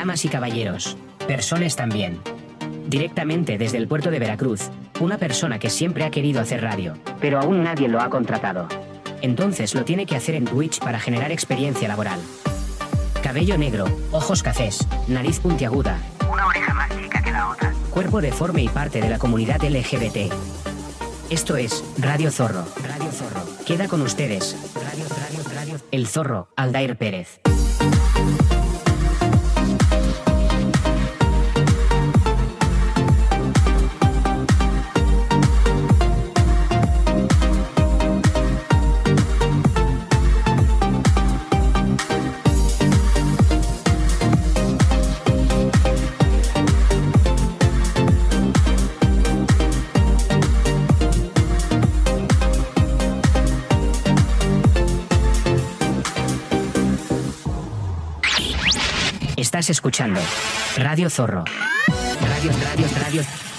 Damas 0.00 0.24
y 0.24 0.30
caballeros, 0.30 0.96
personas 1.28 1.76
también. 1.76 2.22
Directamente 2.86 3.58
desde 3.58 3.76
el 3.76 3.86
puerto 3.86 4.10
de 4.10 4.18
Veracruz, 4.18 4.70
una 4.98 5.18
persona 5.18 5.58
que 5.58 5.68
siempre 5.68 6.04
ha 6.04 6.10
querido 6.10 6.40
hacer 6.40 6.62
radio, 6.62 6.94
pero 7.20 7.38
aún 7.38 7.62
nadie 7.62 7.86
lo 7.86 8.00
ha 8.00 8.08
contratado. 8.08 8.66
Entonces 9.20 9.74
lo 9.74 9.84
tiene 9.84 10.06
que 10.06 10.16
hacer 10.16 10.36
en 10.36 10.46
Twitch 10.46 10.78
para 10.80 10.98
generar 10.98 11.32
experiencia 11.32 11.86
laboral. 11.86 12.18
Cabello 13.22 13.58
negro, 13.58 13.84
ojos 14.10 14.42
cafés, 14.42 14.88
nariz 15.06 15.38
puntiaguda, 15.38 15.98
una 16.32 16.46
oreja 16.46 16.72
más 16.72 16.88
chica 16.98 17.22
que 17.22 17.32
la 17.32 17.50
otra, 17.50 17.74
cuerpo 17.90 18.22
deforme 18.22 18.62
y 18.62 18.68
parte 18.70 19.02
de 19.02 19.10
la 19.10 19.18
comunidad 19.18 19.62
LGBT. 19.62 20.32
Esto 21.28 21.58
es 21.58 21.84
Radio 21.98 22.30
Zorro, 22.30 22.64
Radio 22.82 23.12
Zorro. 23.12 23.42
Queda 23.66 23.86
con 23.86 24.00
ustedes, 24.00 24.56
Radio, 24.76 25.04
Radio, 25.10 25.44
Radio, 25.54 25.76
El 25.90 26.06
Zorro, 26.06 26.48
Aldair 26.56 26.96
Pérez. 26.96 27.42
Escuchando 59.70 60.20
Radio 60.76 61.08
Zorro. 61.08 61.44
Radio, 62.20 62.52
radio, 62.62 62.86
radio. 63.00 63.49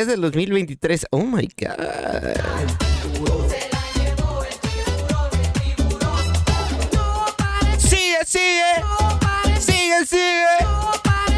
23 0.00 0.06
del 0.06 0.20
2023. 0.20 1.06
Oh 1.10 1.24
my 1.24 1.48
God. 1.58 1.76
Sigue, 7.78 8.24
sigue. 8.24 8.82
Sigue, 9.58 10.06
sigue. 10.06 10.56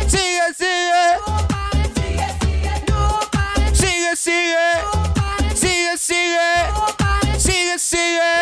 Sigue, 0.06 0.54
sigue. 0.56 1.02
Sigue, 3.72 4.16
sigue. 4.16 4.56
Sigue, 5.54 5.96
sigue. 5.96 6.50
Sigue, 7.38 7.78
sigue. 7.78 8.32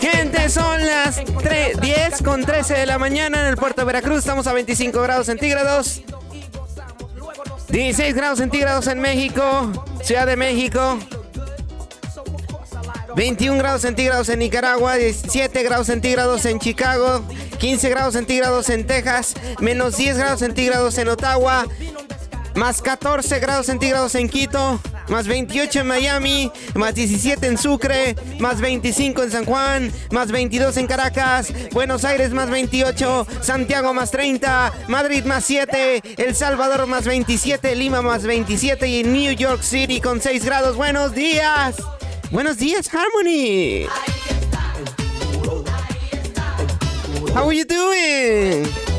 Gente, 0.00 0.48
son 0.48 0.84
las 0.84 1.22
3, 1.42 1.80
10 1.80 2.22
con 2.22 2.44
13 2.44 2.74
de 2.74 2.86
la 2.86 2.98
mañana 2.98 3.40
en 3.40 3.46
el 3.46 3.56
puerto 3.56 3.82
de 3.82 3.84
Veracruz. 3.84 4.18
Estamos 4.18 4.46
a 4.46 4.52
25 4.52 5.00
grados 5.02 5.26
centígrados. 5.26 6.02
16 7.70 8.14
grados 8.14 8.38
centígrados 8.38 8.86
en 8.88 9.00
México, 9.00 9.70
Ciudad 10.02 10.26
de 10.26 10.36
México. 10.36 10.98
21 13.14 13.58
grados 13.58 13.82
centígrados 13.82 14.28
en 14.28 14.38
Nicaragua, 14.40 14.94
17 14.96 15.62
grados 15.62 15.86
centígrados 15.86 16.44
en 16.46 16.58
Chicago, 16.58 17.22
15 17.58 17.88
grados 17.88 18.14
centígrados 18.14 18.70
en 18.70 18.86
Texas, 18.86 19.34
menos 19.60 19.96
10 19.96 20.18
grados 20.18 20.40
centígrados 20.40 20.96
en 20.98 21.08
Ottawa, 21.08 21.66
más 22.54 22.82
14 22.82 23.38
grados 23.40 23.66
centígrados 23.66 24.14
en 24.14 24.28
Quito, 24.28 24.80
más 25.08 25.26
28 25.26 25.80
en 25.80 25.86
Miami, 25.86 26.52
más 26.74 26.94
17 26.94 27.46
en 27.46 27.58
Sucre, 27.58 28.16
más 28.38 28.60
25 28.60 29.22
en 29.22 29.30
San 29.30 29.44
Juan, 29.44 29.92
más 30.10 30.30
22 30.30 30.76
en 30.76 30.86
Caracas, 30.86 31.52
Buenos 31.72 32.04
Aires 32.04 32.32
más 32.32 32.50
28, 32.50 33.26
Santiago 33.40 33.92
más 33.94 34.10
30, 34.10 34.72
Madrid 34.88 35.24
más 35.24 35.44
7, 35.44 36.02
El 36.16 36.34
Salvador 36.34 36.86
más 36.86 37.04
27, 37.04 37.74
Lima 37.74 38.02
más 38.02 38.24
27 38.24 38.86
y 38.86 39.04
New 39.04 39.32
York 39.32 39.62
City 39.62 40.00
con 40.00 40.20
6 40.20 40.44
grados. 40.44 40.76
Buenos 40.76 41.14
días. 41.14 41.76
Buenos 42.30 42.58
días, 42.58 42.88
Harmony. 42.92 43.88
How 47.34 47.48
are 47.48 47.52
you 47.52 47.64
doing? 47.64 48.89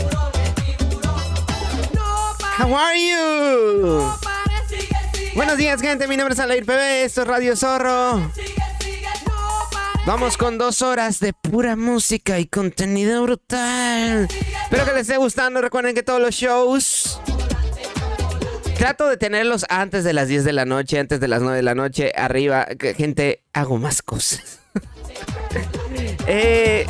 How 2.61 2.75
are 2.75 2.95
you? 2.95 4.03
Buenos 5.33 5.57
días, 5.57 5.81
gente. 5.81 6.07
Mi 6.07 6.16
nombre 6.16 6.35
es 6.35 6.39
Alair 6.39 6.63
PB. 6.63 7.05
Esto 7.05 7.23
es 7.23 7.27
Radio 7.27 7.55
Zorro. 7.55 8.31
Vamos 10.05 10.38
con 10.38 10.59
dos 10.59 10.83
horas 10.83 11.19
de 11.19 11.33
pura 11.33 11.75
música 11.75 12.38
y 12.38 12.45
contenido 12.45 13.23
brutal. 13.23 14.27
Espero 14.63 14.85
que 14.85 14.91
les 14.91 15.01
esté 15.01 15.17
gustando. 15.17 15.59
Recuerden 15.59 15.95
que 15.95 16.03
todos 16.03 16.22
los 16.22 16.35
shows 16.35 17.19
trato 18.78 19.07
de 19.07 19.17
tenerlos 19.17 19.66
antes 19.67 20.03
de 20.03 20.13
las 20.13 20.28
10 20.28 20.43
de 20.43 20.53
la 20.53 20.66
noche, 20.66 20.99
antes 20.99 21.19
de 21.19 21.28
las 21.28 21.41
9 21.41 21.57
de 21.57 21.63
la 21.63 21.73
noche, 21.73 22.11
arriba. 22.16 22.67
Gente, 22.95 23.41
hago 23.53 23.79
más 23.79 24.03
cosas. 24.03 24.59
eh, 26.28 26.85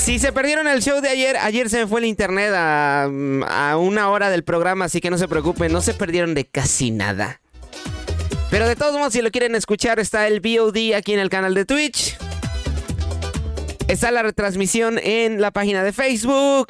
si 0.00 0.18
se 0.18 0.32
perdieron 0.32 0.66
el 0.66 0.80
show 0.82 1.00
de 1.02 1.10
ayer, 1.10 1.36
ayer 1.36 1.68
se 1.68 1.78
me 1.80 1.86
fue 1.86 2.00
el 2.00 2.06
internet 2.06 2.52
a, 2.54 3.04
a 3.04 3.76
una 3.76 4.08
hora 4.08 4.30
del 4.30 4.44
programa, 4.44 4.86
así 4.86 5.00
que 5.00 5.10
no 5.10 5.18
se 5.18 5.28
preocupen, 5.28 5.70
no 5.70 5.82
se 5.82 5.92
perdieron 5.92 6.34
de 6.34 6.46
casi 6.46 6.90
nada. 6.90 7.40
Pero 8.50 8.66
de 8.66 8.76
todos 8.76 8.94
modos, 8.94 9.12
si 9.12 9.20
lo 9.20 9.30
quieren 9.30 9.54
escuchar, 9.54 10.00
está 10.00 10.26
el 10.26 10.40
VOD 10.40 10.94
aquí 10.96 11.12
en 11.12 11.20
el 11.20 11.28
canal 11.28 11.54
de 11.54 11.66
Twitch. 11.66 12.16
Está 13.88 14.10
la 14.10 14.22
retransmisión 14.22 14.98
en 15.02 15.40
la 15.40 15.50
página 15.50 15.84
de 15.84 15.92
Facebook. 15.92 16.68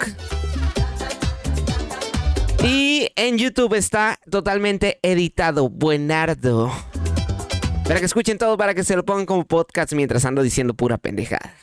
Y 2.64 3.08
en 3.14 3.38
YouTube 3.38 3.74
está 3.74 4.18
totalmente 4.28 4.98
editado, 5.02 5.68
buenardo. 5.68 6.72
Para 7.84 8.00
que 8.00 8.06
escuchen 8.06 8.38
todo, 8.38 8.56
para 8.56 8.74
que 8.74 8.82
se 8.82 8.97
lo 8.97 9.04
pongan 9.04 9.24
como 9.24 9.44
podcast 9.44 9.92
mientras 9.92 10.24
ando 10.24 10.42
diciendo 10.42 10.74
pura 10.74 10.98
pendejada. 10.98 11.54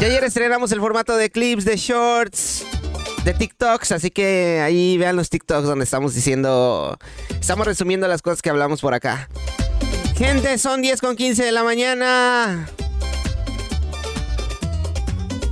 Y 0.00 0.04
ayer 0.04 0.24
estrenamos 0.24 0.72
el 0.72 0.80
formato 0.80 1.14
de 1.14 1.28
clips, 1.30 1.66
de 1.66 1.76
shorts, 1.76 2.64
de 3.22 3.34
TikToks, 3.34 3.92
así 3.92 4.10
que 4.10 4.60
ahí 4.64 4.96
vean 4.96 5.14
los 5.14 5.28
TikToks 5.28 5.64
donde 5.64 5.84
estamos 5.84 6.14
diciendo, 6.14 6.98
estamos 7.38 7.66
resumiendo 7.66 8.08
las 8.08 8.22
cosas 8.22 8.40
que 8.40 8.48
hablamos 8.48 8.80
por 8.80 8.94
acá. 8.94 9.28
Gente, 10.16 10.56
son 10.56 10.80
10 10.80 11.02
con 11.02 11.16
15 11.16 11.44
de 11.44 11.52
la 11.52 11.64
mañana. 11.64 12.66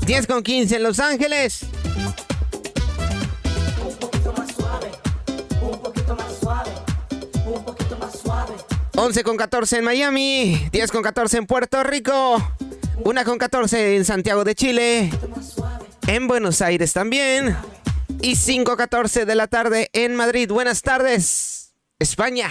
10 0.06 0.26
con 0.26 0.42
15 0.42 0.76
en 0.76 0.82
Los 0.82 0.98
Ángeles. 0.98 1.66
11 8.96 9.22
con 9.22 9.36
14 9.36 9.78
en 9.78 9.84
Miami, 9.84 10.68
10 10.72 10.90
con 10.90 11.02
14 11.02 11.36
en 11.36 11.46
Puerto 11.46 11.84
Rico, 11.84 12.42
1 13.04 13.24
con 13.24 13.38
14 13.38 13.96
en 13.96 14.04
Santiago 14.04 14.44
de 14.44 14.54
Chile, 14.54 15.10
en 16.06 16.26
Buenos 16.26 16.60
Aires 16.62 16.92
también, 16.92 17.56
y 18.20 18.36
5 18.36 18.76
14 18.76 19.24
de 19.24 19.34
la 19.34 19.46
tarde 19.46 19.88
en 19.92 20.16
Madrid. 20.16 20.50
Buenas 20.50 20.82
tardes, 20.82 21.74
España. 21.98 22.50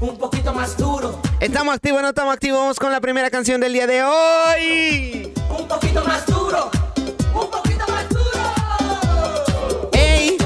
Un 0.00 0.18
poquito 0.18 0.52
más 0.52 0.76
duro, 0.76 1.20
¿Estamos 1.40 1.74
activos 1.74 2.02
no 2.02 2.08
estamos 2.08 2.34
activos? 2.34 2.60
Vamos 2.60 2.78
con 2.78 2.92
la 2.92 3.00
primera 3.00 3.30
canción 3.30 3.60
del 3.60 3.72
día 3.72 3.86
de 3.86 4.02
hoy. 4.02 5.32
un 5.50 5.68
poquito 5.68 6.04
más 6.04 6.26
duro, 6.26 6.70
un 7.34 7.50
poquito 7.50 7.84
más 7.88 8.08
duro. 8.08 9.90
¡Ey! 9.92 10.36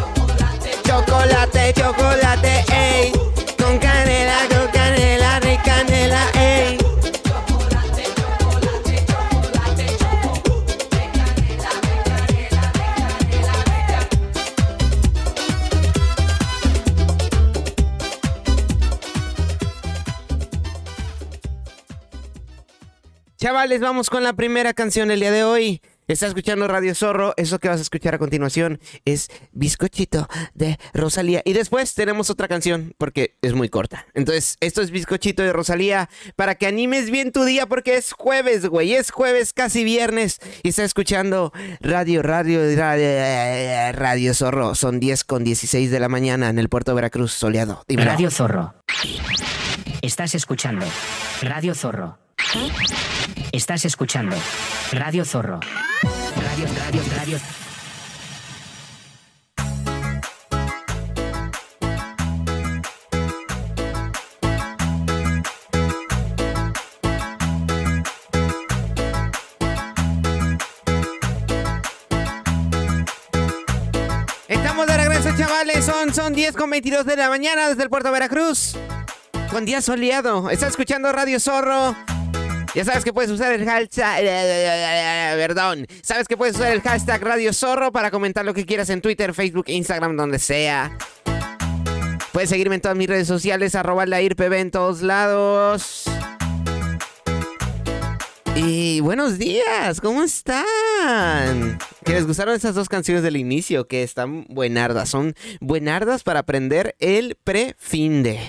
Chavales, 23.48 23.80
vamos 23.80 24.10
con 24.10 24.22
la 24.22 24.34
primera 24.34 24.74
canción 24.74 25.08
del 25.08 25.20
día 25.20 25.32
de 25.32 25.42
hoy. 25.42 25.80
Está 26.06 26.26
escuchando 26.26 26.68
Radio 26.68 26.94
Zorro. 26.94 27.32
Eso 27.38 27.58
que 27.58 27.68
vas 27.68 27.78
a 27.78 27.82
escuchar 27.82 28.14
a 28.14 28.18
continuación 28.18 28.78
es 29.06 29.30
Bizcochito 29.52 30.28
de 30.52 30.76
Rosalía. 30.92 31.40
Y 31.46 31.54
después 31.54 31.94
tenemos 31.94 32.28
otra 32.28 32.46
canción 32.46 32.92
porque 32.98 33.38
es 33.40 33.54
muy 33.54 33.70
corta. 33.70 34.04
Entonces, 34.12 34.58
esto 34.60 34.82
es 34.82 34.90
Bizcochito 34.90 35.42
de 35.42 35.54
Rosalía 35.54 36.10
para 36.36 36.56
que 36.56 36.66
animes 36.66 37.10
bien 37.10 37.32
tu 37.32 37.44
día 37.44 37.64
porque 37.64 37.96
es 37.96 38.12
jueves, 38.12 38.66
güey. 38.66 38.92
Es 38.92 39.10
jueves, 39.10 39.54
casi 39.54 39.82
viernes. 39.82 40.40
Y 40.62 40.68
está 40.68 40.84
escuchando 40.84 41.50
Radio, 41.80 42.22
Radio, 42.22 42.60
Radio, 42.76 43.92
Radio 43.92 44.34
Zorro. 44.34 44.74
Son 44.74 45.00
10 45.00 45.24
con 45.24 45.42
16 45.42 45.90
de 45.90 46.00
la 46.00 46.10
mañana 46.10 46.50
en 46.50 46.58
el 46.58 46.68
puerto 46.68 46.90
de 46.90 46.96
Veracruz, 46.96 47.32
soleado. 47.32 47.82
Radio 47.88 48.30
Zorro. 48.30 48.74
Estás 50.02 50.34
escuchando 50.34 50.84
Radio 51.40 51.74
Zorro. 51.74 52.18
Estás 53.52 53.84
escuchando 53.86 54.36
Radio 54.92 55.24
Zorro. 55.24 55.60
Radio, 56.36 56.66
radio, 56.84 57.02
radio. 57.16 57.38
Estamos 74.46 74.86
de 74.86 74.96
regreso, 74.96 75.30
chavales. 75.38 75.84
Son, 75.86 76.12
son 76.12 76.34
10 76.34 76.54
con 76.54 76.68
22 76.68 77.06
de 77.06 77.16
la 77.16 77.30
mañana 77.30 77.70
desde 77.70 77.82
el 77.82 77.88
puerto 77.88 78.08
de 78.08 78.12
Veracruz. 78.12 78.76
Con 79.50 79.64
día 79.64 79.80
soleado. 79.80 80.50
Estás 80.50 80.70
escuchando 80.70 81.10
Radio 81.12 81.40
Zorro. 81.40 81.96
Ya 82.74 82.84
sabes 82.84 83.04
que 83.04 83.12
puedes 83.12 83.30
usar 83.30 83.52
el 83.52 83.64
hashtag. 83.64 84.22
Perdón. 85.36 85.86
Sabes 86.02 86.28
que 86.28 86.36
puedes 86.36 86.56
usar 86.56 86.72
el 86.72 86.82
hashtag 86.82 87.22
Radio 87.22 87.52
Zorro 87.52 87.92
para 87.92 88.10
comentar 88.10 88.44
lo 88.44 88.54
que 88.54 88.66
quieras 88.66 88.90
en 88.90 89.00
Twitter, 89.00 89.34
Facebook, 89.34 89.64
Instagram, 89.68 90.16
donde 90.16 90.38
sea. 90.38 90.96
Puedes 92.32 92.50
seguirme 92.50 92.76
en 92.76 92.80
todas 92.80 92.96
mis 92.96 93.08
redes 93.08 93.26
sociales, 93.26 93.74
arroba 93.74 94.06
la 94.06 94.22
IRPB 94.22 94.52
en 94.54 94.70
todos 94.70 95.02
lados. 95.02 96.04
Y 98.54 99.00
buenos 99.00 99.38
días, 99.38 100.00
¿cómo 100.00 100.22
están? 100.22 101.78
¿Que 102.04 102.12
les 102.12 102.26
gustaron 102.26 102.54
esas 102.54 102.74
dos 102.74 102.88
canciones 102.88 103.22
del 103.22 103.36
inicio? 103.36 103.86
Que 103.86 104.02
están 104.02 104.46
buenardas, 104.48 105.08
son 105.08 105.34
buenardas 105.60 106.22
para 106.24 106.40
aprender 106.40 106.96
el 106.98 107.36
prefinde. 107.42 108.40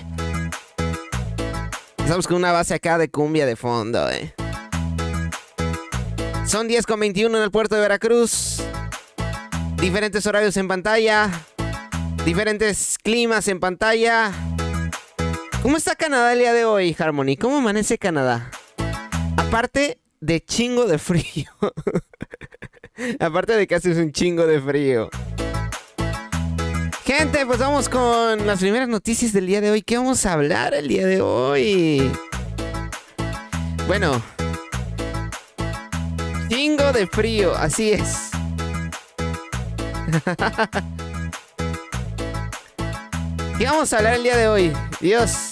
Estamos 2.10 2.26
con 2.26 2.38
una 2.38 2.50
base 2.50 2.74
acá 2.74 2.98
de 2.98 3.08
cumbia 3.08 3.46
de 3.46 3.54
fondo, 3.54 4.10
eh. 4.10 4.34
Son 6.44 6.66
10 6.66 6.84
con 6.84 6.98
21 6.98 7.38
en 7.38 7.44
el 7.44 7.52
puerto 7.52 7.76
de 7.76 7.82
Veracruz. 7.82 8.60
Diferentes 9.76 10.26
horarios 10.26 10.56
en 10.56 10.66
pantalla. 10.66 11.30
Diferentes 12.24 12.98
climas 13.00 13.46
en 13.46 13.60
pantalla. 13.60 14.32
¿Cómo 15.62 15.76
está 15.76 15.94
Canadá 15.94 16.32
el 16.32 16.40
día 16.40 16.52
de 16.52 16.64
hoy, 16.64 16.96
Harmony? 16.98 17.36
¿Cómo 17.40 17.58
amanece 17.58 17.96
Canadá? 17.96 18.50
Aparte 19.36 20.00
de 20.18 20.40
chingo 20.40 20.86
de 20.86 20.98
frío. 20.98 21.52
Aparte 23.20 23.52
de 23.52 23.68
que 23.68 23.76
hace 23.76 23.92
un 23.92 24.10
chingo 24.10 24.48
de 24.48 24.60
frío. 24.60 25.10
Gente, 27.12 27.44
pues 27.44 27.58
vamos 27.58 27.88
con 27.88 28.46
las 28.46 28.60
primeras 28.60 28.88
noticias 28.88 29.32
del 29.32 29.48
día 29.48 29.60
de 29.60 29.72
hoy. 29.72 29.82
¿Qué 29.82 29.96
vamos 29.96 30.24
a 30.26 30.32
hablar 30.32 30.74
el 30.74 30.86
día 30.86 31.04
de 31.04 31.20
hoy? 31.20 32.08
Bueno. 33.88 34.22
Chingo 36.48 36.92
de 36.92 37.08
frío, 37.08 37.52
así 37.56 37.90
es. 37.90 38.30
¿Qué 43.58 43.64
vamos 43.64 43.92
a 43.92 43.96
hablar 43.96 44.14
el 44.14 44.22
día 44.22 44.36
de 44.36 44.46
hoy? 44.46 44.72
Dios. 45.00 45.50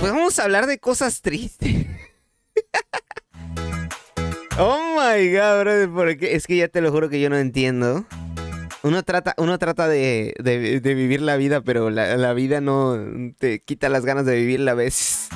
Pues 0.00 0.10
vamos 0.10 0.38
a 0.38 0.44
hablar 0.44 0.66
de 0.66 0.78
cosas 0.78 1.20
tristes. 1.20 1.86
Oh 4.58 4.94
my 4.96 5.30
god, 5.32 5.60
brother, 5.62 5.88
porque 5.88 6.34
es 6.34 6.46
que 6.46 6.56
ya 6.56 6.68
te 6.68 6.80
lo 6.80 6.90
juro 6.92 7.08
que 7.08 7.20
yo 7.20 7.30
no 7.30 7.36
entiendo. 7.38 8.04
Uno 8.82 9.02
trata, 9.02 9.34
uno 9.38 9.58
trata 9.58 9.88
de, 9.88 10.34
de- 10.38 10.94
vivir 10.94 11.20
la 11.20 11.36
vida, 11.36 11.60
pero 11.62 11.90
la, 11.90 12.16
la 12.16 12.32
vida 12.32 12.60
no 12.60 12.96
te 13.38 13.58
quita 13.60 13.88
las 13.88 14.04
ganas 14.04 14.24
de 14.24 14.36
vivirla 14.36 14.70
a 14.72 14.74
veces. 14.74 15.28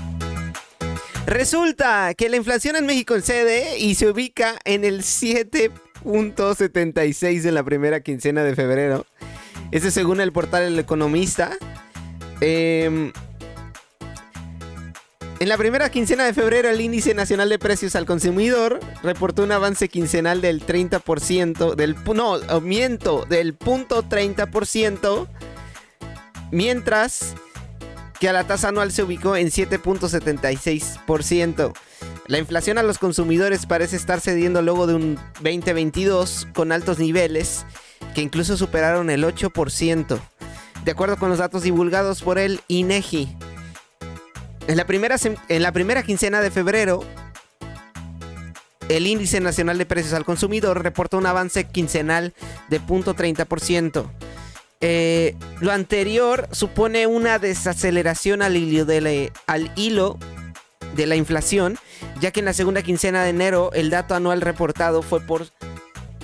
Resulta 1.27 2.15
que 2.15 2.29
la 2.29 2.37
inflación 2.37 2.77
en 2.77 2.87
México 2.87 3.21
cede 3.21 3.79
y 3.79 3.95
se 3.97 4.09
ubica 4.09 4.59
en 4.65 4.85
el 4.85 5.03
7.76 5.03 7.47
en 7.47 7.55
la 7.55 7.65
primera 7.65 8.01
quincena 8.01 8.45
de 8.45 8.55
febrero. 8.55 9.07
Ese 9.71 9.91
según 9.91 10.21
el 10.21 10.33
portal 10.33 10.65
El 10.65 10.79
Economista. 10.79 11.53
Em, 12.41 13.13
en 15.43 15.49
la 15.49 15.59
primera 15.59 15.91
quincena 15.91 16.25
de 16.25 16.35
febrero, 16.35 16.71
el 16.71 16.81
índice 16.81 17.15
nacional 17.15 17.49
de 17.49 17.59
precios 17.59 17.97
al 17.97 18.07
consumidor 18.07 18.79
reportó 19.03 19.43
un 19.43 19.51
avance 19.51 19.89
quincenal 19.89 20.41
del 20.41 20.65
30%, 20.65 21.75
del, 21.75 21.97
no, 22.15 22.35
aumento 22.49 23.27
del 23.29 23.55
punto 23.55 24.05
30%, 24.05 25.27
mientras 26.53 27.35
que 28.21 28.29
a 28.29 28.33
la 28.33 28.47
tasa 28.47 28.69
anual 28.69 28.93
se 28.93 29.03
ubicó 29.03 29.35
en 29.35 29.49
7.76%. 29.49 31.73
La 32.29 32.39
inflación 32.39 32.79
a 32.79 32.85
los 32.85 32.99
consumidores 32.99 33.67
parece 33.67 33.97
estar 33.97 34.21
cediendo 34.21 34.63
luego 34.63 34.87
de 34.87 34.95
un 34.95 35.19
2022 35.41 36.47
con 36.55 36.71
altos 36.71 37.01
niveles 37.01 37.67
que 38.15 38.23
incluso 38.23 38.57
superaron 38.57 39.11
el 39.11 39.25
8%, 39.25 40.21
de 40.85 40.91
acuerdo 40.93 41.17
con 41.17 41.31
los 41.31 41.39
datos 41.39 41.65
divulgados 41.65 42.23
por 42.23 42.39
el 42.39 42.61
INEGI. 42.69 43.52
En 44.69 44.77
la 44.77 44.87
primera, 44.87 45.17
en 45.49 45.63
la 45.63 45.73
primera 45.73 46.03
quincena 46.03 46.41
de 46.41 46.51
febrero, 46.51 47.05
el 48.89 49.07
índice 49.07 49.41
nacional 49.41 49.79
de 49.79 49.87
precios 49.87 50.15
al 50.15 50.25
consumidor 50.25 50.83
reportó 50.83 51.19
un 51.19 51.27
avance 51.27 51.65
quincenal 51.65 52.35
de 52.69 52.81
0.30%. 52.81 54.11
Eh, 54.85 55.37
lo 55.61 55.71
anterior 55.71 56.49
supone 56.51 57.07
una 57.07 57.39
desaceleración 57.39 58.43
al 58.43 58.57
hilo, 58.57 58.85
de 58.85 59.31
la, 61.07 61.17
inflación, 61.17 61.79
ya 62.21 62.33
que 62.33 62.41
en 62.41 62.47
la 62.47 62.53
segunda 62.53 62.83
quincena 62.83 63.23
de 63.23 63.31
enero 63.31 63.71
el 63.75 63.91
dato 63.91 64.17
anual 64.17 64.41
reportado 64.41 65.03
fue 65.03 65.21
por 65.21 65.47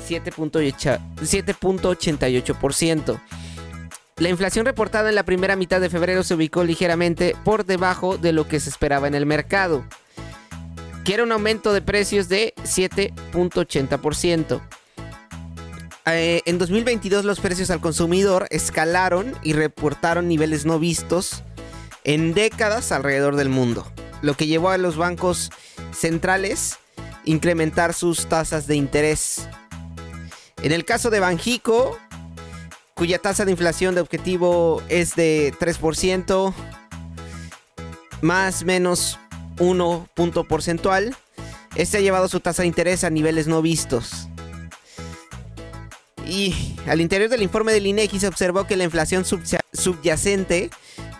7.8 0.09 0.99
7.88%. 1.21 3.21
La 4.19 4.29
inflación 4.29 4.67
reportada 4.67 5.09
en 5.09 5.15
la 5.15 5.23
primera 5.23 5.55
mitad 5.55 5.81
de 5.81 5.91
febrero 5.91 6.25
se 6.25 6.35
ubicó 6.35 6.65
ligeramente 6.65 7.37
por 7.45 7.65
debajo 7.65 8.19
de 8.19 8.33
lo 8.33 8.49
que 8.49 8.59
se 8.59 8.69
esperaba 8.69 9.07
en 9.07 9.15
el 9.15 9.27
mercado, 9.27 9.85
que 11.05 11.15
era 11.15 11.23
un 11.23 11.31
aumento 11.31 11.73
de 11.73 11.83
precios 11.83 12.29
de 12.29 12.53
7.80%. 12.65 14.61
Eh, 16.07 16.43
en 16.47 16.59
2022 16.59 17.25
los 17.25 17.39
precios 17.39 17.71
al 17.71 17.81
consumidor 17.81 18.49
escalaron 18.51 19.37
y 19.43 19.53
reportaron 19.53 20.27
niveles 20.27 20.67
no 20.67 20.81
vistos 20.81 21.45
en 22.03 22.35
décadas 22.35 22.91
alrededor 22.91 23.37
del 23.37 23.51
mundo, 23.51 23.87
lo 24.23 24.35
que 24.35 24.47
llevó 24.47 24.71
a 24.71 24.79
los 24.79 24.97
bancos 24.97 25.51
centrales 25.93 26.79
incrementar 27.25 27.95
sus 27.95 28.27
tasas 28.27 28.67
de 28.67 28.75
interés. 28.75 29.49
En 30.63 30.73
el 30.73 30.85
caso 30.85 31.11
de 31.11 31.21
Banjico, 31.21 31.99
cuya 32.99 33.19
tasa 33.21 33.45
de 33.45 33.53
inflación 33.53 33.95
de 33.95 34.01
objetivo 34.01 34.83
es 34.89 35.15
de 35.15 35.55
3%, 35.61 36.53
más 38.23 38.65
menos 38.65 39.19
1 39.61 40.09
punto 40.15 40.43
porcentual, 40.45 41.17
este 41.77 41.99
ha 41.99 42.01
llevado 42.01 42.29
su 42.29 42.41
tasa 42.41 42.63
de 42.63 42.69
interés 42.69 43.05
a 43.05 43.11
niveles 43.11 43.47
no 43.47 43.63
vistos. 43.63 44.29
Y 46.27 46.77
al 46.89 47.01
interior 47.01 47.31
del 47.31 47.43
informe 47.43 47.73
del 47.73 47.87
INEGI 47.87 48.19
se 48.19 48.27
observó 48.29 48.67
que 48.67 48.77
la 48.77 48.85
inflación 48.85 49.25
subya- 49.25 49.61
subyacente, 49.73 50.71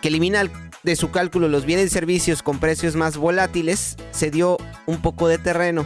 que 0.01 0.09
elimina 0.09 0.43
de 0.83 0.95
su 0.97 1.11
cálculo 1.11 1.47
los 1.47 1.65
bienes 1.65 1.85
y 1.87 1.89
servicios 1.89 2.43
con 2.43 2.59
precios 2.59 2.95
más 2.95 3.15
volátiles, 3.15 3.95
se 4.11 4.29
dio 4.31 4.57
un 4.85 5.01
poco 5.01 5.29
de 5.29 5.37
terreno. 5.37 5.85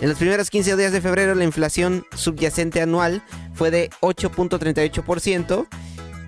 En 0.00 0.08
los 0.08 0.18
primeros 0.18 0.50
15 0.50 0.76
días 0.76 0.92
de 0.92 1.00
febrero 1.00 1.34
la 1.34 1.44
inflación 1.44 2.06
subyacente 2.14 2.80
anual 2.80 3.22
fue 3.58 3.70
de 3.72 3.90
8.38%, 4.00 5.66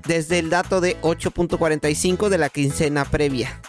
desde 0.06 0.40
el 0.40 0.50
dato 0.50 0.80
de 0.80 1.00
8.45 1.00 2.28
de 2.28 2.38
la 2.38 2.48
quincena 2.48 3.04
previa. 3.04 3.60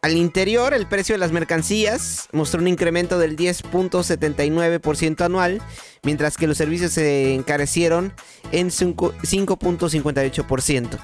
Al 0.00 0.16
interior, 0.16 0.72
el 0.72 0.86
precio 0.86 1.14
de 1.14 1.18
las 1.18 1.32
mercancías 1.32 2.28
mostró 2.32 2.60
un 2.60 2.68
incremento 2.68 3.18
del 3.18 3.36
10.79% 3.36 5.22
anual, 5.22 5.60
mientras 6.02 6.38
que 6.38 6.46
los 6.46 6.56
servicios 6.56 6.92
se 6.92 7.34
encarecieron 7.34 8.14
en 8.52 8.70
5 8.70 9.14
5.58%. 9.22 10.98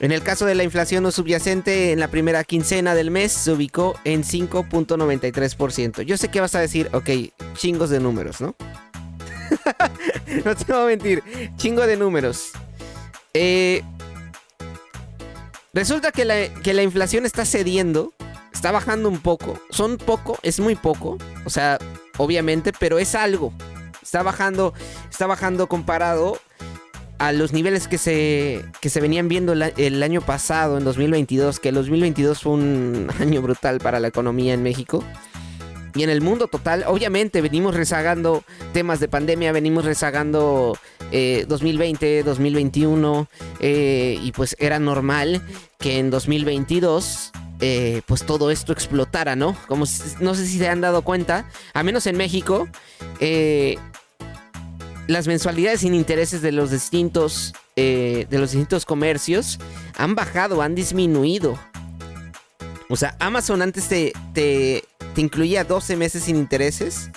En 0.00 0.12
el 0.12 0.22
caso 0.22 0.46
de 0.46 0.54
la 0.54 0.64
inflación 0.64 1.02
no 1.02 1.10
subyacente, 1.10 1.92
en 1.92 2.00
la 2.00 2.08
primera 2.08 2.44
quincena 2.44 2.94
del 2.94 3.10
mes 3.10 3.32
se 3.32 3.52
ubicó 3.52 3.98
en 4.04 4.22
5.93%. 4.22 6.00
Yo 6.02 6.16
sé 6.16 6.28
que 6.28 6.40
vas 6.40 6.54
a 6.54 6.60
decir, 6.60 6.88
ok, 6.94 7.10
chingos 7.54 7.90
de 7.90 8.00
números, 8.00 8.40
¿no? 8.40 8.56
no 10.44 10.54
te 10.54 10.72
voy 10.72 10.82
a 10.82 10.86
mentir, 10.86 11.22
chingo 11.56 11.86
de 11.86 11.96
números. 11.96 12.50
Eh, 13.34 13.82
resulta 15.72 16.12
que 16.12 16.24
la, 16.24 16.52
que 16.62 16.74
la 16.74 16.82
inflación 16.82 17.26
está 17.26 17.44
cediendo, 17.44 18.12
está 18.52 18.72
bajando 18.72 19.08
un 19.08 19.20
poco. 19.20 19.58
Son 19.70 19.96
poco, 19.96 20.38
es 20.42 20.60
muy 20.60 20.74
poco, 20.74 21.18
o 21.44 21.50
sea, 21.50 21.78
obviamente, 22.16 22.72
pero 22.72 22.98
es 22.98 23.14
algo. 23.14 23.52
Está 24.02 24.22
bajando, 24.22 24.74
está 25.10 25.26
bajando 25.26 25.68
comparado 25.68 26.38
a 27.20 27.32
los 27.32 27.52
niveles 27.52 27.86
que 27.86 27.98
se, 27.98 28.64
que 28.80 28.88
se 28.88 28.98
venían 28.98 29.28
viendo 29.28 29.52
el, 29.52 30.02
año 30.02 30.22
pasado, 30.22 30.78
en 30.78 30.84
2022, 30.84 31.60
que 31.60 31.68
el 31.68 31.74
2022 31.74 32.40
fue 32.40 32.52
un 32.52 33.08
año 33.20 33.42
brutal 33.42 33.78
para 33.78 34.00
la 34.00 34.08
economía 34.08 34.54
en 34.54 34.62
México. 34.62 35.04
Y 35.94 36.02
en 36.02 36.10
el 36.10 36.20
mundo 36.20 36.46
total, 36.46 36.84
obviamente 36.86 37.40
venimos 37.40 37.74
rezagando 37.74 38.44
temas 38.72 39.00
de 39.00 39.08
pandemia, 39.08 39.52
venimos 39.52 39.84
rezagando 39.84 40.78
2020, 41.10 42.18
eh, 42.18 42.22
2021, 42.22 43.28
eh, 43.60 44.18
y 44.22 44.32
pues 44.32 44.56
era 44.58 44.78
normal 44.78 45.42
que 45.78 45.98
en 45.98 46.10
2022 46.10 47.32
eh, 47.60 48.02
pues 48.06 48.24
todo 48.24 48.50
esto 48.50 48.72
explotara, 48.72 49.36
¿no? 49.36 49.56
Como 49.66 49.84
no 50.20 50.34
sé 50.34 50.46
si 50.46 50.58
se 50.58 50.68
han 50.68 50.80
dado 50.80 51.02
cuenta, 51.02 51.46
a 51.74 51.82
menos 51.82 52.06
en 52.06 52.16
México, 52.16 52.68
las 55.08 55.26
mensualidades 55.26 55.80
sin 55.80 55.94
intereses 55.94 56.40
de 56.40 56.52
los 56.52 56.70
distintos, 56.70 57.52
de 57.76 58.26
los 58.30 58.52
distintos 58.52 58.86
comercios 58.86 59.58
han 59.96 60.14
bajado, 60.14 60.62
han 60.62 60.74
disminuido. 60.74 61.58
O 62.88 62.96
sea, 62.96 63.16
Amazon 63.20 63.62
antes 63.62 63.86
te, 63.86 64.12
te, 64.34 64.82
incluía 65.16 65.64
12 65.64 65.96
meses 65.96 66.24
sin 66.24 66.36
intereses 66.36 67.10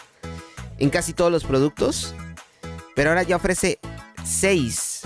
en 0.80 0.90
casi 0.90 1.14
todos 1.14 1.32
los 1.32 1.44
productos, 1.44 2.14
pero 2.96 3.10
ahora 3.10 3.24
ya 3.24 3.36
ofrece 3.36 3.80
6. 4.24 5.02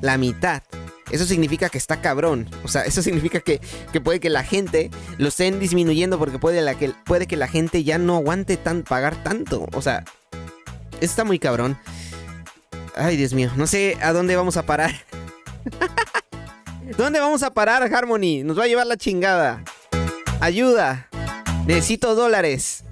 La 0.00 0.18
mitad. 0.18 0.62
Eso 1.10 1.26
significa 1.26 1.68
que 1.68 1.78
está 1.78 2.00
cabrón. 2.00 2.48
O 2.64 2.68
sea, 2.68 2.82
eso 2.82 3.02
significa 3.02 3.40
que, 3.40 3.60
puede 4.02 4.18
que 4.18 4.30
la 4.30 4.42
gente 4.42 4.90
lo 5.18 5.28
estén 5.28 5.60
disminuyendo 5.60 6.18
porque 6.18 6.38
puede, 6.38 6.76
que, 6.76 6.92
puede 7.04 7.26
que 7.26 7.36
la 7.36 7.48
gente 7.48 7.84
ya 7.84 7.98
no 7.98 8.16
aguante 8.16 8.56
tan, 8.56 8.82
pagar 8.82 9.22
tanto. 9.22 9.66
O 9.72 9.82
sea, 9.82 10.04
está 11.00 11.24
muy 11.24 11.38
cabrón. 11.38 11.78
Ay, 12.96 13.16
Dios 13.16 13.32
mío, 13.32 13.50
no 13.56 13.66
sé 13.66 13.96
a 14.02 14.12
dónde 14.12 14.36
vamos 14.36 14.56
a 14.56 14.66
parar. 14.66 14.92
¿Dónde 16.98 17.20
vamos 17.20 17.42
a 17.42 17.54
parar, 17.54 17.82
Harmony? 17.94 18.42
Nos 18.44 18.58
va 18.58 18.64
a 18.64 18.66
llevar 18.66 18.86
la 18.86 18.96
chingada. 18.96 19.62
Ayuda. 20.40 21.08
Necesito 21.66 22.16
dólares. 22.16 22.84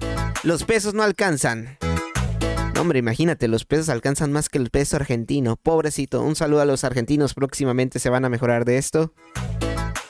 Los 0.43 0.63
pesos 0.63 0.93
no 0.93 1.03
alcanzan. 1.03 1.77
hombre, 2.79 2.99
imagínate, 2.99 3.47
los 3.47 3.65
pesos 3.65 3.89
alcanzan 3.89 4.31
más 4.31 4.47
que 4.47 4.57
el 4.57 4.69
peso 4.69 4.95
argentino. 4.95 5.57
Pobrecito. 5.57 6.21
Un 6.21 6.35
saludo 6.35 6.61
a 6.61 6.65
los 6.65 6.83
argentinos. 6.83 7.33
Próximamente 7.33 7.99
se 7.99 8.09
van 8.09 8.23
a 8.23 8.29
mejorar 8.29 8.63
de 8.63 8.77
esto. 8.77 9.13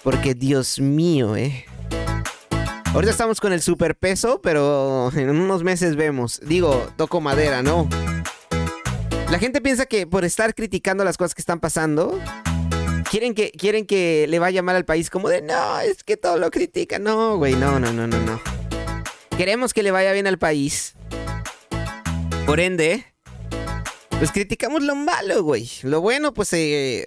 Porque 0.03 0.35
Dios 0.35 0.79
mío, 0.79 1.35
eh. 1.35 1.65
Ahorita 2.93 3.11
estamos 3.11 3.41
con 3.41 3.51
el 3.51 3.61
superpeso, 3.61 4.41
pero 4.41 5.11
en 5.15 5.29
unos 5.29 5.63
meses 5.63 5.95
vemos. 5.95 6.39
Digo, 6.45 6.87
toco 6.97 7.19
madera, 7.19 7.63
¿no? 7.63 7.89
La 9.31 9.39
gente 9.39 9.61
piensa 9.61 9.85
que 9.85 10.05
por 10.05 10.23
estar 10.23 10.53
criticando 10.53 11.03
las 11.03 11.17
cosas 11.17 11.33
que 11.33 11.41
están 11.41 11.59
pasando, 11.59 12.19
quieren 13.11 13.33
que, 13.33 13.51
quieren 13.51 13.85
que 13.85 14.25
le 14.29 14.39
vaya 14.39 14.61
mal 14.61 14.77
al 14.77 14.85
país 14.85 15.09
como 15.09 15.27
de, 15.27 15.41
no, 15.41 15.81
es 15.81 16.01
que 16.05 16.15
todo 16.15 16.37
lo 16.37 16.49
critica. 16.49 16.97
No, 16.97 17.35
güey, 17.35 17.55
no, 17.55 17.77
no, 17.77 17.91
no, 17.91 18.07
no, 18.07 18.17
no. 18.21 18.41
Queremos 19.37 19.73
que 19.73 19.83
le 19.83 19.91
vaya 19.91 20.13
bien 20.13 20.27
al 20.27 20.39
país. 20.39 20.93
Por 22.45 22.61
ende, 22.61 23.05
pues 24.17 24.31
criticamos 24.31 24.81
lo 24.81 24.95
malo, 24.95 25.43
güey. 25.43 25.69
Lo 25.83 25.99
bueno, 25.99 26.33
pues, 26.33 26.53
eh, 26.53 27.05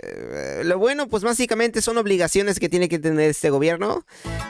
lo 0.65 0.79
bueno, 0.79 1.09
pues 1.09 1.23
básicamente 1.23 1.81
son 1.81 1.97
obligaciones 1.97 2.61
que 2.61 2.69
tiene 2.69 2.91
que 2.91 2.99
tener 2.99 3.31
este 3.31 3.49
gobierno. 3.49 4.05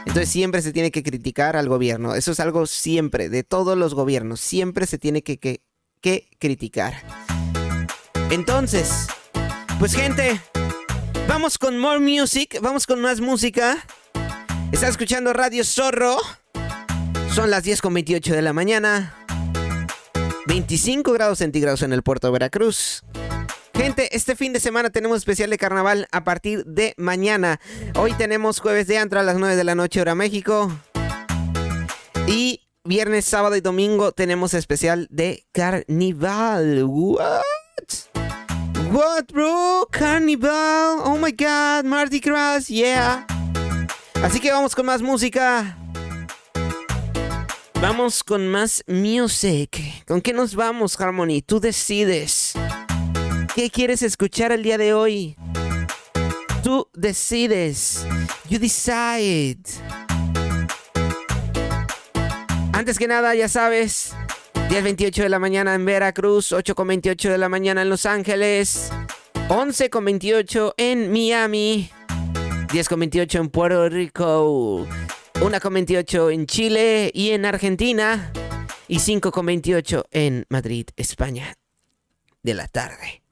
Entonces 0.06 0.28
siempre 0.28 0.60
se 0.60 0.72
tiene 0.72 0.90
que 0.90 1.04
criticar 1.04 1.56
al 1.56 1.68
gobierno. 1.68 2.16
Eso 2.16 2.32
es 2.32 2.40
algo 2.40 2.66
siempre, 2.66 3.28
de 3.28 3.44
todos 3.44 3.78
los 3.78 3.94
gobiernos. 3.94 4.40
Siempre 4.40 4.86
se 4.86 4.98
tiene 4.98 5.22
que, 5.22 5.38
que, 5.38 5.62
que 6.00 6.28
criticar. 6.40 6.94
Entonces, 8.30 9.06
pues 9.78 9.94
gente, 9.94 10.40
vamos 11.28 11.58
con 11.58 11.78
more 11.78 12.00
music, 12.00 12.58
vamos 12.60 12.86
con 12.86 13.00
más 13.00 13.20
música. 13.20 13.84
Está 14.72 14.88
escuchando 14.88 15.32
Radio 15.32 15.64
Zorro. 15.64 16.16
Son 17.34 17.50
las 17.50 17.62
10 17.64 17.80
con 17.80 17.94
28 17.94 18.34
de 18.34 18.42
la 18.42 18.52
mañana. 18.52 19.14
25 20.46 21.12
grados 21.12 21.38
centígrados 21.38 21.82
en 21.82 21.92
el 21.92 22.02
puerto 22.02 22.28
de 22.28 22.32
Veracruz. 22.32 23.02
Gente, 23.74 24.14
este 24.16 24.36
fin 24.36 24.52
de 24.52 24.60
semana 24.60 24.90
tenemos 24.90 25.18
especial 25.18 25.50
de 25.50 25.58
carnaval 25.58 26.06
a 26.12 26.22
partir 26.24 26.64
de 26.64 26.94
mañana. 26.96 27.60
Hoy 27.96 28.12
tenemos 28.12 28.60
jueves 28.60 28.86
de 28.86 28.98
antro 28.98 29.18
a 29.18 29.22
las 29.22 29.36
9 29.36 29.56
de 29.56 29.64
la 29.64 29.74
noche 29.74 30.00
hora 30.00 30.14
México. 30.14 30.70
Y 32.26 32.62
viernes, 32.84 33.24
sábado 33.24 33.56
y 33.56 33.60
domingo 33.60 34.12
tenemos 34.12 34.54
especial 34.54 35.08
de 35.10 35.46
carnaval. 35.52 36.84
What? 36.84 37.42
What, 38.94 39.32
bro? 39.32 39.88
Carnival. 39.90 41.02
Oh 41.04 41.18
my 41.20 41.32
god, 41.32 41.84
Mardi 41.84 42.20
Gras, 42.20 42.68
yeah. 42.68 43.26
Así 44.22 44.38
que 44.38 44.52
vamos 44.52 44.72
con 44.72 44.86
más 44.86 45.02
música. 45.02 45.76
Vamos 47.82 48.22
con 48.22 48.46
más 48.46 48.84
music. 48.86 50.04
¿Con 50.06 50.20
qué 50.20 50.32
nos 50.32 50.54
vamos, 50.54 51.00
Harmony? 51.00 51.42
Tú 51.44 51.58
decides. 51.58 52.52
¿Qué 53.56 53.68
quieres 53.68 54.00
escuchar 54.02 54.52
el 54.52 54.62
día 54.62 54.78
de 54.78 54.94
hoy? 54.94 55.36
Tú 56.62 56.88
decides. 56.94 58.06
You 58.48 58.60
decide. 58.60 59.58
Antes 62.72 62.96
que 62.96 63.08
nada, 63.08 63.34
ya 63.34 63.48
sabes, 63.48 64.14
10.28 64.68 65.22
de 65.22 65.28
la 65.28 65.38
mañana 65.38 65.74
en 65.74 65.84
Veracruz, 65.84 66.52
8.28 66.52 67.30
de 67.30 67.38
la 67.38 67.48
mañana 67.48 67.82
en 67.82 67.88
Los 67.88 68.06
Ángeles, 68.06 68.90
11.28 69.48 70.74
en 70.76 71.12
Miami, 71.12 71.90
10.28 72.68 73.40
en 73.40 73.48
Puerto 73.50 73.88
Rico. 73.88 74.86
1,28 75.34 76.32
en 76.32 76.46
Chile 76.46 77.10
y 77.12 77.30
en 77.30 77.44
Argentina. 77.44 78.32
Y 78.88 78.98
5,28 78.98 80.04
en 80.10 80.46
Madrid, 80.48 80.86
España. 80.96 81.54
De 82.42 82.54
la 82.54 82.66
tarde. 82.68 83.22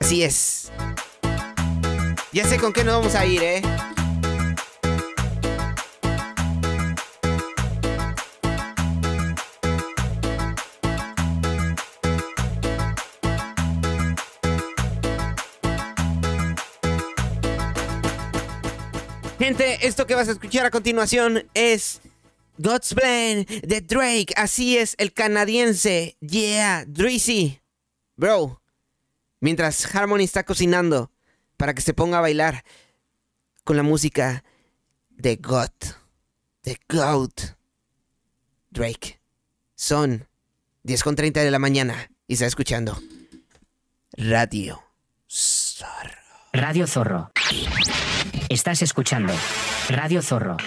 Así 0.00 0.22
es. 0.22 0.70
Ya 2.32 2.44
sé 2.46 2.58
con 2.58 2.72
qué 2.72 2.84
nos 2.84 2.94
vamos 2.94 3.14
a 3.14 3.26
ir, 3.26 3.42
¿eh? 3.42 3.62
Gente, 19.42 19.84
esto 19.88 20.06
que 20.06 20.14
vas 20.14 20.28
a 20.28 20.32
escuchar 20.32 20.66
a 20.66 20.70
continuación 20.70 21.50
es 21.52 22.00
God's 22.58 22.94
Plan 22.94 23.44
de 23.64 23.80
Drake. 23.80 24.32
Así 24.36 24.78
es, 24.78 24.94
el 24.98 25.12
canadiense. 25.12 26.16
Yeah, 26.20 26.84
Drizzy. 26.86 27.60
Bro, 28.14 28.62
mientras 29.40 29.92
Harmony 29.92 30.22
está 30.22 30.44
cocinando 30.44 31.10
para 31.56 31.74
que 31.74 31.82
se 31.82 31.92
ponga 31.92 32.18
a 32.18 32.20
bailar 32.20 32.62
con 33.64 33.76
la 33.76 33.82
música 33.82 34.44
de 35.10 35.34
God, 35.34 35.72
de 36.62 36.78
GOAT, 36.88 37.56
Drake. 38.70 39.20
Son 39.74 40.28
10.30 40.84 41.32
de 41.32 41.50
la 41.50 41.58
mañana 41.58 42.12
y 42.28 42.34
está 42.34 42.46
escuchando 42.46 42.96
Radio 44.16 44.80
Zorro. 45.28 46.21
Radio 46.54 46.86
Zorro. 46.86 47.30
Estás 48.50 48.82
escuchando 48.82 49.32
Radio 49.88 50.20
Zorro. 50.20 50.58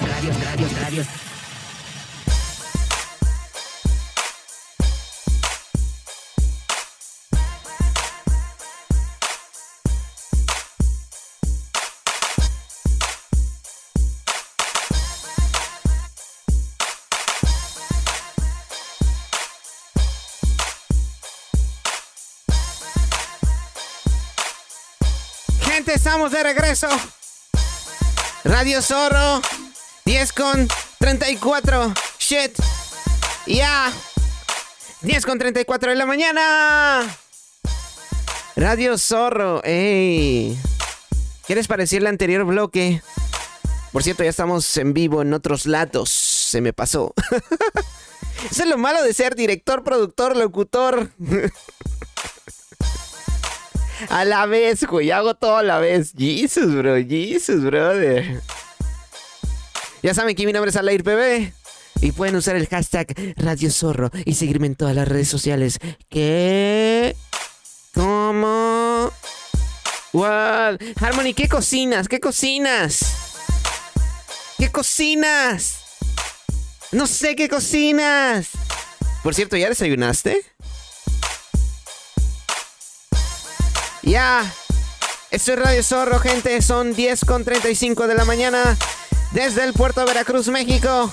Radio, 0.00 0.32
radio, 0.44 0.66
radio. 0.80 1.29
De 26.42 26.54
regreso. 26.54 26.88
Radio 28.44 28.80
Zorro, 28.80 29.42
10 30.04 30.32
con 30.32 30.68
34. 30.98 31.92
Shit. 32.18 32.58
Ya. 33.46 33.92
10 35.02 35.26
con 35.26 35.38
34 35.38 35.90
de 35.90 35.96
la 35.96 36.06
mañana. 36.06 37.02
Radio 38.56 38.96
Zorro, 38.96 39.62
ey. 39.64 40.58
¿Quieres 41.46 41.68
parecer 41.68 42.00
el 42.00 42.06
anterior 42.06 42.44
bloque? 42.44 43.02
Por 43.92 44.02
cierto, 44.02 44.22
ya 44.22 44.30
estamos 44.30 44.76
en 44.76 44.94
vivo 44.94 45.22
en 45.22 45.34
otros 45.34 45.66
lados. 45.66 46.10
Se 46.10 46.60
me 46.60 46.72
pasó. 46.72 47.12
Eso 48.50 48.62
es 48.62 48.68
lo 48.68 48.78
malo 48.78 49.02
de 49.02 49.12
ser 49.12 49.34
director, 49.34 49.84
productor, 49.84 50.36
locutor. 50.36 51.10
a 54.08 54.24
la 54.24 54.46
vez, 54.46 54.84
güey. 54.84 55.10
Hago 55.10 55.34
todo 55.34 55.56
a 55.56 55.62
la 55.62 55.78
vez. 55.78 56.12
Jesus, 56.16 56.74
bro. 56.74 56.96
Jesus, 56.96 57.62
brother. 57.62 58.40
Ya 60.02 60.14
saben 60.14 60.34
que 60.34 60.46
mi 60.46 60.52
nombre 60.52 60.70
es 60.70 60.76
Alair 60.76 61.04
PB. 61.04 61.52
Y 62.02 62.12
pueden 62.12 62.36
usar 62.36 62.56
el 62.56 62.66
hashtag 62.66 63.14
Radio 63.36 63.70
Zorro 63.70 64.10
y 64.24 64.34
seguirme 64.34 64.66
en 64.66 64.74
todas 64.74 64.96
las 64.96 65.06
redes 65.06 65.28
sociales. 65.28 65.78
¿Qué? 66.08 67.14
¿Cómo? 67.92 69.10
What? 70.12 70.80
Harmony, 71.00 71.34
¿qué 71.36 71.46
cocinas? 71.46 72.08
¿Qué 72.08 72.18
cocinas? 72.18 73.00
¿Qué 74.58 74.70
cocinas? 74.70 75.80
No 76.92 77.06
sé 77.06 77.36
qué 77.36 77.48
cocinas. 77.48 78.48
Por 79.22 79.34
cierto, 79.34 79.56
¿ya 79.56 79.68
desayunaste? 79.68 80.42
Ya. 84.02 84.44
Esto 85.30 85.52
es 85.52 85.58
Radio 85.58 85.82
Zorro, 85.82 86.18
gente. 86.18 86.60
Son 86.62 86.94
10 86.94 87.24
con 87.24 87.44
35 87.44 88.06
de 88.06 88.14
la 88.14 88.24
mañana. 88.24 88.76
Desde 89.32 89.64
el 89.64 89.72
puerto 89.72 90.00
de 90.00 90.06
Veracruz, 90.06 90.48
México. 90.48 91.12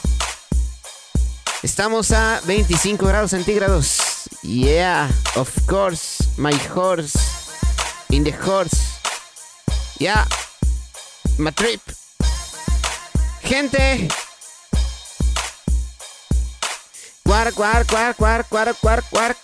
Estamos 1.62 2.12
a 2.12 2.42
25 2.46 3.06
grados 3.06 3.32
centígrados. 3.32 3.98
Yeah, 4.42 5.10
of 5.36 5.50
course, 5.68 6.24
my 6.38 6.54
horse. 6.74 7.18
In 8.10 8.24
the 8.24 8.34
horse. 8.34 8.78
Yeah, 10.00 10.26
my 11.38 11.52
trip. 11.52 11.82
Gente. 13.44 14.08
Quark, 17.24 17.54
quark, 17.54 17.88
quark, 17.88 18.18
quark, 18.18 18.48
quark, 18.50 18.78
quark, 18.80 19.06
quark. 19.10 19.38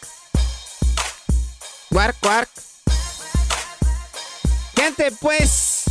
Quark, 1.91 2.15
quark. 2.21 2.49
Gente, 4.83 5.13
pues. 5.21 5.83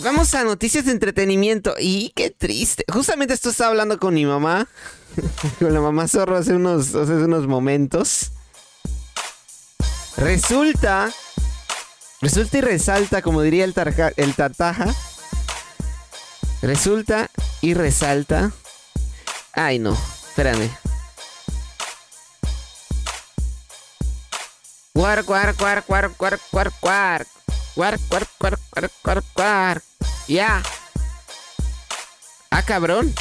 Vamos 0.00 0.34
a 0.34 0.44
noticias 0.44 0.84
de 0.84 0.92
entretenimiento. 0.92 1.74
Y 1.78 2.12
qué 2.14 2.28
triste. 2.28 2.84
Justamente 2.92 3.32
esto 3.32 3.48
estaba 3.48 3.70
hablando 3.70 3.98
con 3.98 4.12
mi 4.12 4.26
mamá. 4.26 4.68
con 5.58 5.72
la 5.72 5.80
mamá 5.80 6.06
zorro 6.06 6.36
hace 6.36 6.52
unos, 6.52 6.94
hace 6.94 7.12
unos 7.14 7.46
momentos. 7.46 8.32
Resulta. 10.18 11.10
Resulta 12.20 12.58
y 12.58 12.60
resalta, 12.60 13.22
como 13.22 13.40
diría 13.40 13.64
el, 13.64 13.72
tarja, 13.72 14.12
el 14.18 14.34
tataja. 14.34 14.94
Resulta 16.60 17.30
y 17.62 17.72
resalta. 17.72 18.52
Ay, 19.54 19.78
no. 19.78 19.96
Espérame. 20.28 20.68
Cuar, 25.00 25.24
cuar, 25.24 25.54
cuar, 25.54 25.82
cuar, 25.84 26.10
cuar, 26.14 26.38
cuar, 26.50 26.72
cuar. 26.78 27.26
Cuar, 27.74 27.98
cuar, 28.06 28.26
cuar, 28.36 28.58
cuar, 28.68 28.90
cuar, 29.00 29.22
cuar. 29.32 29.82
Ya. 30.28 30.62
Ah, 32.50 32.62
cabrón. 32.66 33.14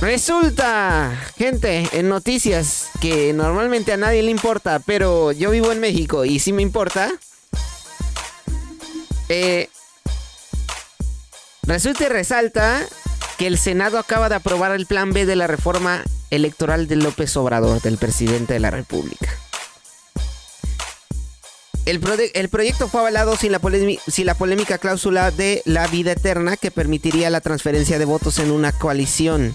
Resulta, 0.00 1.14
gente, 1.36 1.86
en 1.92 2.08
noticias 2.08 2.88
que 3.02 3.34
normalmente 3.34 3.92
a 3.92 3.98
nadie 3.98 4.22
le 4.22 4.30
importa, 4.30 4.78
pero 4.78 5.30
yo 5.30 5.50
vivo 5.50 5.72
en 5.72 5.80
México 5.80 6.24
y 6.24 6.38
sí 6.38 6.54
me 6.54 6.62
importa. 6.62 7.12
Eh, 9.28 9.68
resulta 11.64 12.04
y 12.04 12.08
resalta 12.08 12.80
que 13.36 13.46
el 13.46 13.58
Senado 13.58 13.98
acaba 13.98 14.30
de 14.30 14.36
aprobar 14.36 14.72
el 14.72 14.86
plan 14.86 15.12
B 15.12 15.26
de 15.26 15.36
la 15.36 15.46
reforma 15.46 16.02
electoral 16.30 16.88
de 16.88 16.96
López 16.96 17.36
Obrador, 17.36 17.80
del 17.82 17.98
presidente 17.98 18.54
de 18.54 18.60
la 18.60 18.70
República. 18.70 19.28
El, 21.84 22.00
el, 22.34 22.48
proyecto 22.48 22.88
fue 22.88 23.00
avalado 23.00 23.36
sin 23.36 23.52
la, 23.52 23.60
sin 24.08 24.26
la, 24.26 24.34
polémica 24.34 24.78
cláusula 24.78 25.30
de 25.30 25.62
la 25.64 25.86
vida 25.86 26.12
eterna 26.12 26.56
que 26.56 26.72
permitiría 26.72 27.30
la 27.30 27.40
transferencia 27.40 28.00
de 28.00 28.04
votos 28.04 28.40
en 28.40 28.50
una 28.50 28.72
coalición. 28.72 29.54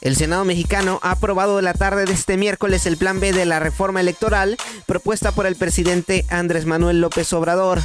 El 0.00 0.16
Senado 0.16 0.44
mexicano 0.44 1.00
ha 1.02 1.12
aprobado 1.12 1.60
la 1.60 1.74
tarde 1.74 2.06
de 2.06 2.12
este 2.12 2.36
miércoles 2.36 2.86
el 2.86 2.96
plan 2.96 3.20
B 3.20 3.32
de 3.32 3.44
la 3.44 3.60
reforma 3.60 4.00
electoral 4.00 4.56
propuesta 4.86 5.32
por 5.32 5.46
el 5.46 5.56
presidente 5.56 6.24
Andrés 6.30 6.64
Manuel 6.64 7.00
López 7.00 7.30
Obrador. 7.34 7.80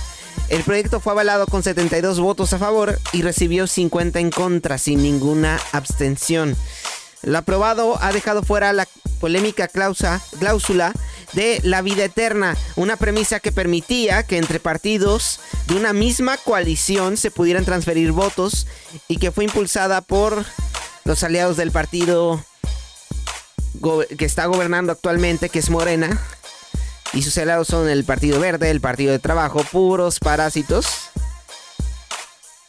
El 0.48 0.64
proyecto 0.64 1.00
fue 1.00 1.12
avalado 1.12 1.48
con 1.48 1.64
72 1.64 2.20
votos 2.20 2.54
a 2.54 2.60
favor 2.60 3.00
y 3.12 3.24
recibió 3.24 3.68
50 3.68 4.20
en 4.20 4.32
contra, 4.32 4.78
sin 4.78 5.02
ninguna 5.02 5.60
abstención. 5.72 6.56
Lo 7.24 7.38
aprobado 7.38 7.98
ha 8.02 8.12
dejado 8.12 8.44
fuera 8.44 8.74
la 8.74 8.88
polémica 9.20 9.68
cláusula 9.68 10.94
de 11.34 11.62
la 11.64 11.82
vida 11.82 12.04
eterna, 12.04 12.58
una 12.76 12.98
premisa 12.98 13.40
que 13.40 13.52
permitía 13.52 14.24
que 14.24 14.38
entre 14.38 14.60
partidos 14.60 15.40
de 15.68 15.76
una 15.76 15.94
misma 15.94 16.38
coalición 16.38 17.18
se 17.18 17.32
pudieran 17.32 17.64
transferir 17.64 18.12
votos 18.12 18.68
y 19.08 19.18
que 19.18 19.32
fue 19.32 19.46
impulsada 19.46 20.02
por 20.02 20.44
los 21.06 21.24
aliados 21.24 21.58
del 21.58 21.72
partido 21.72 22.44
que 24.18 24.26
está 24.26 24.46
gobernando 24.46 24.92
actualmente, 24.92 25.50
que 25.50 25.60
es 25.60 25.70
Morena, 25.70 26.22
y 27.14 27.24
sus 27.24 27.38
aliados 27.38 27.68
son 27.68 27.90
el 27.90 28.04
Partido 28.04 28.40
Verde, 28.40 28.70
el 28.70 28.82
Partido 28.82 29.12
de 29.12 29.20
Trabajo, 29.20 29.64
puros 29.72 30.20
parásitos. 30.20 31.10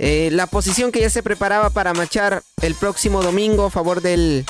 Eh, 0.05 0.31
la 0.33 0.49
posición 0.49 0.91
que 0.91 0.99
ya 0.99 1.11
se 1.11 1.23
preparaba 1.23 1.71
para 1.71 1.95
marchar 1.95 2.43
el 2.61 2.75
próximo 2.75 3.23
domingo 3.23 3.67
a 3.67 3.71
favor 3.71 4.01
del, 4.01 4.45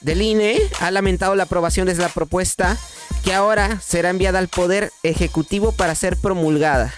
del 0.00 0.22
INE 0.22 0.62
ha 0.78 0.92
lamentado 0.92 1.34
la 1.34 1.42
aprobación 1.42 1.88
de 1.88 1.96
la 1.96 2.08
propuesta 2.08 2.78
que 3.24 3.34
ahora 3.34 3.80
será 3.80 4.10
enviada 4.10 4.38
al 4.38 4.46
Poder 4.46 4.92
Ejecutivo 5.02 5.72
para 5.72 5.96
ser 5.96 6.16
promulgada. 6.16 6.94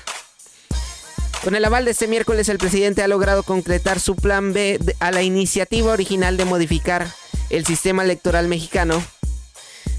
Con 1.43 1.55
el 1.55 1.65
aval 1.65 1.87
de 1.87 1.93
este 1.93 2.07
miércoles, 2.07 2.51
el 2.51 2.59
presidente 2.59 3.03
ha 3.03 3.09
logrado 3.09 3.43
concretar 3.43 3.99
su 4.01 4.17
plan 4.17 4.53
B 4.53 4.79
a 5.01 5.11
la 5.11 5.23
iniciativa 5.23 5.91
original 5.91 6.37
de 6.37 6.45
modificar 6.45 7.11
el 7.49 7.65
sistema 7.65 8.05
electoral 8.05 8.49
mexicano. 8.49 9.03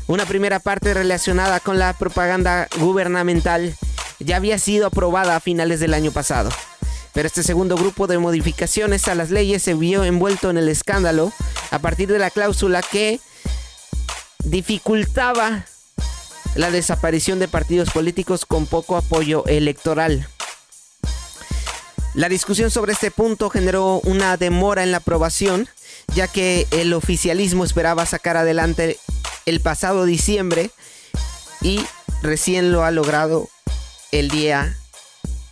Una 0.06 0.28
primera 0.28 0.60
parte 0.60 0.94
relacionada 0.94 1.60
con 1.60 1.80
la 1.80 1.94
propaganda 1.94 2.68
gubernamental 2.78 3.76
ya 4.20 4.36
había 4.36 4.60
sido 4.60 4.86
aprobada 4.86 5.36
a 5.36 5.40
finales 5.40 5.80
del 5.80 5.96
año 5.96 6.12
pasado. 6.12 6.52
Pero 7.16 7.28
este 7.28 7.42
segundo 7.42 7.76
grupo 7.78 8.06
de 8.06 8.20
modificaciones 8.20 9.08
a 9.08 9.16
las 9.16 9.32
leyes 9.32 9.64
se 9.64 9.74
vio 9.74 10.04
envuelto 10.04 10.52
en 10.52 10.58
el 10.58 10.70
escándalo 10.70 11.32
a 11.72 11.80
partir 11.80 12.10
de 12.10 12.20
la 12.20 12.30
cláusula 12.30 12.84
que 12.84 13.20
dificultaba 14.44 15.66
la 16.56 16.72
desaparición 16.72 17.40
de 17.40 17.48
partidos 17.48 17.90
políticos 17.90 18.46
con 18.46 18.68
poco 18.68 18.98
apoyo 18.98 19.46
electoral. 19.48 20.28
La 22.14 22.30
discusión 22.30 22.70
sobre 22.70 22.94
este 22.94 23.12
punto 23.12 23.50
generó 23.50 24.00
una 24.06 24.38
demora 24.38 24.84
en 24.84 24.92
la 24.92 24.98
aprobación, 24.98 25.68
ya 26.16 26.28
que 26.28 26.68
el 26.72 26.94
oficialismo 26.94 27.66
esperaba 27.66 28.06
sacar 28.06 28.38
adelante 28.38 28.98
el 29.46 29.60
pasado 29.60 30.06
diciembre 30.06 30.70
y 31.62 31.82
recién 32.22 32.72
lo 32.72 32.84
ha 32.84 32.92
logrado 32.92 33.50
el 34.12 34.30
día 34.30 34.78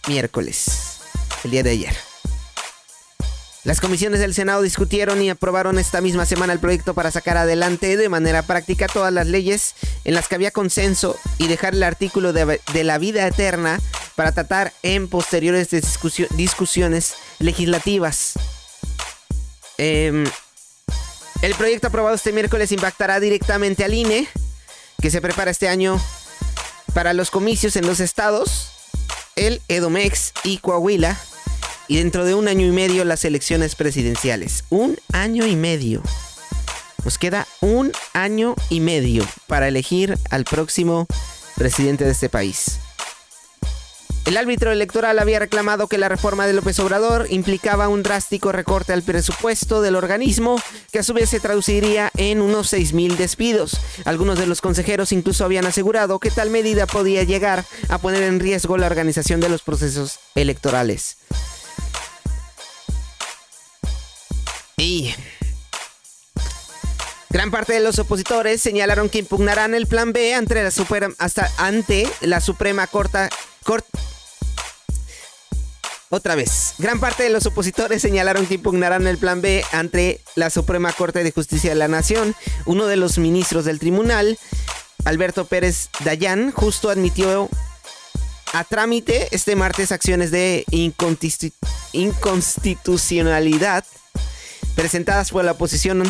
miércoles, 0.08 0.93
el 1.46 1.52
día 1.52 1.64
de 1.64 1.72
ayer. 1.72 1.96
Las 3.64 3.80
comisiones 3.80 4.20
del 4.20 4.34
Senado 4.34 4.62
discutieron 4.62 5.22
y 5.22 5.30
aprobaron 5.30 5.80
esta 5.80 6.02
misma 6.02 6.26
semana 6.26 6.52
el 6.52 6.60
proyecto 6.60 6.94
para 6.94 7.12
sacar 7.12 7.38
adelante 7.38 7.96
de 7.96 8.10
manera 8.10 8.42
práctica 8.42 8.88
todas 8.88 9.14
las 9.14 9.26
leyes 9.28 9.76
en 10.04 10.16
las 10.16 10.28
que 10.28 10.36
había 10.36 10.52
consenso 10.52 11.18
y 11.38 11.48
dejar 11.48 11.74
el 11.74 11.84
artículo 11.84 12.34
de, 12.34 12.60
la 12.84 12.98
vida 12.98 13.26
eterna 13.26 13.80
para 14.16 14.34
tratar 14.34 14.74
en 14.84 15.08
posteriores 15.08 15.70
discusiones 15.70 17.14
legislativas. 17.40 18.34
Em, 19.78 20.26
el 21.42 21.56
proyecto 21.56 21.88
aprobado 21.88 22.16
este 22.16 22.34
miércoles 22.34 22.74
impactará 22.74 23.22
directamente 23.22 23.86
al 23.86 23.94
INE, 23.94 24.28
que 25.02 25.10
se 25.10 25.22
prepara 25.22 25.52
este 25.52 25.70
año 25.70 26.02
para 26.94 27.14
los 27.14 27.32
comicios 27.32 27.78
en 27.78 27.88
los 27.88 28.02
estados, 28.02 28.72
el 29.38 29.62
Edomex 29.70 30.34
y 30.44 30.58
Coahuila 30.58 31.18
y 31.88 31.98
dentro 31.98 32.26
de 32.26 32.36
un 32.36 32.48
año 32.48 32.66
y 32.66 32.72
medio 32.72 33.06
las 33.06 33.26
elecciones 33.26 33.76
presidenciales. 33.76 34.64
Un 34.70 34.98
año 35.12 35.46
y 35.46 35.56
medio. 35.56 36.02
Nos 37.04 37.18
queda 37.18 37.48
un 37.62 37.92
año 38.14 38.56
y 38.70 38.80
medio 38.80 39.26
para 39.48 39.68
elegir 39.68 40.18
al 40.30 40.46
próximo 40.46 41.08
presidente 41.56 42.06
de 42.06 42.12
este 42.12 42.30
país. 42.30 42.80
El 44.26 44.38
árbitro 44.38 44.72
electoral 44.72 45.20
había 45.20 45.40
reclamado 45.40 45.88
que 45.88 45.98
la 45.98 46.08
reforma 46.08 46.48
de 46.48 46.54
López 46.54 46.80
Obrador 46.80 47.28
implicaba 47.30 47.90
un 47.90 48.04
drástico 48.04 48.54
recorte 48.54 48.94
al 48.94 49.04
presupuesto 49.04 49.82
del 49.82 49.98
organismo, 49.98 50.62
que 50.92 51.00
a 51.00 51.04
su 51.04 51.14
vez 51.14 51.30
se 51.30 51.42
traduciría 51.42 52.10
en 52.16 52.42
unos 52.42 52.72
6.000 52.72 53.18
despidos. 53.18 53.78
Algunos 54.06 54.40
de 54.40 54.48
los 54.48 54.62
consejeros 54.62 55.12
incluso 55.12 55.44
habían 55.44 55.66
asegurado 55.66 56.20
que 56.20 56.32
tal 56.32 56.52
medida 56.52 56.88
podía 56.88 57.24
llegar 57.24 57.66
a 57.90 57.98
poner 57.98 58.24
en 58.24 58.40
riesgo 58.40 58.78
la 58.78 58.88
organización 58.88 59.42
de 59.42 59.50
los 59.50 59.62
procesos 59.62 60.20
electorales. 60.36 61.18
Y 64.78 65.14
Gran 67.34 67.50
parte 67.50 67.74
de 67.74 67.80
los 67.80 67.98
opositores 67.98 68.62
señalaron 68.62 69.10
que 69.10 69.18
impugnarán 69.18 69.74
el 69.74 69.88
plan 69.88 70.14
B 70.14 70.36
ante 70.36 70.62
la, 70.62 70.72
hasta 71.18 71.50
ante 71.58 72.08
la 72.22 72.40
Suprema 72.40 72.86
Corte, 72.86 73.28
otra 76.10 76.36
vez, 76.36 76.76
gran 76.78 77.00
parte 77.00 77.24
de 77.24 77.32
los 77.32 77.48
opositores 77.48 78.00
señalaron 78.00 78.46
que 78.46 78.54
impugnarán 78.54 79.08
el 79.08 79.18
plan 79.18 79.42
B 79.42 79.66
ante 79.72 80.22
la 80.36 80.52
Suprema 80.52 80.94
Corte 80.94 81.24
de 81.24 81.32
Justicia 81.32 81.72
de 81.72 81.76
la 81.76 81.88
Nación. 81.88 82.36
Uno 82.68 82.86
de 82.86 82.98
los 82.98 83.18
ministros 83.18 83.66
del 83.66 83.80
tribunal, 83.80 84.38
Alberto 85.04 85.46
Pérez 85.46 85.90
Dayán, 86.06 86.52
justo 86.52 86.92
admitió 86.92 87.50
a 88.54 88.64
trámite 88.64 89.28
este 89.32 89.56
martes 89.56 89.92
acciones 89.92 90.30
de 90.30 90.66
inconstitucionalidad 91.94 93.84
presentadas 94.76 95.32
por 95.32 95.46
la 95.46 95.54
oposición 95.54 96.04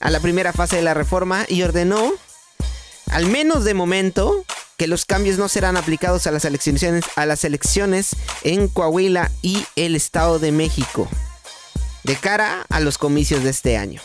a 0.00 0.10
la 0.10 0.20
primera 0.20 0.52
fase 0.52 0.76
de 0.76 0.82
la 0.82 0.94
reforma 0.94 1.44
y 1.48 1.62
ordenó, 1.62 2.12
al 3.10 3.26
menos 3.26 3.64
de 3.64 3.74
momento, 3.74 4.44
que 4.76 4.86
los 4.86 5.04
cambios 5.04 5.38
no 5.38 5.48
serán 5.48 5.76
aplicados 5.76 6.26
a 6.26 6.30
las 6.30 6.44
elecciones, 6.44 7.04
a 7.16 7.26
las 7.26 7.44
elecciones 7.44 8.16
en 8.42 8.68
Coahuila 8.68 9.30
y 9.42 9.64
el 9.76 9.94
Estado 9.96 10.38
de 10.38 10.52
México 10.52 11.08
de 12.04 12.16
cara 12.16 12.66
a 12.68 12.80
los 12.80 12.98
comicios 12.98 13.44
de 13.44 13.50
este 13.50 13.76
año. 13.76 14.00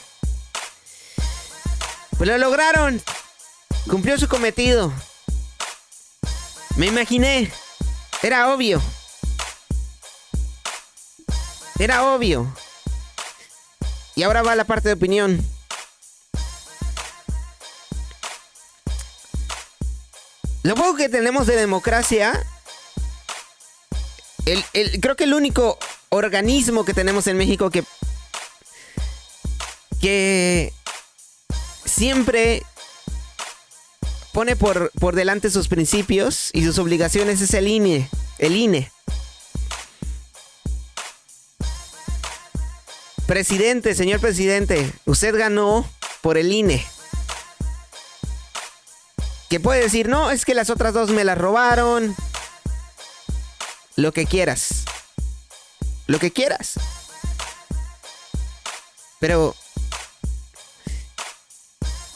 Pues 2.17 2.30
lo 2.30 2.38
lograron. 2.38 3.02
Cumplió 3.89 4.17
su 4.17 4.28
cometido. 4.28 4.91
Me 6.76 6.88
imaginé. 6.88 7.52
Era 8.22 8.54
obvio. 8.54 8.82
Era 11.80 12.13
obvio. 12.13 12.52
Y 14.17 14.23
ahora 14.23 14.41
va 14.41 14.56
la 14.56 14.65
parte 14.65 14.89
de 14.89 14.95
opinión. 14.95 15.39
Lo 20.63 20.73
poco 20.73 20.95
que 20.95 21.08
tenemos 21.08 21.45
de 21.45 21.56
democracia, 21.56 22.34
creo 24.99 25.15
que 25.15 25.25
el 25.25 25.36
único 25.36 25.77
organismo 26.10 26.84
que 26.84 26.95
tenemos 26.95 27.27
en 27.27 27.38
México 27.38 27.69
que, 27.69 27.84
que 30.01 30.73
siempre 31.86 32.63
pone 34.34 34.56
por, 34.56 34.91
por 34.99 35.13
delante 35.13 35.51
sus 35.51 35.67
principios 35.67 36.49
y 36.53 36.65
sus 36.65 36.80
obligaciones 36.80 37.39
es 37.39 37.53
el 37.53 37.67
INE. 37.67 38.10
El 38.39 38.56
INE. 38.56 38.91
Presidente, 43.28 43.94
señor 43.94 44.20
presidente, 44.20 44.92
usted 45.06 45.38
ganó 45.38 45.88
por 46.22 46.38
el 46.38 46.52
INE 46.52 46.84
que 49.50 49.60
puede 49.60 49.82
decir, 49.82 50.10
no, 50.10 50.32
es 50.32 50.46
que 50.46 50.54
las 50.54 50.70
otras 50.70 50.94
dos 50.94 51.10
me 51.10 51.24
las 51.24 51.38
robaron. 51.38 52.16
Lo 53.96 54.12
que 54.12 54.26
quieras. 54.26 54.86
Lo 56.06 56.20
que 56.20 56.32
quieras. 56.32 56.74
Pero... 59.20 59.56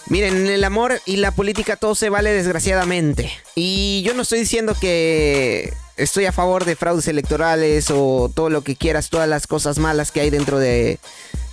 Miren, 0.08 0.36
en 0.36 0.48
el 0.48 0.64
amor 0.66 1.02
y 1.06 1.18
la 1.18 1.32
política 1.32 1.78
todo 1.78 1.96
se 1.96 2.10
vale 2.10 2.34
desgraciadamente. 2.34 3.32
Y 3.56 4.04
yo 4.06 4.14
no 4.14 4.24
estoy 4.24 4.40
diciendo 4.40 4.76
que 4.80 5.74
estoy 6.02 6.26
a 6.26 6.32
favor 6.32 6.66
de 6.66 6.76
fraudes 6.76 7.08
electorales 7.08 7.92
o 7.92 8.32
todo 8.34 8.50
lo 8.50 8.64
que 8.64 8.76
quieras, 8.76 9.10
todas 9.10 9.30
las 9.30 9.48
cosas 9.48 9.78
malas 9.78 10.12
que 10.12 10.22
hay 10.22 10.30
dentro 10.30 10.60
de 10.60 11.00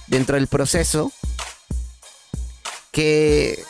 dentro 0.06 0.36
del 0.36 0.46
proceso. 0.46 1.12
Que 2.90 3.62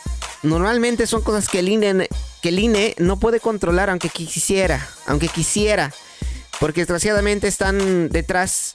normalmente 0.43 1.07
son 1.07 1.23
cosas 1.23 1.49
que 1.49 1.59
el 1.59 1.69
INE, 1.69 2.09
que 2.41 2.51
el 2.51 2.59
INE 2.59 2.95
no 2.99 3.19
puede 3.19 3.41
controlar 3.41 3.91
aunque 3.91 4.09
quisiera, 4.09 4.89
aunque 5.07 5.29
quisiera, 5.29 5.93
porque 6.61 6.83
desgraciadamente 6.83 7.49
están 7.49 8.09
detrás 8.09 8.73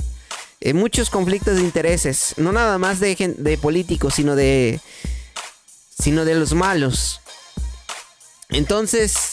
eh, 0.59 0.73
muchos 0.73 1.09
conflictos 1.09 1.55
de 1.55 1.61
intereses, 1.61 2.35
no 2.37 2.51
nada 2.51 2.77
más 2.77 2.99
de, 2.99 3.15
de 3.37 3.57
políticos, 3.57 4.15
sino 4.15 4.35
de, 4.35 4.79
sino 5.97 6.25
de 6.25 6.35
los 6.35 6.53
malos. 6.53 7.21
Entonces, 8.49 9.32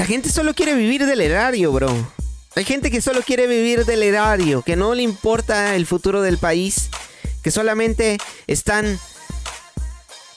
la 0.00 0.06
gente 0.06 0.30
solo 0.30 0.54
quiere 0.54 0.72
vivir 0.72 1.04
del 1.04 1.20
erario, 1.20 1.72
bro. 1.72 1.94
Hay 2.56 2.64
gente 2.64 2.90
que 2.90 3.02
solo 3.02 3.20
quiere 3.20 3.46
vivir 3.46 3.84
del 3.84 4.02
erario, 4.02 4.62
que 4.62 4.74
no 4.74 4.94
le 4.94 5.02
importa 5.02 5.76
el 5.76 5.84
futuro 5.84 6.22
del 6.22 6.38
país, 6.38 6.88
que 7.42 7.50
solamente 7.50 8.16
están 8.46 8.98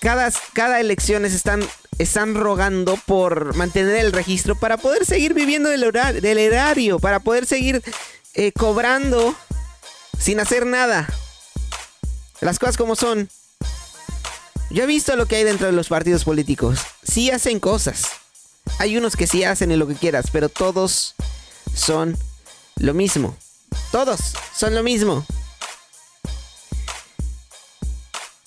cada, 0.02 0.30
cada 0.52 0.82
elección 0.82 1.24
están, 1.24 1.64
están 1.98 2.36
rogando 2.36 3.00
por 3.06 3.56
mantener 3.56 3.96
el 3.96 4.12
registro 4.12 4.56
para 4.60 4.76
poder 4.76 5.06
seguir 5.06 5.34
viviendo 5.34 5.70
del, 5.70 5.90
del 6.20 6.38
erario, 6.40 7.00
para 7.00 7.22
poder 7.22 7.46
seguir 7.46 7.82
eh, 8.34 8.52
cobrando 8.52 9.34
sin 10.20 10.42
hacer 10.42 10.66
nada. 10.66 11.08
Las 12.42 12.60
cosas 12.60 12.76
como 12.76 12.98
son. 12.98 13.30
Yo 14.72 14.84
he 14.84 14.88
visto 14.88 15.16
lo 15.16 15.26
que 15.26 15.38
hay 15.38 15.46
dentro 15.46 15.68
de 15.68 15.74
los 15.74 15.88
partidos 15.88 16.26
políticos. 16.26 16.82
Sí 17.02 17.32
hacen 17.32 17.62
cosas. 17.62 18.23
Hay 18.80 18.98
unos 18.98 19.16
que 19.16 19.28
sí 19.28 19.44
hacen 19.44 19.72
en 19.72 19.80
lo 19.80 19.88
que 19.88 19.96
quieras, 19.96 20.28
pero 20.32 20.50
todos 20.50 21.16
son 21.74 22.18
lo 22.78 22.94
mismo. 22.94 23.36
Todos 23.92 24.20
son 24.56 24.76
lo 24.76 24.84
mismo. 24.84 25.26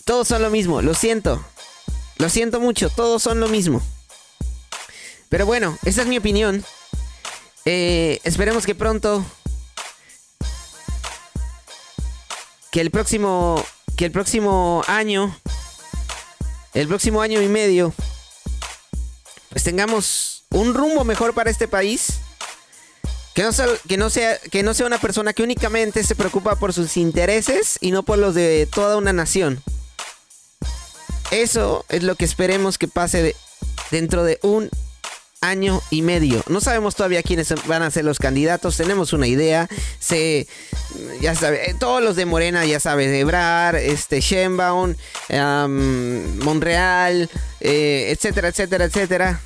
Todos 0.05 0.29
son 0.29 0.43
lo 0.43 0.51
mismo, 0.51 0.83
lo 0.83 0.95
siento. 0.95 1.45
Lo 2.19 2.29
siento 2.29 2.61
mucho, 2.61 2.91
todos 2.91 3.23
son 3.23 3.41
lo 3.41 3.49
mismo. 3.49 3.83
Pero 5.29 5.47
bueno, 5.47 5.77
esa 5.85 6.03
es 6.03 6.09
mi 6.09 6.19
opinión. 6.19 6.65
Eh, 7.65 8.21
esperemos 8.23 8.65
que 8.65 8.75
pronto. 8.75 9.25
Que 12.71 12.81
el 12.81 12.91
próximo. 12.91 13.65
Que 13.97 14.05
el 14.05 14.13
próximo 14.13 14.83
año. 14.87 15.37
El 16.75 16.87
próximo 16.87 17.21
año 17.21 17.43
y 17.43 17.49
medio. 17.49 17.93
Pues 19.57 19.65
tengamos 19.65 20.45
un 20.51 20.75
rumbo 20.75 21.03
mejor 21.03 21.33
para 21.33 21.49
este 21.49 21.67
país. 21.67 22.19
Que 23.33 23.43
no, 23.43 23.53
sea, 23.55 23.67
que, 24.51 24.63
no 24.63 24.75
sea, 24.75 24.87
una 24.87 24.99
persona 24.99 25.33
que 25.33 25.43
únicamente 25.43 26.05
se 26.05 26.15
preocupa 26.15 26.57
por 26.57 26.75
sus 26.75 26.99
intereses 26.99 27.79
y 27.81 27.91
no 27.91 28.03
por 28.03 28.19
los 28.19 28.35
de 28.35 28.69
toda 28.71 28.99
una 28.99 29.15
nación. 29.15 29.63
Eso 31.31 31.87
es 31.89 32.03
lo 32.03 32.17
que 32.17 32.27
esperemos 32.27 32.77
que 32.77 32.87
pase 32.87 33.35
dentro 33.91 34.25
de 34.25 34.39
un 34.43 34.69
año 35.41 35.81
y 35.89 36.03
medio. 36.03 36.43
No 36.49 36.61
sabemos 36.61 36.95
todavía 36.95 37.23
quiénes 37.23 37.55
van 37.67 37.83
a 37.83 37.91
ser 37.91 38.05
los 38.05 38.19
candidatos. 38.19 38.77
Tenemos 38.77 39.15
una 39.15 39.27
idea. 39.27 39.71
Se, 40.01 40.47
ya 41.23 41.35
sabe, 41.35 41.71
eh, 41.71 41.75
todos 41.81 42.03
los 42.03 42.15
de 42.15 42.27
Morena, 42.27 42.67
ya 42.67 42.79
sabes, 42.79 43.11
Ebrar, 43.11 43.77
este, 43.77 44.21
Sheinbaum, 44.21 44.97
Monreal, 46.45 47.31
eh, 47.61 48.09
etcétera, 48.11 48.49
etcétera, 48.49 48.85
etcétera. 48.85 49.41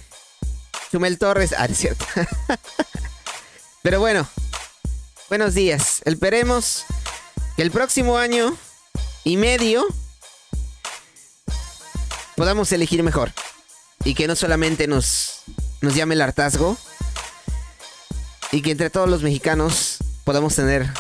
Chumel 0.91 1.19
Torres, 1.19 1.55
ah, 1.57 1.67
es 1.67 1.79
cierto. 1.79 2.05
Pero 3.83 4.01
bueno, 4.01 4.27
buenos 5.29 5.55
días. 5.55 6.03
Esperemos 6.05 6.85
que 7.57 7.63
el 7.63 7.71
próximo 7.71 8.19
año 8.19 8.57
y 9.23 9.37
medio 9.37 9.87
podamos 12.37 12.73
elegir 12.73 13.03
mejor. 13.03 13.33
Y 14.05 14.15
que 14.15 14.27
no 14.27 14.35
solamente 14.35 14.87
nos, 14.87 15.43
nos 15.81 15.95
llame 15.95 16.15
el 16.15 16.23
hartazgo. 16.23 16.77
Y 18.51 18.63
que 18.63 18.73
entre 18.73 18.91
todos 18.91 19.09
los 19.09 19.23
mexicanos 19.23 19.99
podamos 20.25 20.57
tener 20.57 20.91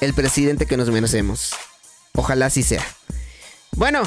el 0.00 0.14
presidente 0.14 0.66
que 0.66 0.76
nos 0.76 0.90
merecemos. 0.90 1.50
Ojalá 2.14 2.46
así 2.46 2.62
sea. 2.62 2.86
Bueno, 3.72 4.02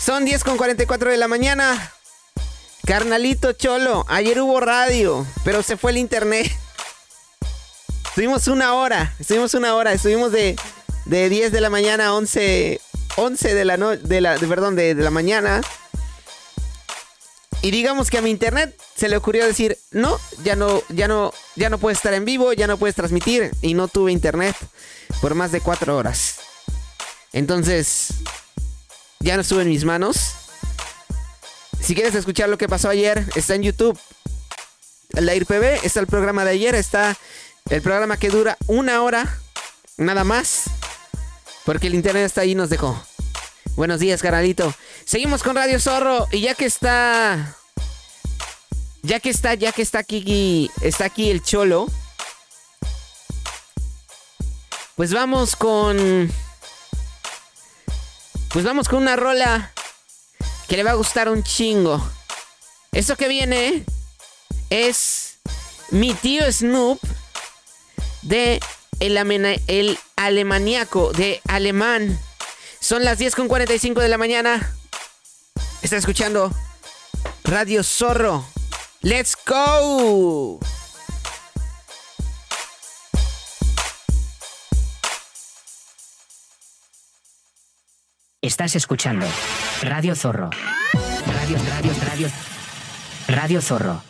son 0.00 0.24
10 0.24 0.42
con 0.42 0.56
44 0.56 1.10
de 1.10 1.16
la 1.16 1.28
mañana. 1.28 1.92
Carnalito 2.86 3.52
Cholo, 3.52 4.04
ayer 4.08 4.40
hubo 4.40 4.60
radio, 4.60 5.26
pero 5.44 5.62
se 5.62 5.76
fue 5.76 5.92
el 5.92 5.98
internet. 5.98 6.50
Estuvimos 8.08 8.48
una 8.48 8.74
hora, 8.74 9.14
estuvimos 9.18 9.54
una 9.54 9.74
hora, 9.74 9.92
estuvimos 9.92 10.32
de 10.32 10.56
de 11.04 11.28
10 11.28 11.52
de 11.52 11.60
la 11.60 11.70
mañana 11.70 12.06
a 12.06 12.14
11, 12.14 12.80
11 13.16 13.54
de 13.54 13.64
la 13.64 13.76
noche, 13.76 14.02
de 14.04 14.20
la, 14.20 14.36
perdón, 14.36 14.76
de, 14.76 14.94
de 14.94 15.02
la 15.02 15.10
mañana. 15.10 15.60
Y 17.62 17.72
digamos 17.72 18.10
que 18.10 18.18
a 18.18 18.22
mi 18.22 18.30
internet 18.30 18.74
se 18.96 19.08
le 19.08 19.16
ocurrió 19.16 19.44
decir, 19.44 19.76
no, 19.90 20.18
ya 20.44 20.56
no, 20.56 20.82
ya 20.88 21.08
no, 21.08 21.32
ya 21.56 21.68
no 21.68 21.78
puedes 21.78 21.98
estar 21.98 22.14
en 22.14 22.24
vivo, 22.24 22.52
ya 22.52 22.66
no 22.66 22.78
puedes 22.78 22.94
transmitir. 22.94 23.50
Y 23.60 23.74
no 23.74 23.88
tuve 23.88 24.12
internet 24.12 24.56
por 25.20 25.34
más 25.34 25.52
de 25.52 25.60
cuatro 25.60 25.96
horas. 25.96 26.36
Entonces, 27.32 28.14
ya 29.18 29.34
no 29.34 29.42
estuve 29.42 29.62
en 29.62 29.68
mis 29.68 29.84
manos. 29.84 30.34
Si 31.82 31.94
quieres 31.94 32.14
escuchar 32.14 32.48
lo 32.48 32.58
que 32.58 32.68
pasó 32.68 32.88
ayer, 32.88 33.24
está 33.34 33.54
en 33.54 33.62
YouTube. 33.62 33.98
La 35.10 35.34
IRPB, 35.34 35.84
está 35.84 36.00
el 36.00 36.06
programa 36.06 36.44
de 36.44 36.52
ayer, 36.52 36.74
está 36.74 37.16
el 37.68 37.82
programa 37.82 38.16
que 38.16 38.28
dura 38.28 38.56
una 38.66 39.02
hora, 39.02 39.38
nada 39.96 40.24
más. 40.24 40.64
Porque 41.64 41.88
el 41.88 41.94
internet 41.94 42.26
está 42.26 42.42
ahí 42.42 42.54
nos 42.54 42.70
dejó. 42.70 43.00
Buenos 43.76 44.00
días, 44.00 44.22
carnalito. 44.22 44.74
Seguimos 45.04 45.42
con 45.42 45.56
Radio 45.56 45.80
Zorro. 45.80 46.26
Y 46.32 46.40
ya 46.40 46.54
que 46.54 46.66
está. 46.66 47.56
Ya 49.02 49.20
que 49.20 49.30
está, 49.30 49.54
ya 49.54 49.72
que 49.72 49.82
está 49.82 49.98
aquí. 49.98 50.70
Está 50.82 51.06
aquí 51.06 51.30
el 51.30 51.42
Cholo. 51.42 51.86
Pues 54.96 55.12
vamos 55.12 55.56
con. 55.56 56.30
Pues 58.52 58.64
vamos 58.64 58.88
con 58.88 59.02
una 59.02 59.16
rola 59.16 59.72
que 60.70 60.76
le 60.76 60.84
va 60.84 60.92
a 60.92 60.94
gustar 60.94 61.28
un 61.28 61.42
chingo. 61.42 62.00
Esto 62.92 63.16
que 63.16 63.26
viene 63.26 63.84
es 64.70 65.40
mi 65.90 66.14
tío 66.14 66.44
Snoop 66.50 67.00
de 68.22 68.60
el, 69.00 69.16
el 69.66 69.98
alemaniaco 70.14 71.12
de 71.12 71.40
alemán. 71.48 72.16
Son 72.78 73.04
las 73.04 73.18
10 73.18 73.34
con 73.34 73.48
45 73.48 74.00
de 74.00 74.08
la 74.08 74.16
mañana. 74.16 74.76
Está 75.82 75.96
escuchando 75.96 76.52
Radio 77.42 77.82
Zorro. 77.82 78.46
¡Let's 79.02 79.36
go! 79.44 80.60
Estás 88.42 88.74
escuchando 88.74 89.26
Radio 89.82 90.14
Zorro. 90.14 90.48
Radio, 91.26 91.58
radio, 91.68 91.92
radio. 92.08 92.28
Radio 93.28 93.60
Zorro. 93.60 94.02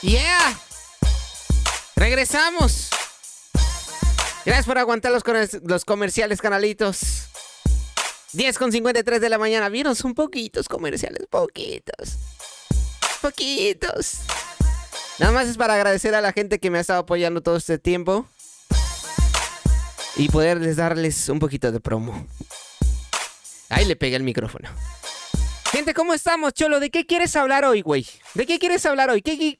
Yeah. 0.00 0.56
Regresamos. 1.96 2.90
Gracias 4.44 4.66
por 4.66 4.78
aguantar 4.78 5.10
los, 5.10 5.24
los 5.64 5.84
comerciales, 5.84 6.40
canalitos. 6.40 7.30
10 8.32 8.58
con 8.58 8.70
53 8.70 9.20
de 9.20 9.28
la 9.28 9.38
mañana. 9.38 9.68
Vieron, 9.70 9.96
son 9.96 10.14
poquitos 10.14 10.68
comerciales, 10.68 11.26
poquitos. 11.28 12.16
Poquitos. 13.20 14.20
Nada 15.18 15.32
más 15.32 15.48
es 15.48 15.56
para 15.56 15.74
agradecer 15.74 16.14
a 16.14 16.20
la 16.20 16.32
gente 16.32 16.58
que 16.58 16.70
me 16.70 16.78
ha 16.78 16.82
estado 16.82 17.00
apoyando 17.00 17.42
todo 17.42 17.56
este 17.56 17.78
tiempo. 17.78 18.26
Y 20.16 20.28
poderles 20.28 20.76
darles 20.76 21.28
un 21.28 21.38
poquito 21.38 21.72
de 21.72 21.80
promo. 21.80 22.26
Ahí 23.68 23.84
le 23.84 23.96
pegué 23.96 24.16
el 24.16 24.22
micrófono. 24.22 24.68
Gente, 25.72 25.94
¿cómo 25.94 26.14
estamos, 26.14 26.54
Cholo? 26.54 26.80
¿De 26.80 26.90
qué 26.90 27.06
quieres 27.06 27.34
hablar 27.36 27.64
hoy, 27.64 27.82
güey? 27.82 28.06
¿De 28.34 28.46
qué 28.46 28.58
quieres 28.58 28.86
hablar 28.86 29.10
hoy? 29.10 29.20
¿Qué, 29.20 29.58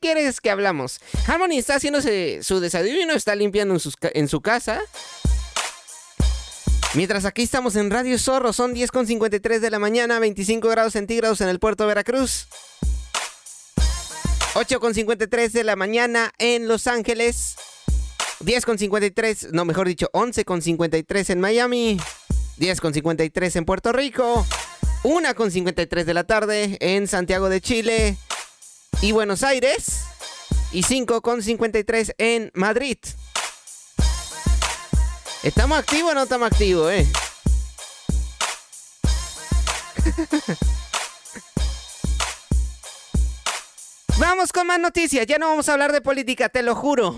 quieres 0.00 0.40
que 0.40 0.50
hablamos? 0.50 1.00
Harmony 1.26 1.58
está 1.58 1.76
haciéndose 1.76 2.40
su 2.42 2.60
desayuno, 2.60 3.14
está 3.14 3.34
limpiando 3.34 3.74
en, 3.74 3.80
en 4.14 4.28
su 4.28 4.40
casa. 4.40 4.80
Mientras 6.94 7.24
aquí 7.24 7.42
estamos 7.42 7.76
en 7.76 7.90
Radio 7.90 8.18
Zorro, 8.18 8.52
son 8.52 8.74
10.53 8.74 9.60
de 9.60 9.70
la 9.70 9.78
mañana, 9.78 10.18
25 10.18 10.68
grados 10.68 10.94
centígrados 10.94 11.40
en 11.40 11.48
el 11.48 11.58
puerto 11.58 11.84
de 11.84 11.88
Veracruz. 11.88 12.48
8.53 14.56 15.50
de 15.50 15.64
la 15.64 15.76
mañana 15.76 16.32
en 16.38 16.66
Los 16.66 16.86
Ángeles. 16.86 17.56
10.53, 18.40 19.50
no, 19.50 19.66
mejor 19.66 19.86
dicho, 19.86 20.08
11.53 20.14 21.28
en 21.28 21.40
Miami. 21.40 22.00
10.53 22.58 23.56
en 23.56 23.66
Puerto 23.66 23.92
Rico. 23.92 24.46
1 25.02 25.34
con 25.34 25.50
53 25.50 26.06
de 26.06 26.14
la 26.14 26.24
tarde 26.24 26.78
en 26.80 27.06
Santiago 27.06 27.50
de 27.50 27.60
Chile 27.60 28.16
y 29.02 29.12
Buenos 29.12 29.42
Aires. 29.42 30.04
Y 30.72 30.84
5 30.84 31.20
con 31.20 31.42
53 31.42 32.14
en 32.16 32.50
Madrid. 32.54 32.96
¿Estamos 35.42 35.78
activos 35.78 36.12
o 36.12 36.14
no 36.14 36.22
estamos 36.22 36.50
activos, 36.50 36.90
eh? 36.92 37.06
Vamos 44.28 44.50
con 44.50 44.66
más 44.66 44.80
noticias. 44.80 45.24
Ya 45.24 45.38
no 45.38 45.46
vamos 45.46 45.68
a 45.68 45.74
hablar 45.74 45.92
de 45.92 46.00
política, 46.00 46.48
te 46.48 46.60
lo 46.64 46.74
juro. 46.74 47.14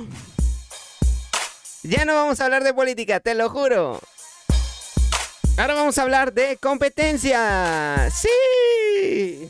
Ya 1.83 2.05
no 2.05 2.15
vamos 2.15 2.39
a 2.39 2.45
hablar 2.45 2.63
de 2.63 2.75
política, 2.75 3.19
te 3.19 3.35
lo 3.35 3.49
juro. 3.49 3.99
Ahora 5.57 5.73
vamos 5.73 5.97
a 5.97 6.03
hablar 6.03 6.35
de 6.35 6.59
competencia. 6.59 8.11
Sí. 8.15 9.49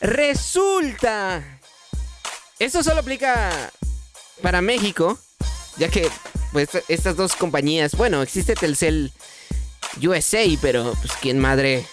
Resulta. 0.00 1.60
Esto 2.58 2.82
solo 2.82 3.00
aplica 3.00 3.70
para 4.40 4.62
México, 4.62 5.18
ya 5.76 5.90
que 5.90 6.10
pues, 6.52 6.70
estas 6.88 7.14
dos 7.14 7.36
compañías, 7.36 7.94
bueno, 7.94 8.22
existe 8.22 8.54
Telcel 8.54 9.12
USA, 10.02 10.44
pero 10.62 10.94
pues 10.94 11.12
quién 11.20 11.38
madre. 11.38 11.84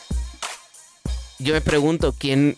Yo 1.39 1.53
me 1.53 1.59
pregunto 1.59 2.15
quién 2.17 2.57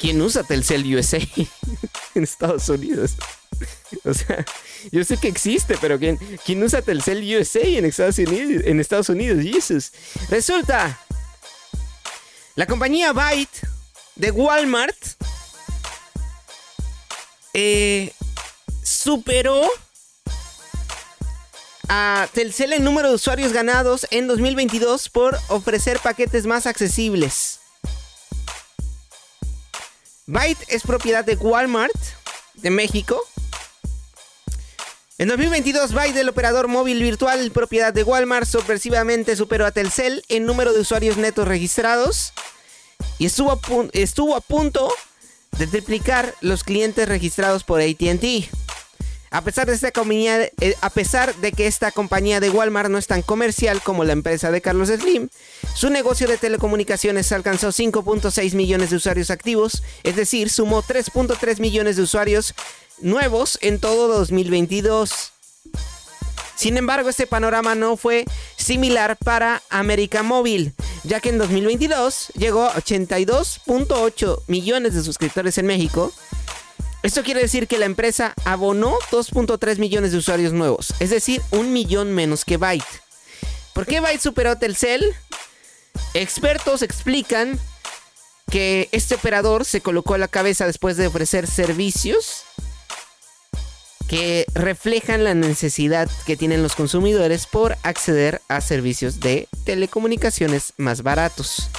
quién 0.00 0.20
usa 0.22 0.42
Telcel 0.42 0.94
USA 0.96 1.18
en 2.14 2.24
Estados 2.24 2.68
Unidos. 2.68 3.12
O 4.04 4.14
sea, 4.14 4.44
yo 4.90 5.04
sé 5.04 5.18
que 5.18 5.28
existe, 5.28 5.76
pero 5.80 5.98
¿quién, 5.98 6.18
quién 6.44 6.62
usa 6.62 6.80
Telcel 6.80 7.22
USA 7.36 7.60
en 7.60 7.84
Estados 7.84 8.18
Unidos? 8.18 8.62
En 8.64 8.80
Estados 8.80 9.08
Unidos, 9.10 9.42
Jesus. 9.42 9.92
Resulta, 10.30 10.98
la 12.54 12.66
compañía 12.66 13.12
Byte 13.12 13.68
de 14.16 14.30
Walmart 14.30 14.96
eh, 17.52 18.12
superó 18.82 19.68
a 21.88 22.28
Telcel 22.32 22.72
en 22.72 22.84
número 22.84 23.08
de 23.08 23.16
usuarios 23.16 23.52
ganados 23.52 24.06
en 24.10 24.28
2022 24.28 25.08
por 25.10 25.38
ofrecer 25.48 25.98
paquetes 25.98 26.46
más 26.46 26.66
accesibles. 26.66 27.59
Byte 30.30 30.64
es 30.68 30.82
propiedad 30.84 31.24
de 31.24 31.34
Walmart 31.34 31.92
de 32.54 32.70
México 32.70 33.20
en 35.18 35.28
2022, 35.28 35.92
Byte, 35.92 36.16
el 36.16 36.28
operador 36.28 36.68
móvil 36.68 37.02
virtual 37.02 37.50
propiedad 37.50 37.92
de 37.92 38.04
Walmart, 38.04 38.46
sorpresivamente 38.46 39.36
superó 39.36 39.66
a 39.66 39.70
Telcel 39.70 40.24
en 40.28 40.46
número 40.46 40.72
de 40.72 40.80
usuarios 40.80 41.18
netos 41.18 41.46
registrados 41.46 42.32
y 43.18 43.26
estuvo 43.26 43.52
a, 43.52 43.60
estuvo 43.92 44.34
a 44.34 44.40
punto 44.40 44.90
de 45.58 45.66
triplicar 45.66 46.34
los 46.40 46.64
clientes 46.64 47.06
registrados 47.06 47.64
por 47.64 47.82
ATT. 47.82 48.48
A 49.32 49.42
pesar, 49.42 49.68
de 49.68 49.74
esta 49.74 49.92
compañía, 49.92 50.42
eh, 50.60 50.74
a 50.80 50.90
pesar 50.90 51.36
de 51.36 51.52
que 51.52 51.68
esta 51.68 51.92
compañía 51.92 52.40
de 52.40 52.50
Walmart 52.50 52.90
no 52.90 52.98
es 52.98 53.06
tan 53.06 53.22
comercial 53.22 53.80
como 53.80 54.02
la 54.02 54.12
empresa 54.12 54.50
de 54.50 54.60
Carlos 54.60 54.88
Slim, 54.88 55.28
su 55.74 55.88
negocio 55.88 56.26
de 56.26 56.36
telecomunicaciones 56.36 57.30
alcanzó 57.30 57.68
5.6 57.68 58.54
millones 58.54 58.90
de 58.90 58.96
usuarios 58.96 59.30
activos, 59.30 59.84
es 60.02 60.16
decir, 60.16 60.50
sumó 60.50 60.82
3.3 60.82 61.60
millones 61.60 61.94
de 61.94 62.02
usuarios 62.02 62.54
nuevos 63.00 63.56
en 63.62 63.78
todo 63.78 64.08
2022. 64.08 65.32
Sin 66.56 66.76
embargo, 66.76 67.08
este 67.08 67.28
panorama 67.28 67.76
no 67.76 67.96
fue 67.96 68.24
similar 68.56 69.16
para 69.16 69.62
América 69.70 70.24
Móvil, 70.24 70.74
ya 71.04 71.20
que 71.20 71.30
en 71.30 71.38
2022 71.38 72.32
llegó 72.36 72.64
a 72.64 72.74
82.8 72.74 74.42
millones 74.48 74.94
de 74.94 75.02
suscriptores 75.02 75.56
en 75.56 75.66
México. 75.66 76.12
Esto 77.02 77.22
quiere 77.22 77.40
decir 77.40 77.66
que 77.66 77.78
la 77.78 77.86
empresa 77.86 78.34
abonó 78.44 78.98
2.3 79.10 79.78
millones 79.78 80.12
de 80.12 80.18
usuarios 80.18 80.52
nuevos, 80.52 80.92
es 81.00 81.10
decir, 81.10 81.40
un 81.50 81.72
millón 81.72 82.12
menos 82.12 82.44
que 82.44 82.58
Byte. 82.58 82.84
¿Por 83.72 83.86
qué 83.86 84.00
Byte 84.00 84.20
superó 84.20 84.56
Telcel? 84.56 85.14
Expertos 86.12 86.82
explican 86.82 87.58
que 88.50 88.88
este 88.92 89.14
operador 89.14 89.64
se 89.64 89.80
colocó 89.80 90.14
a 90.14 90.18
la 90.18 90.28
cabeza 90.28 90.66
después 90.66 90.96
de 90.96 91.06
ofrecer 91.06 91.46
servicios 91.46 92.44
que 94.08 94.44
reflejan 94.54 95.22
la 95.22 95.34
necesidad 95.34 96.10
que 96.26 96.36
tienen 96.36 96.64
los 96.64 96.74
consumidores 96.74 97.46
por 97.46 97.78
acceder 97.84 98.42
a 98.48 98.60
servicios 98.60 99.20
de 99.20 99.48
telecomunicaciones 99.64 100.74
más 100.76 101.02
baratos. 101.02 101.70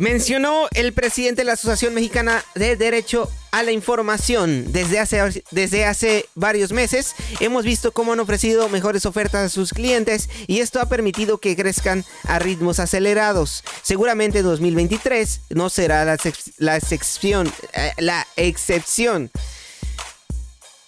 Mencionó 0.00 0.66
el 0.72 0.94
presidente 0.94 1.42
de 1.42 1.44
la 1.44 1.52
Asociación 1.52 1.92
Mexicana 1.92 2.42
de 2.54 2.74
Derecho 2.74 3.30
a 3.50 3.62
la 3.62 3.70
Información. 3.70 4.72
Desde 4.72 4.98
hace, 4.98 5.44
desde 5.50 5.84
hace 5.84 6.26
varios 6.34 6.72
meses 6.72 7.14
hemos 7.38 7.66
visto 7.66 7.92
cómo 7.92 8.14
han 8.14 8.20
ofrecido 8.20 8.70
mejores 8.70 9.04
ofertas 9.04 9.44
a 9.44 9.48
sus 9.50 9.74
clientes 9.74 10.30
y 10.46 10.60
esto 10.60 10.80
ha 10.80 10.88
permitido 10.88 11.36
que 11.36 11.54
crezcan 11.54 12.06
a 12.24 12.38
ritmos 12.38 12.80
acelerados. 12.80 13.62
Seguramente 13.82 14.40
2023 14.40 15.42
no 15.50 15.68
será 15.68 16.06
la, 16.06 16.16
la 16.56 16.76
excepción. 16.78 17.52
Eh, 17.74 17.92
la 17.98 18.26
excepción. 18.36 19.30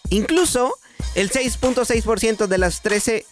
Incluso 0.09 0.79
el 1.15 1.31
6.6% 1.31 2.47
de 2.47 2.57
las 2.57 2.81
13 2.81 3.27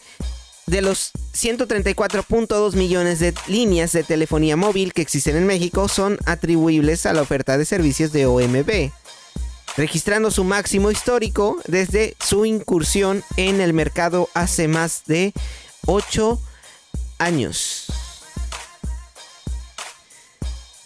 de 0.70 0.82
los 0.82 1.10
134.2 1.34 2.74
millones 2.74 3.18
de 3.18 3.34
líneas 3.48 3.90
de 3.92 4.04
telefonía 4.04 4.56
móvil 4.56 4.92
que 4.92 5.02
existen 5.02 5.36
en 5.36 5.46
México 5.46 5.88
son 5.88 6.16
atribuibles 6.26 7.06
a 7.06 7.12
la 7.12 7.22
oferta 7.22 7.58
de 7.58 7.64
servicios 7.64 8.12
de 8.12 8.26
OMB, 8.26 8.92
registrando 9.76 10.30
su 10.30 10.44
máximo 10.44 10.92
histórico 10.92 11.56
desde 11.66 12.16
su 12.24 12.46
incursión 12.46 13.24
en 13.36 13.60
el 13.60 13.72
mercado 13.72 14.28
hace 14.32 14.68
más 14.68 15.02
de 15.06 15.32
8 15.86 16.40
años. 17.18 17.86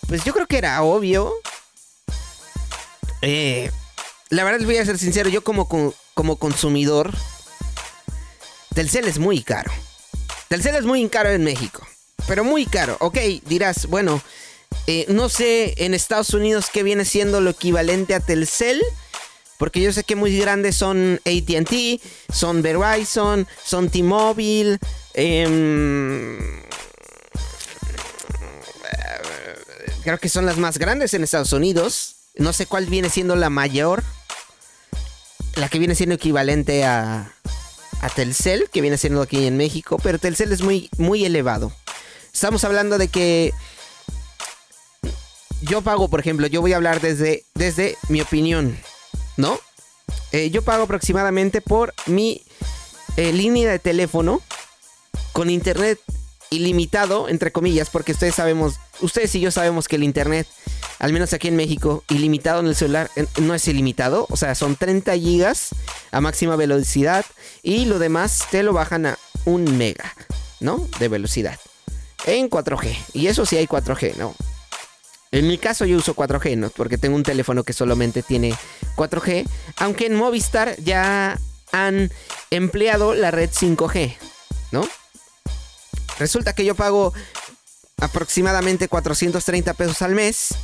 Pues 0.09 0.25
yo 0.25 0.33
creo 0.33 0.47
que 0.47 0.59
era 0.59 0.83
obvio. 0.83 1.35
Eh, 3.20 3.70
la 4.31 4.44
verdad 4.44 4.61
les 4.61 4.66
voy 4.66 4.79
a 4.79 4.85
ser 4.87 4.99
sincero, 4.99 5.29
yo 5.29 5.44
como, 5.44 5.68
como 6.14 6.37
consumidor 6.37 7.12
Telcel 8.74 9.06
es 9.06 9.18
muy 9.18 9.42
caro. 9.42 9.72
Telcel 10.48 10.74
es 10.74 10.84
muy 10.84 11.08
caro 11.08 11.30
en 11.30 11.44
México. 11.44 11.87
Pero 12.26 12.42
muy 12.42 12.66
caro. 12.66 12.96
Ok, 13.00 13.18
dirás, 13.46 13.87
bueno, 13.87 14.20
eh, 14.87 15.06
no 15.08 15.28
sé 15.28 15.74
en 15.78 15.94
Estados 15.94 16.30
Unidos 16.34 16.66
qué 16.72 16.82
viene 16.82 17.04
siendo 17.04 17.40
lo 17.40 17.50
equivalente 17.50 18.14
a 18.14 18.20
Telcel. 18.20 18.82
Porque 19.58 19.80
yo 19.80 19.92
sé 19.92 20.02
que 20.02 20.16
muy 20.16 20.37
grandes 20.37 20.76
son 20.76 21.20
ATT, 21.24 22.02
son 22.32 22.62
Verizon, 22.62 23.46
son 23.64 23.88
T-Mobile. 23.88 24.78
Em, 25.14 26.60
creo 30.02 30.18
que 30.18 30.28
son 30.28 30.44
las 30.44 30.58
más 30.58 30.78
grandes 30.78 31.14
en 31.14 31.22
Estados 31.22 31.52
Unidos. 31.52 32.16
No 32.34 32.52
sé 32.52 32.66
cuál 32.66 32.87
viene 32.87 33.08
siendo 33.08 33.37
la 33.37 33.48
mayor. 33.48 34.02
La 35.54 35.68
que 35.68 35.78
viene 35.78 35.94
siendo 35.94 36.16
equivalente 36.16 36.84
a, 36.84 37.32
a 38.05 38.11
Telcel, 38.11 38.69
que 38.71 38.83
viene 38.83 38.99
siendo 38.99 39.23
aquí 39.23 39.47
en 39.47 39.57
México, 39.57 39.97
pero 40.03 40.19
Telcel 40.19 40.53
es 40.53 40.61
muy, 40.61 40.90
muy 40.99 41.25
elevado. 41.25 41.73
Estamos 42.35 42.62
hablando 42.64 42.99
de 42.99 43.09
que 43.09 43.53
yo 45.62 45.81
pago, 45.81 46.09
por 46.09 46.21
ejemplo, 46.21 46.47
yo 46.47 46.61
voy 46.61 46.75
a 46.75 46.77
hablar 46.77 47.01
desde, 47.01 47.45
desde 47.55 47.97
mi 48.11 48.21
opinión, 48.21 48.79
¿no? 49.38 49.59
Eh, 50.33 50.51
yo 50.51 50.61
pago 50.61 50.83
aproximadamente 50.83 51.62
por 51.62 51.95
mi 52.05 52.43
eh, 53.17 53.33
línea 53.33 53.71
de 53.71 53.79
teléfono 53.79 54.43
con 55.33 55.49
internet 55.49 55.99
ilimitado, 56.51 57.31
entre 57.31 57.53
comillas, 57.53 57.88
porque 57.88 58.12
ustedes 58.12 58.35
sabemos, 58.35 58.75
ustedes 59.00 59.35
y 59.35 59.40
yo 59.40 59.50
sabemos 59.50 59.88
que 59.88 59.96
el 59.96 60.04
internet, 60.04 60.46
al 60.98 61.12
menos 61.12 61.33
aquí 61.33 61.48
en 61.48 61.57
México, 61.57 62.04
ilimitado 62.09 62.61
en 62.61 62.66
el 62.66 62.76
celular, 62.76 63.11
no 63.40 63.54
es 63.54 63.66
ilimitado, 63.68 64.26
o 64.30 64.37
sea, 64.37 64.54
son 64.54 64.76
30 64.76 65.14
gigas 65.16 65.70
a 66.11 66.20
máxima 66.20 66.57
velocidad 66.57 67.24
y 67.62 67.87
lo 67.87 67.98
demás 67.98 68.46
te 68.50 68.62
lo 68.62 68.72
bajan 68.72 69.07
a 69.07 69.18
un 69.44 69.76
mega, 69.76 70.14
¿no? 70.61 70.88
De 70.98 71.09
velocidad. 71.09 71.59
En 72.26 72.48
4G. 72.48 72.96
Y 73.12 73.26
eso 73.26 73.44
sí 73.44 73.57
hay 73.57 73.66
4G, 73.66 74.16
¿no? 74.16 74.35
En 75.30 75.48
mi 75.48 75.59
caso 75.59 75.85
yo 75.85 75.96
uso 75.96 76.14
4G, 76.14 76.57
¿no? 76.57 76.70
Porque 76.70 76.96
tengo 76.96 77.16
un 77.16 77.24
teléfono 77.24 77.64
que 77.64 77.72
solamente 77.72 78.22
tiene 78.22 78.54
4G. 78.96 79.46
Aunque 79.78 80.07
en 80.07 80.14
Movistar 80.14 80.76
ya 80.78 81.38
han 81.72 82.12
empleado 82.50 83.14
la 83.14 83.33
red 83.33 83.50
5G, 83.50 84.16
¿no? 84.70 84.88
Resulta 86.18 86.52
que 86.52 86.64
yo 86.64 86.76
pago 86.76 87.12
aproximadamente 87.98 88.88
430 88.88 89.74
pesos 89.74 90.02
al 90.02 90.14
mes. 90.14 90.54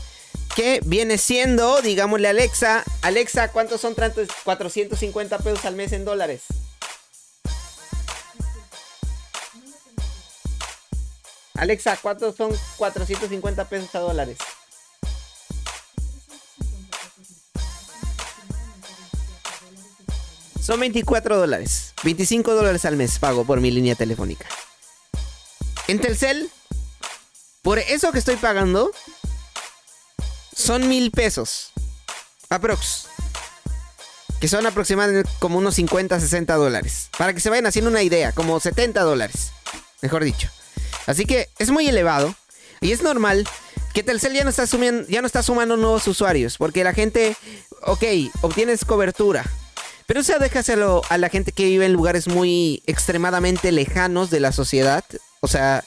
Que 0.54 0.80
viene 0.84 1.16
siendo, 1.16 1.80
digámosle 1.80 2.28
Alexa, 2.28 2.82
Alexa, 3.02 3.52
¿cuántos 3.52 3.80
son 3.80 3.94
450 3.94 5.38
pesos 5.38 5.64
al 5.64 5.76
mes 5.76 5.92
en 5.92 6.04
dólares? 6.04 6.42
Alexa, 11.54 11.98
¿cuántos 12.00 12.36
son 12.36 12.52
450 12.78 13.68
pesos 13.68 13.94
a 13.94 13.98
dólares? 14.00 14.38
Son 20.60 20.78
24 20.80 21.36
dólares. 21.36 21.94
25 22.04 22.54
dólares 22.54 22.84
al 22.84 22.96
mes 22.96 23.18
pago 23.18 23.44
por 23.44 23.60
mi 23.60 23.70
línea 23.70 23.94
telefónica. 23.94 24.46
En 25.88 26.00
Telcel, 26.00 26.50
por 27.62 27.78
eso 27.78 28.12
que 28.12 28.18
estoy 28.18 28.36
pagando, 28.36 28.90
son 30.54 30.88
mil 30.88 31.10
pesos. 31.10 31.72
Aprox. 32.48 33.06
Que 34.40 34.48
son 34.48 34.66
aproximadamente 34.66 35.30
como 35.38 35.58
unos 35.58 35.74
50, 35.74 36.18
60 36.18 36.54
dólares. 36.54 37.10
Para 37.18 37.34
que 37.34 37.40
se 37.40 37.50
vayan 37.50 37.66
haciendo 37.66 37.90
una 37.90 38.02
idea, 38.02 38.32
como 38.32 38.58
70 38.58 39.00
dólares. 39.02 39.52
Mejor 40.00 40.24
dicho. 40.24 40.48
Así 41.06 41.26
que 41.26 41.48
es 41.58 41.70
muy 41.70 41.86
elevado. 41.88 42.34
Y 42.80 42.92
es 42.92 43.02
normal 43.02 43.46
que 43.92 44.02
Telcel 44.02 44.32
ya 44.32 44.44
no 44.44 44.50
está, 44.50 44.66
sumiendo, 44.66 45.06
ya 45.08 45.20
no 45.20 45.26
está 45.26 45.42
sumando 45.42 45.76
nuevos 45.76 46.08
usuarios. 46.08 46.56
Porque 46.56 46.82
la 46.84 46.94
gente, 46.94 47.36
ok, 47.82 48.04
obtienes 48.40 48.84
cobertura. 48.84 49.44
Pero 50.06 50.20
eso 50.20 50.38
déjaselo 50.38 51.02
a 51.08 51.18
la 51.18 51.28
gente 51.28 51.52
que 51.52 51.66
vive 51.66 51.86
en 51.86 51.92
lugares 51.92 52.26
muy 52.26 52.82
extremadamente 52.86 53.70
lejanos 53.70 54.30
de 54.30 54.40
la 54.40 54.50
sociedad 54.50 55.04
o 55.40 55.48
sea, 55.48 55.84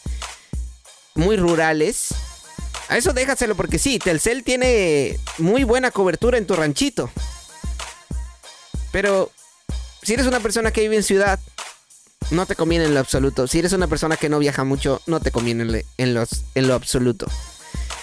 muy 1.15 1.37
rurales. 1.37 2.13
A 2.89 2.97
eso 2.97 3.13
déjaselo 3.13 3.55
porque 3.55 3.79
sí, 3.79 3.99
Telcel 3.99 4.43
tiene 4.43 5.19
muy 5.37 5.63
buena 5.63 5.91
cobertura 5.91 6.37
en 6.37 6.45
tu 6.45 6.55
ranchito. 6.55 7.09
Pero 8.91 9.31
si 10.03 10.13
eres 10.13 10.27
una 10.27 10.39
persona 10.39 10.71
que 10.71 10.81
vive 10.81 10.97
en 10.97 11.03
ciudad, 11.03 11.39
no 12.31 12.45
te 12.45 12.55
conviene 12.55 12.85
en 12.85 12.93
lo 12.93 12.99
absoluto. 12.99 13.47
Si 13.47 13.59
eres 13.59 13.73
una 13.73 13.87
persona 13.87 14.17
que 14.17 14.29
no 14.29 14.39
viaja 14.39 14.63
mucho, 14.63 15.01
no 15.07 15.19
te 15.19 15.31
conviene 15.31 15.85
en, 15.97 16.13
los, 16.13 16.43
en 16.55 16.67
lo 16.67 16.73
absoluto. 16.73 17.27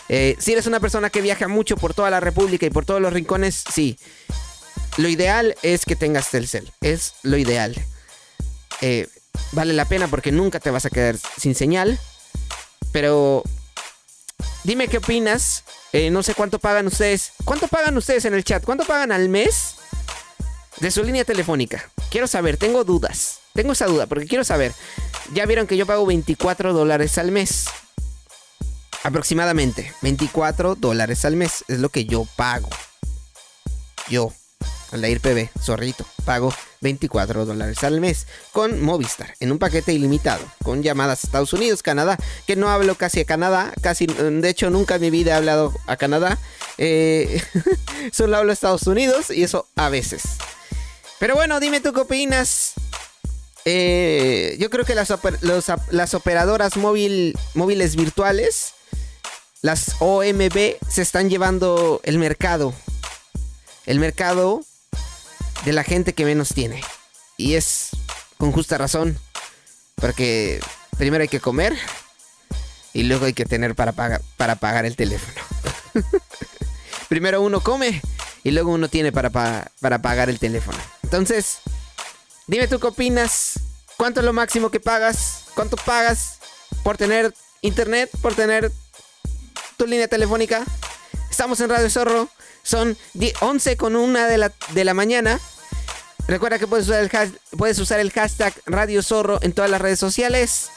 Eh, 0.09 0.37
si 0.39 0.53
eres 0.53 0.67
una 0.67 0.81
persona 0.81 1.11
que 1.11 1.21
viaja 1.21 1.47
mucho 1.47 1.77
por 1.77 1.95
toda 1.95 2.11
la 2.11 2.21
República 2.21 2.67
y 2.67 2.71
por 2.71 2.85
todos 2.85 3.01
los 3.01 3.13
rincones, 3.13 3.65
sí. 3.73 3.99
Lo 4.97 5.09
ideal 5.09 5.55
es 5.63 5.85
que 5.85 5.95
tengas 5.95 6.31
Telcel. 6.31 6.73
Es 6.81 7.15
lo 7.23 7.37
ideal. 7.37 7.77
Eh, 8.81 9.07
vale 9.53 9.73
la 9.73 9.85
pena 9.85 10.09
porque 10.09 10.33
nunca 10.33 10.59
te 10.59 10.71
vas 10.71 10.87
a 10.87 10.91
quedar 10.91 11.17
sin 11.39 11.55
señal. 11.55 11.99
Pero 12.93 13.43
dime 14.65 14.89
qué 14.89 14.99
opinas. 14.99 15.65
Eh, 15.93 16.11
no 16.11 16.23
sé 16.23 16.35
cuánto 16.35 16.59
pagan 16.59 16.87
ustedes. 16.87 17.33
¿Cuánto 17.45 17.69
pagan 17.69 17.97
ustedes 17.97 18.25
en 18.25 18.35
el 18.35 18.45
chat? 18.45 18.65
¿Cuánto 18.65 18.85
pagan 18.85 19.13
al 19.13 19.29
mes 19.29 19.75
de 20.79 20.91
su 20.91 21.03
línea 21.03 21.25
telefónica? 21.25 21.91
Quiero 22.11 22.27
saber, 22.27 22.57
tengo 22.57 22.85
dudas. 22.85 23.41
Tengo 23.53 23.73
esa 23.73 23.87
duda 23.87 24.07
porque 24.07 24.27
quiero 24.27 24.45
saber. 24.45 24.73
Ya 25.33 25.47
vieron 25.47 25.67
que 25.67 25.77
yo 25.77 25.87
pago 25.87 26.07
24 26.07 26.73
dólares 26.73 27.19
al 27.19 27.33
mes. 27.33 27.67
Aproximadamente 29.03 29.93
24 30.03 30.75
dólares 30.75 31.25
al 31.25 31.37
mes 31.37 31.65
es 31.69 31.79
lo 31.79 31.89
que 31.89 32.05
yo 32.05 32.27
pago. 32.37 32.69
Yo 34.09 34.33
al 34.93 35.05
ir 35.05 35.21
PB, 35.21 35.51
zorrito, 35.61 36.05
pago 36.25 36.53
24 36.81 37.47
dólares 37.47 37.83
al 37.85 38.01
mes 38.01 38.27
con 38.53 38.81
Movistar 38.81 39.35
en 39.41 39.53
un 39.53 39.59
paquete 39.59 39.93
ilimitado 39.93 40.45
con 40.63 40.83
llamadas 40.83 41.23
a 41.23 41.27
Estados 41.27 41.53
Unidos, 41.53 41.83
Canadá, 41.83 42.19
que 42.47 42.57
no 42.57 42.69
hablo 42.69 42.95
casi 42.95 43.21
a 43.21 43.25
Canadá, 43.25 43.73
casi, 43.83 44.07
de 44.07 44.49
hecho 44.49 44.71
nunca 44.71 44.97
en 44.97 45.03
mi 45.03 45.11
vida 45.11 45.33
he 45.33 45.35
hablado 45.35 45.75
a 45.87 45.97
Canadá, 45.97 46.39
eh, 46.79 47.43
solo 48.13 48.37
hablo 48.37 48.51
a 48.51 48.55
Estados 48.55 48.87
Unidos 48.87 49.31
y 49.31 49.43
eso 49.43 49.69
a 49.77 49.89
veces. 49.89 50.23
Pero 51.19 51.35
bueno, 51.35 51.61
dime 51.61 51.81
tú 51.81 51.93
qué 51.93 52.01
opinas. 52.01 52.73
Eh, 53.67 54.57
yo 54.59 54.71
creo 54.71 54.87
que 54.87 54.95
las, 54.95 55.13
las 55.91 56.15
operadoras 56.15 56.79
móvil, 56.79 57.37
móviles 57.53 57.95
virtuales, 57.95 58.73
las 59.61 59.97
OMB, 59.99 60.79
se 60.89 61.03
están 61.03 61.29
llevando 61.29 62.01
el 62.05 62.19
mercado. 62.19 62.73
El 63.85 63.99
mercado 63.99 64.63
de 65.65 65.73
la 65.73 65.85
gente 65.85 66.15
que 66.15 66.25
menos 66.25 66.51
tiene. 66.51 66.83
Y 67.37 67.55
es 67.55 67.91
con 68.39 68.53
justa 68.53 68.79
razón, 68.79 69.19
porque 69.97 70.61
primero 70.97 71.23
hay 71.23 71.29
que 71.29 71.41
comer 71.41 71.77
y 72.93 73.05
luego 73.05 73.27
hay 73.27 73.33
que 73.33 73.45
tener 73.45 73.75
para, 73.75 73.93
pagar, 73.93 74.23
para 74.37 74.57
pagar 74.57 74.85
el 74.87 74.97
teléfono. 74.97 75.41
primero 77.09 77.43
uno 77.43 77.61
come 77.61 78.01
y 78.43 78.51
luego 78.51 78.73
uno 78.73 78.89
tiene 78.89 79.13
para, 79.13 79.31
para 79.31 80.03
pagar 80.03 80.31
el 80.31 80.39
teléfono. 80.39 80.79
Entonces, 81.03 81.59
dime 82.47 82.69
tú 82.69 82.79
qué 82.81 82.89
opinas. 82.89 83.61
¿Cuánto 83.97 84.21
es 84.21 84.27
lo 84.27 84.33
máximo 84.33 84.71
que 84.71 84.81
pagas? 84.81 85.45
¿Cuánto 85.55 85.77
pagas 85.77 86.39
por 86.83 86.97
tener 86.97 87.35
internet? 87.61 88.11
Por 88.23 88.35
tener 88.35 88.73
tu 89.77 89.87
línea 89.87 90.09
telefónica. 90.09 90.65
Estamos 91.31 91.61
en 91.61 91.69
Radio 91.69 91.91
Zorro. 91.91 92.29
Son 92.71 92.97
11 93.41 93.77
con 93.77 93.97
1 93.97 94.27
de 94.29 94.39
la, 94.39 94.53
de 94.75 94.85
la 94.85 94.95
mañana. 94.95 95.41
Recuerda 96.29 96.61
que 96.61 96.69
puedes 96.69 96.87
usar, 96.87 97.03
el 97.03 97.11
puedes 97.59 97.77
usar 97.81 97.99
el 97.99 98.13
hashtag 98.13 98.55
Radio 98.65 99.03
Zorro 99.03 99.41
en 99.43 99.53
todas 99.53 99.69
las 99.69 99.81
redes 99.81 99.99
sociales. 99.99 100.69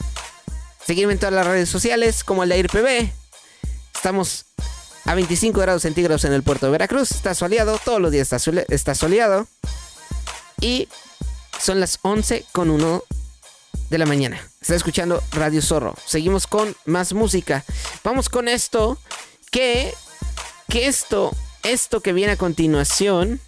Seguirme 0.84 1.14
en 1.14 1.20
todas 1.20 1.36
las 1.36 1.46
redes 1.46 1.70
sociales 1.70 2.24
como 2.24 2.42
el 2.42 2.50
de 2.50 2.58
IRPB. 2.58 3.12
Estamos 3.94 4.46
a 5.06 5.14
25 5.14 5.60
grados 5.60 5.84
centígrados 5.84 6.26
en 6.26 6.34
el 6.34 6.42
puerto 6.42 6.66
de 6.66 6.72
Veracruz. 6.72 7.12
Está 7.12 7.36
soleado, 7.36 7.80
todos 7.86 8.02
los 8.02 8.12
días 8.12 8.34
está, 8.34 8.64
está 8.70 8.96
soleado. 8.96 9.46
Y 10.62 10.90
son 11.62 11.80
las 11.80 12.00
11 12.02 12.44
con 12.54 12.72
1 12.72 13.04
de 13.92 13.98
la 14.00 14.08
mañana. 14.08 14.42
Está 14.62 14.74
escuchando 14.74 15.22
Radio 15.34 15.62
Zorro. 15.62 15.94
Seguimos 16.08 16.48
con 16.48 16.76
más 16.86 17.14
música. 17.14 17.64
Vamos 18.04 18.30
con 18.30 18.48
esto. 18.48 18.98
Que, 19.52 19.94
que 20.68 20.88
esto, 20.88 21.36
esto 21.64 22.02
que 22.02 22.14
viene 22.14 22.34
a 22.34 22.38
continuación. 22.38 23.40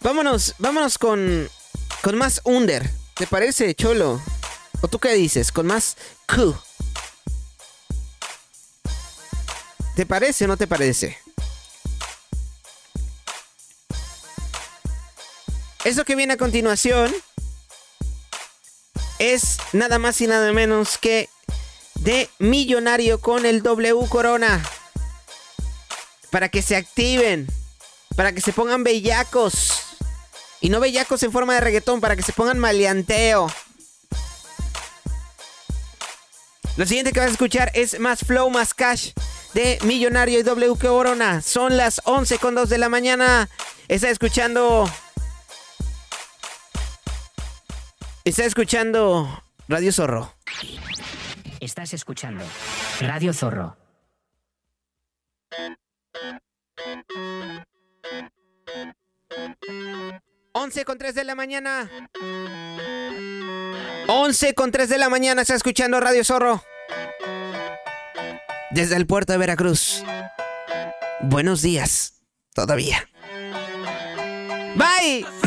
Vámonos, 0.00 0.54
vámonos 0.58 0.98
con, 0.98 1.50
con 2.02 2.16
más 2.16 2.40
Under. 2.44 2.88
¿Te 3.14 3.26
parece, 3.26 3.74
Cholo? 3.74 4.22
¿O 4.80 4.88
tú 4.88 4.98
qué 4.98 5.12
dices? 5.14 5.52
Con 5.52 5.66
más 5.66 5.96
Q. 6.26 6.56
¿Te 9.96 10.06
parece 10.06 10.44
o 10.44 10.48
no 10.48 10.56
te 10.56 10.68
parece? 10.68 11.18
Eso 15.84 16.04
que 16.04 16.14
viene 16.14 16.34
a 16.34 16.36
continuación 16.36 17.12
es 19.18 19.58
nada 19.72 19.98
más 19.98 20.20
y 20.20 20.28
nada 20.28 20.52
menos 20.52 20.98
que 20.98 21.28
de 21.96 22.30
millonario 22.38 23.20
con 23.20 23.44
el 23.46 23.62
W 23.62 24.06
Corona. 24.08 24.62
Para 26.30 26.48
que 26.48 26.62
se 26.62 26.76
activen, 26.76 27.46
para 28.16 28.32
que 28.32 28.40
se 28.40 28.52
pongan 28.52 28.84
bellacos. 28.84 29.82
Y 30.60 30.70
no 30.70 30.80
bellacos 30.80 31.22
en 31.22 31.32
forma 31.32 31.54
de 31.54 31.60
reggaetón, 31.60 32.00
para 32.00 32.16
que 32.16 32.22
se 32.22 32.32
pongan 32.32 32.58
maleanteo. 32.58 33.50
Lo 36.76 36.86
siguiente 36.86 37.12
que 37.12 37.20
vas 37.20 37.28
a 37.28 37.32
escuchar 37.32 37.70
es 37.74 37.98
más 37.98 38.20
flow, 38.20 38.50
más 38.50 38.74
cash 38.74 39.12
de 39.54 39.78
Millonario 39.84 40.38
y 40.38 40.42
W 40.42 40.76
Corona. 40.76 41.42
Son 41.42 41.76
las 41.76 42.00
11 42.04 42.38
con 42.38 42.54
2 42.54 42.68
de 42.68 42.78
la 42.78 42.88
mañana. 42.88 43.48
Está 43.88 44.10
escuchando 44.10 44.88
Está 48.28 48.44
escuchando 48.44 49.42
Radio 49.68 49.90
Zorro. 49.90 50.34
Estás 51.60 51.94
escuchando 51.94 52.44
Radio 53.00 53.32
Zorro. 53.32 53.87
Once 60.68 60.84
con 60.84 60.98
tres 60.98 61.14
de 61.14 61.24
la 61.24 61.34
mañana. 61.34 61.90
11 64.06 64.52
con 64.52 64.70
3 64.70 64.90
de 64.90 64.98
la 64.98 65.08
mañana 65.08 65.40
está 65.40 65.54
escuchando 65.54 65.98
Radio 65.98 66.22
Zorro. 66.22 66.62
Desde 68.70 68.96
el 68.96 69.06
puerto 69.06 69.32
de 69.32 69.38
Veracruz. 69.38 70.04
Buenos 71.20 71.62
días. 71.62 72.20
Todavía. 72.52 73.08
Bye. 74.76 75.37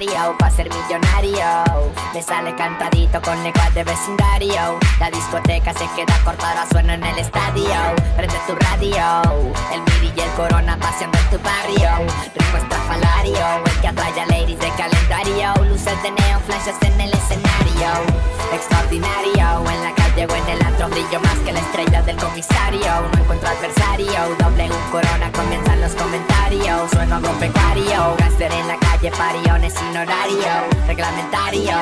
Es 0.00 0.06
necesario 0.06 0.36
para 0.38 0.50
ser 0.50 0.68
millonario. 0.70 1.92
Me 2.14 2.22
sale 2.22 2.54
cantadito 2.54 3.20
con 3.22 3.42
lenguas 3.42 3.74
de 3.74 3.84
vecindario. 3.84 4.78
La 4.98 5.10
discoteca 5.10 5.72
se 5.72 5.86
queda 5.94 6.14
corta, 6.24 6.48
ahora 6.48 6.66
suena 6.70 6.94
en 6.94 7.04
el 7.04 7.18
estadio. 7.18 7.74
Prende 8.16 8.36
tu 8.46 8.54
radio. 8.54 9.22
El 9.72 9.80
miri 9.80 10.12
y 10.16 10.20
el 10.20 10.30
corona 10.30 10.76
paseando 10.78 11.18
en 11.18 11.30
tu 11.30 11.38
barrio. 11.38 12.12
Rico 12.34 12.56
estrafalario. 12.56 13.64
El 13.64 13.80
que 13.80 13.88
atrae 13.88 14.20
a 14.20 14.26
ladies 14.26 14.58
de 14.58 14.70
calendario. 14.70 15.64
Luces 15.64 16.02
de 16.02 16.10
neon, 16.10 16.40
flashes 16.42 16.76
en 16.82 17.00
el 17.00 17.12
escenario. 17.12 17.90
Extraordinario. 18.52 19.70
En 19.70 19.82
la 19.84 19.94
calle 19.94 20.26
o 20.26 20.34
en 20.34 20.48
el 20.48 20.62
antro 20.66 20.88
brillo 20.88 21.20
más 21.20 21.38
que 21.44 21.52
la 21.52 21.60
estrella 21.60 22.02
del 22.02 22.16
comisario. 22.16 22.92
No 23.12 23.22
encuentro 23.22 23.48
adversario. 23.48 24.36
Doble 24.38 24.64
un 24.64 24.90
corona, 24.90 25.30
comienzan 25.32 25.80
los 25.80 25.92
comentarios. 25.92 26.90
Sueno 26.90 27.16
agropecuario. 27.16 28.16
Gaster 28.18 28.52
en 28.52 28.68
la 28.68 28.76
calle, 28.78 29.10
pariones 29.12 29.74
sin 29.90 29.98
horario. 29.98 30.68
Reglamentario. 30.86 31.76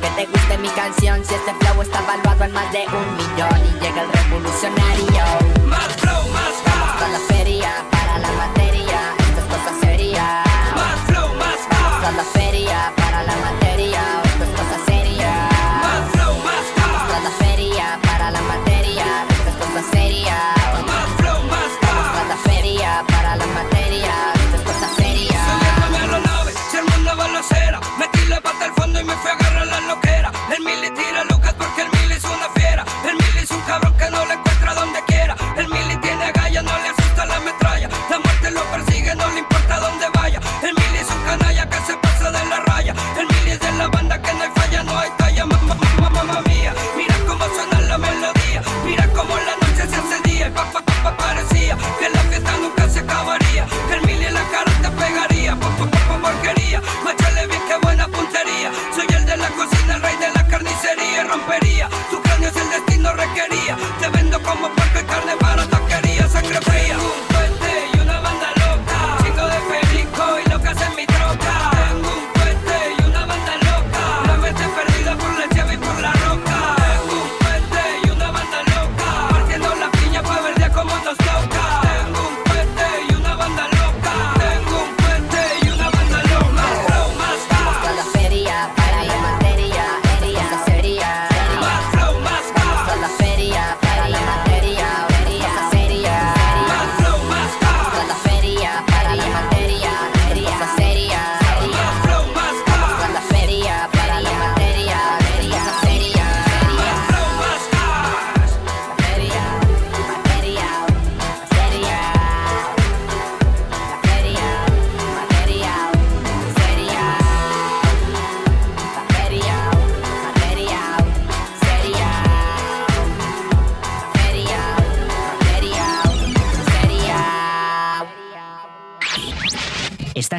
Que 0.00 0.08
te 0.10 0.26
guste 0.26 0.58
mi 0.58 0.68
canción 0.68 1.24
si 1.24 1.34
este 1.34 1.54
flow 1.54 1.82
está 1.82 2.00
valuado 2.02 2.44
en 2.44 2.52
más 2.52 2.70
de 2.72 2.84
un 2.86 3.16
millón. 3.16 3.60
Y 3.66 3.84
llega 3.84 4.02
el 4.02 4.12
revolucionario. 4.12 5.24
Más 5.66 5.88
flow, 5.96 6.28
más 6.32 7.00
Vamos 7.00 7.33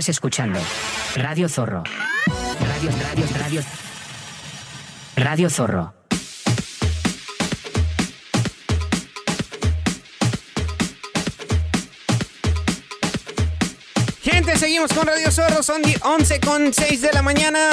Escuchando 0.10 0.60
Radio 1.16 1.50
Zorro. 1.50 1.84
radio, 2.60 2.92
radio, 3.02 3.26
radio. 3.40 3.64
Radio 5.16 5.50
Zorro. 5.50 5.94
Gente, 14.22 14.58
seguimos 14.58 14.94
con 14.94 15.08
Radio 15.08 15.32
Zorro. 15.32 15.64
Son 15.64 15.82
11 16.02 16.40
con 16.42 16.74
6 16.74 17.02
de 17.02 17.14
la 17.14 17.22
mañana. 17.22 17.70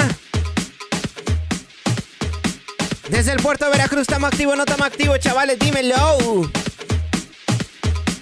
Desde 3.10 3.32
el 3.32 3.42
puerto 3.42 3.66
de 3.66 3.72
Veracruz, 3.72 4.02
¿estamos 4.02 4.32
activos 4.32 4.56
no 4.56 4.62
estamos 4.62 4.86
activos, 4.86 5.18
chavales? 5.18 5.58
Dímelo. 5.58 6.50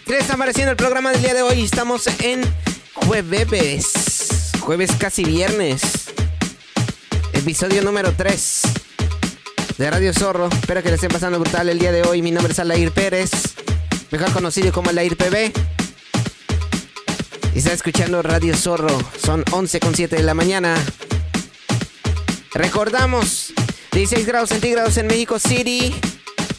¿Qué 0.05 0.19
está 0.19 0.37
pareciendo 0.37 0.73
el 0.73 0.77
programa 0.77 1.13
del 1.13 1.23
día 1.23 1.35
de 1.35 1.43
hoy? 1.43 1.63
Estamos 1.63 2.09
en 2.21 2.43
jueves. 3.07 4.00
Jueves 4.61 4.93
casi 4.99 5.25
viernes. 5.25 5.81
Episodio 7.33 7.83
número 7.83 8.13
3 8.13 8.63
de 9.79 9.91
Radio 9.91 10.13
Zorro. 10.13 10.49
Espero 10.49 10.83
que 10.83 10.91
les 10.91 10.97
estén 10.97 11.11
pasando 11.11 11.39
brutal 11.41 11.69
el 11.69 11.79
día 11.79 11.93
de 11.93 12.03
hoy. 12.03 12.23
Mi 12.23 12.31
nombre 12.31 12.53
es 12.53 12.59
Alair 12.59 12.93
Pérez, 12.93 13.31
mejor 14.11 14.33
conocido 14.33 14.73
como 14.73 14.91
Alair 14.91 15.17
PB. 15.17 15.53
Y 17.55 17.59
está 17.59 17.73
escuchando 17.73 18.23
Radio 18.23 18.55
Zorro. 18.57 18.97
Son 19.25 19.45
11 19.51 19.81
con 19.81 19.95
7 19.95 20.17
de 20.17 20.23
la 20.23 20.35
mañana. 20.35 20.77
Recordamos 22.53 23.53
16 23.93 24.27
grados 24.27 24.51
centígrados 24.51 24.97
en 24.99 25.07
México 25.07 25.39
City. 25.39 25.95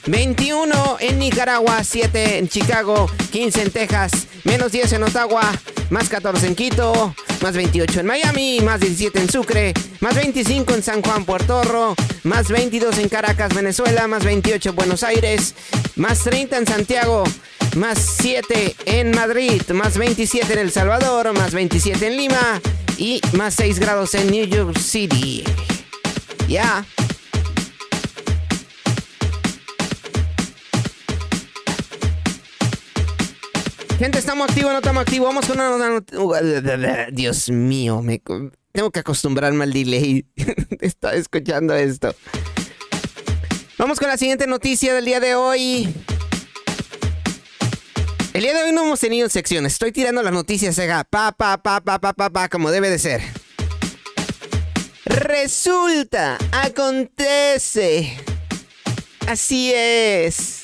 21 0.08 0.98
en 1.00 1.20
Nicaragua, 1.20 1.84
7 1.84 2.40
en 2.40 2.50
Chicago, 2.50 3.08
15 3.32 3.62
en 3.62 3.72
Texas, 3.72 4.12
menos 4.46 4.72
10 4.72 4.94
en 4.94 5.04
Ottawa, 5.04 5.44
más 5.92 6.10
14 6.10 6.48
en 6.48 6.56
Quito, 6.56 7.14
más 7.42 7.56
28 7.56 8.00
en 8.00 8.06
Miami, 8.06 8.60
más 8.62 8.80
17 8.80 9.20
en 9.20 9.30
Sucre, 9.30 9.74
más 10.00 10.16
25 10.16 10.74
en 10.74 10.84
San 10.84 11.02
Juan, 11.02 11.26
Puerto 11.26 11.64
Rico, 11.64 11.96
más 12.24 12.50
22 12.50 12.98
en 13.00 13.10
Caracas, 13.10 13.54
Venezuela, 13.54 14.08
más 14.08 14.24
28 14.24 14.70
en 14.70 14.76
Buenos 14.76 15.04
Aires, 15.04 15.56
más 15.96 16.20
30 16.24 16.58
en 16.58 16.68
Santiago, 16.68 17.24
más 17.76 18.00
7 18.22 18.76
en 18.86 19.12
Madrid, 19.12 19.62
más 19.74 19.98
27 19.98 20.54
en 20.54 20.60
El 20.60 20.72
Salvador, 20.72 21.34
más 21.34 21.54
27 21.54 22.08
en 22.08 22.18
Lima 22.18 22.62
y 22.98 23.22
más 23.34 23.56
6 23.56 23.80
grados 23.80 24.14
en 24.16 24.30
New 24.30 24.46
York 24.46 24.78
City. 24.78 25.44
Ya. 26.48 26.86
Gente, 34.02 34.18
estamos 34.18 34.50
activos, 34.50 34.72
no 34.72 34.80
estamos 34.80 35.02
activos. 35.02 35.28
Vamos 35.28 35.46
con 35.46 35.60
una, 35.60 37.08
Dios 37.12 37.52
mío, 37.52 38.02
me 38.02 38.20
tengo 38.72 38.90
que 38.90 39.00
acostumbrarme 39.00 39.64
al 39.64 39.74
delay. 39.74 40.26
Estaba 40.82 41.14
escuchando 41.14 41.76
esto. 41.76 42.16
Vamos 43.78 44.00
con 44.00 44.08
la 44.08 44.18
siguiente 44.18 44.48
noticia 44.48 44.96
del 44.96 45.06
día 45.06 45.20
de 45.20 45.36
hoy. 45.36 45.94
El 48.34 48.42
día 48.42 48.56
de 48.56 48.64
hoy 48.64 48.72
no 48.72 48.86
hemos 48.86 49.00
tenido 49.00 49.30
secciones. 49.30 49.74
Estoy 49.74 49.92
tirando 49.92 50.24
las 50.24 50.34
noticias, 50.34 50.74
Sega. 50.74 51.04
Pa, 51.04 51.32
pa, 51.32 51.62
pa, 51.62 51.80
pa, 51.80 52.00
pa, 52.00 52.14
pa, 52.14 52.30
pa, 52.32 52.50
como 52.50 52.72
debe 52.72 52.90
de 52.90 52.98
ser. 52.98 53.22
Resulta, 55.06 56.40
acontece. 56.52 58.18
Así 59.28 59.72
es. 59.76 60.61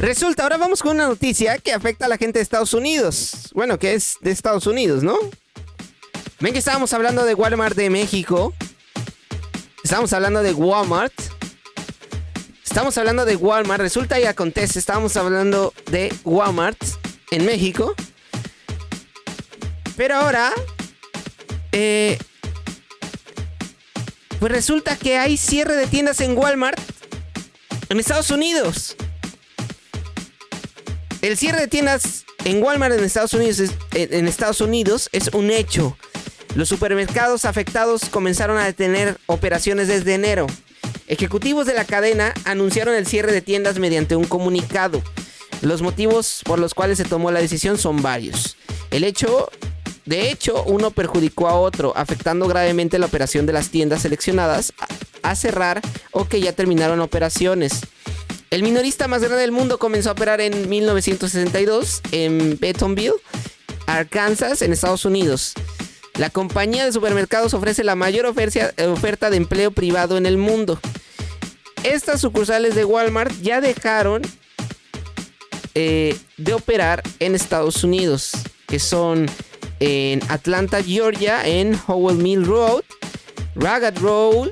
Resulta, 0.00 0.44
ahora 0.44 0.58
vamos 0.58 0.80
con 0.80 0.92
una 0.92 1.08
noticia 1.08 1.58
que 1.58 1.72
afecta 1.72 2.06
a 2.06 2.08
la 2.08 2.16
gente 2.16 2.38
de 2.38 2.44
Estados 2.44 2.72
Unidos. 2.72 3.50
Bueno, 3.52 3.80
que 3.80 3.94
es 3.94 4.16
de 4.20 4.30
Estados 4.30 4.68
Unidos, 4.68 5.02
¿no? 5.02 5.18
Ven 6.38 6.52
que 6.52 6.60
estábamos 6.60 6.92
hablando 6.92 7.24
de 7.24 7.34
Walmart 7.34 7.74
de 7.74 7.90
México. 7.90 8.54
Estábamos 9.82 10.12
hablando 10.12 10.44
de 10.44 10.52
Walmart. 10.52 11.12
Estamos 12.64 12.96
hablando 12.96 13.24
de 13.24 13.34
Walmart. 13.34 13.80
Resulta 13.80 14.20
y 14.20 14.24
acontece, 14.24 14.78
estábamos 14.78 15.16
hablando 15.16 15.74
de 15.90 16.14
Walmart 16.24 16.78
en 17.32 17.44
México. 17.44 17.94
Pero 19.96 20.14
ahora... 20.14 20.52
Eh, 21.72 22.18
pues 24.38 24.52
resulta 24.52 24.94
que 24.94 25.18
hay 25.18 25.36
cierre 25.36 25.74
de 25.74 25.88
tiendas 25.88 26.20
en 26.20 26.38
Walmart 26.38 26.78
en 27.88 27.98
Estados 27.98 28.30
Unidos. 28.30 28.96
El 31.20 31.36
cierre 31.36 31.60
de 31.60 31.68
tiendas 31.68 32.24
en 32.44 32.62
Walmart 32.62 32.94
en 32.94 33.02
Estados 33.02 33.34
Unidos 33.34 33.58
es, 33.58 33.72
en 33.92 34.28
Estados 34.28 34.60
Unidos 34.60 35.08
es 35.12 35.28
un 35.32 35.50
hecho. 35.50 35.96
Los 36.54 36.68
supermercados 36.68 37.44
afectados 37.44 38.08
comenzaron 38.08 38.56
a 38.56 38.64
detener 38.64 39.18
operaciones 39.26 39.88
desde 39.88 40.14
enero. 40.14 40.46
Ejecutivos 41.08 41.66
de 41.66 41.74
la 41.74 41.84
cadena 41.84 42.34
anunciaron 42.44 42.94
el 42.94 43.06
cierre 43.06 43.32
de 43.32 43.40
tiendas 43.40 43.80
mediante 43.80 44.14
un 44.14 44.24
comunicado. 44.24 45.02
Los 45.60 45.82
motivos 45.82 46.42
por 46.44 46.60
los 46.60 46.72
cuales 46.72 46.98
se 46.98 47.04
tomó 47.04 47.32
la 47.32 47.40
decisión 47.40 47.78
son 47.78 48.00
varios. 48.00 48.56
El 48.92 49.02
hecho, 49.02 49.50
de 50.04 50.30
hecho, 50.30 50.62
uno 50.64 50.92
perjudicó 50.92 51.48
a 51.48 51.58
otro, 51.58 51.92
afectando 51.96 52.46
gravemente 52.46 52.98
la 53.00 53.06
operación 53.06 53.44
de 53.44 53.54
las 53.54 53.70
tiendas 53.70 54.02
seleccionadas 54.02 54.72
a 55.22 55.34
cerrar 55.34 55.80
o 56.12 56.28
que 56.28 56.40
ya 56.40 56.52
terminaron 56.52 57.00
operaciones. 57.00 57.80
El 58.50 58.62
minorista 58.62 59.08
más 59.08 59.20
grande 59.20 59.40
del 59.40 59.52
mundo 59.52 59.78
comenzó 59.78 60.08
a 60.08 60.12
operar 60.12 60.40
en 60.40 60.68
1962 60.68 62.00
en 62.12 62.58
Bentonville, 62.58 63.14
Arkansas, 63.86 64.62
en 64.62 64.72
Estados 64.72 65.04
Unidos. 65.04 65.52
La 66.18 66.30
compañía 66.30 66.84
de 66.84 66.92
supermercados 66.92 67.52
ofrece 67.52 67.84
la 67.84 67.94
mayor 67.94 68.26
oferta 68.26 69.30
de 69.30 69.36
empleo 69.36 69.70
privado 69.70 70.16
en 70.16 70.26
el 70.26 70.38
mundo. 70.38 70.80
Estas 71.84 72.20
sucursales 72.20 72.74
de 72.74 72.84
Walmart 72.84 73.32
ya 73.40 73.60
dejaron 73.60 74.22
eh, 75.74 76.16
de 76.38 76.54
operar 76.54 77.02
en 77.20 77.34
Estados 77.34 77.84
Unidos, 77.84 78.32
que 78.66 78.80
son 78.80 79.26
en 79.78 80.20
Atlanta, 80.28 80.82
Georgia, 80.82 81.46
en 81.46 81.78
Howell 81.86 82.16
Mill 82.16 82.44
Road, 82.44 82.82
Ragged 83.54 83.98
Road, 83.98 84.50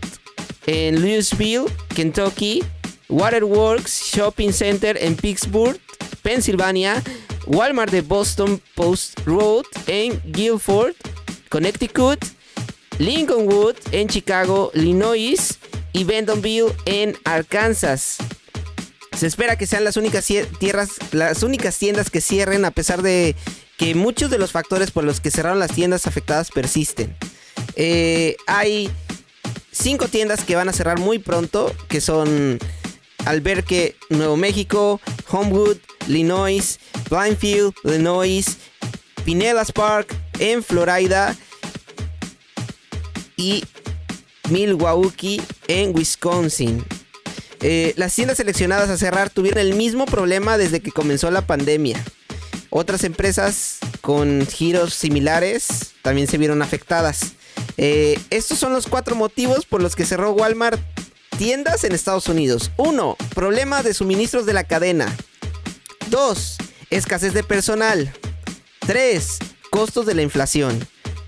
en 0.66 1.00
Louisville, 1.00 1.64
Kentucky, 1.94 2.62
Waterworks 3.08 4.12
Shopping 4.12 4.52
Center 4.52 4.96
en 5.00 5.16
Pittsburgh, 5.16 5.78
Pensilvania, 6.22 7.02
Walmart 7.46 7.92
de 7.92 8.00
Boston 8.00 8.60
Post 8.74 9.20
Road 9.24 9.64
en 9.86 10.20
Guilford, 10.32 10.94
Connecticut, 11.48 12.24
Lincolnwood 12.98 13.76
en 13.92 14.08
Chicago, 14.08 14.70
Illinois 14.74 15.58
y 15.92 16.04
Bentonville 16.04 16.72
en 16.84 17.16
Arkansas. 17.24 18.18
Se 19.16 19.26
espera 19.26 19.56
que 19.56 19.66
sean 19.66 19.84
las 19.84 19.96
únicas 19.96 20.26
tierras, 20.58 20.90
las 21.12 21.42
únicas 21.42 21.78
tiendas 21.78 22.10
que 22.10 22.20
cierren 22.20 22.64
a 22.64 22.70
pesar 22.70 23.02
de 23.02 23.34
que 23.78 23.94
muchos 23.94 24.30
de 24.30 24.38
los 24.38 24.52
factores 24.52 24.90
por 24.90 25.04
los 25.04 25.20
que 25.20 25.30
cerraron 25.30 25.58
las 25.58 25.72
tiendas 25.72 26.06
afectadas 26.06 26.50
persisten. 26.50 27.16
Eh, 27.76 28.36
hay 28.46 28.90
cinco 29.70 30.08
tiendas 30.08 30.44
que 30.44 30.56
van 30.56 30.68
a 30.68 30.72
cerrar 30.72 30.98
muy 30.98 31.18
pronto, 31.18 31.74
que 31.88 32.00
son 32.00 32.58
Alberque, 33.26 33.96
Nuevo 34.08 34.36
México, 34.36 35.00
Homewood, 35.30 35.76
Illinois, 36.08 36.78
Blindfield, 37.10 37.74
Illinois, 37.84 38.44
Pinellas 39.24 39.72
Park 39.72 40.14
en 40.38 40.62
Florida 40.62 41.36
y 43.36 43.64
Milwaukee 44.50 45.42
en 45.66 45.94
Wisconsin. 45.94 46.84
Eh, 47.60 47.94
las 47.96 48.14
tiendas 48.14 48.36
seleccionadas 48.36 48.90
a 48.90 48.96
cerrar 48.96 49.30
tuvieron 49.30 49.58
el 49.58 49.74
mismo 49.74 50.06
problema 50.06 50.56
desde 50.56 50.80
que 50.80 50.92
comenzó 50.92 51.30
la 51.30 51.46
pandemia. 51.46 52.02
Otras 52.70 53.04
empresas 53.04 53.78
con 54.02 54.46
giros 54.46 54.94
similares 54.94 55.94
también 56.02 56.28
se 56.28 56.38
vieron 56.38 56.62
afectadas. 56.62 57.32
Eh, 57.76 58.18
estos 58.30 58.58
son 58.58 58.72
los 58.72 58.86
cuatro 58.86 59.16
motivos 59.16 59.66
por 59.66 59.82
los 59.82 59.96
que 59.96 60.04
cerró 60.04 60.32
Walmart 60.32 60.80
tiendas 61.36 61.84
en 61.84 61.92
Estados 61.92 62.28
Unidos. 62.28 62.70
1. 62.76 63.16
Problema 63.34 63.82
de 63.82 63.94
suministros 63.94 64.46
de 64.46 64.52
la 64.52 64.64
cadena. 64.64 65.14
2. 66.10 66.56
Escasez 66.90 67.34
de 67.34 67.42
personal. 67.42 68.12
3. 68.80 69.38
Costos 69.70 70.06
de 70.06 70.14
la 70.14 70.22
inflación. 70.22 70.86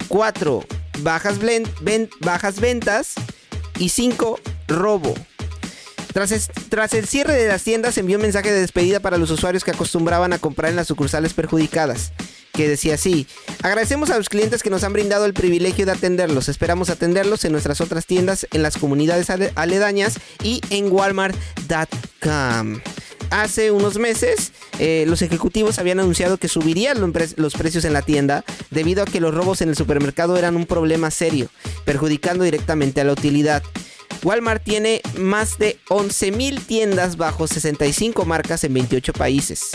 4. 0.09 0.64
Bajas, 1.00 1.38
ventas. 2.61 3.14
Y 3.78 3.90
5. 3.90 4.40
Robo. 4.68 5.14
Tras, 6.12 6.50
tras, 6.68 6.94
el 6.94 7.06
cierre 7.06 7.34
de 7.34 7.48
las 7.48 7.62
tiendas 7.62 7.98
envió 7.98 8.16
un 8.16 8.22
mensaje 8.22 8.50
de 8.50 8.61
despedida 8.61 9.00
para 9.00 9.18
los 9.18 9.30
usuarios 9.30 9.62
que 9.62 9.70
acostumbraban 9.70 10.32
a 10.32 10.38
comprar 10.38 10.70
en 10.70 10.76
las 10.76 10.88
sucursales 10.88 11.34
perjudicadas 11.34 12.12
que 12.59 12.68
decía 12.68 12.94
así, 12.94 13.28
agradecemos 13.62 14.11
a 14.11 14.18
los 14.18 14.28
clientes 14.28 14.64
que 14.64 14.68
nos 14.70 14.82
han 14.82 14.92
brindado 14.92 15.26
el 15.26 15.32
privilegio 15.32 15.86
de 15.86 15.92
atenderlos, 15.92 16.48
esperamos 16.48 16.90
atenderlos 16.90 17.44
en 17.44 17.52
nuestras 17.52 17.80
otras 17.80 18.04
tiendas, 18.04 18.48
en 18.52 18.64
las 18.64 18.76
comunidades 18.78 19.30
aledañas 19.54 20.18
y 20.42 20.61
en 20.70 20.90
walmart.com. 20.90 22.80
Hace 23.30 23.70
unos 23.70 23.96
meses 23.98 24.50
eh, 24.80 25.04
los 25.06 25.22
ejecutivos 25.22 25.78
habían 25.78 26.00
anunciado 26.00 26.36
que 26.38 26.48
subirían 26.48 27.00
lo- 27.00 27.12
los 27.36 27.54
precios 27.54 27.84
en 27.84 27.92
la 27.92 28.02
tienda 28.02 28.44
debido 28.72 29.02
a 29.02 29.06
que 29.06 29.20
los 29.20 29.32
robos 29.32 29.61
en 29.61 29.68
el 29.68 29.76
supermercado 29.76 30.36
eran 30.36 30.56
un 30.56 30.66
problema 30.66 31.12
serio, 31.12 31.48
perjudicando 31.84 32.42
directamente 32.42 33.00
a 33.00 33.04
la 33.04 33.12
utilidad. 33.12 33.62
Walmart 34.24 34.64
tiene 34.64 35.00
más 35.16 35.59
de 35.59 35.78
11.000 35.90 36.61
tiendas 36.66 37.16
bajo 37.16 37.46
65 37.46 38.24
marcas 38.24 38.64
en 38.64 38.74
28 38.74 39.12
países. 39.12 39.68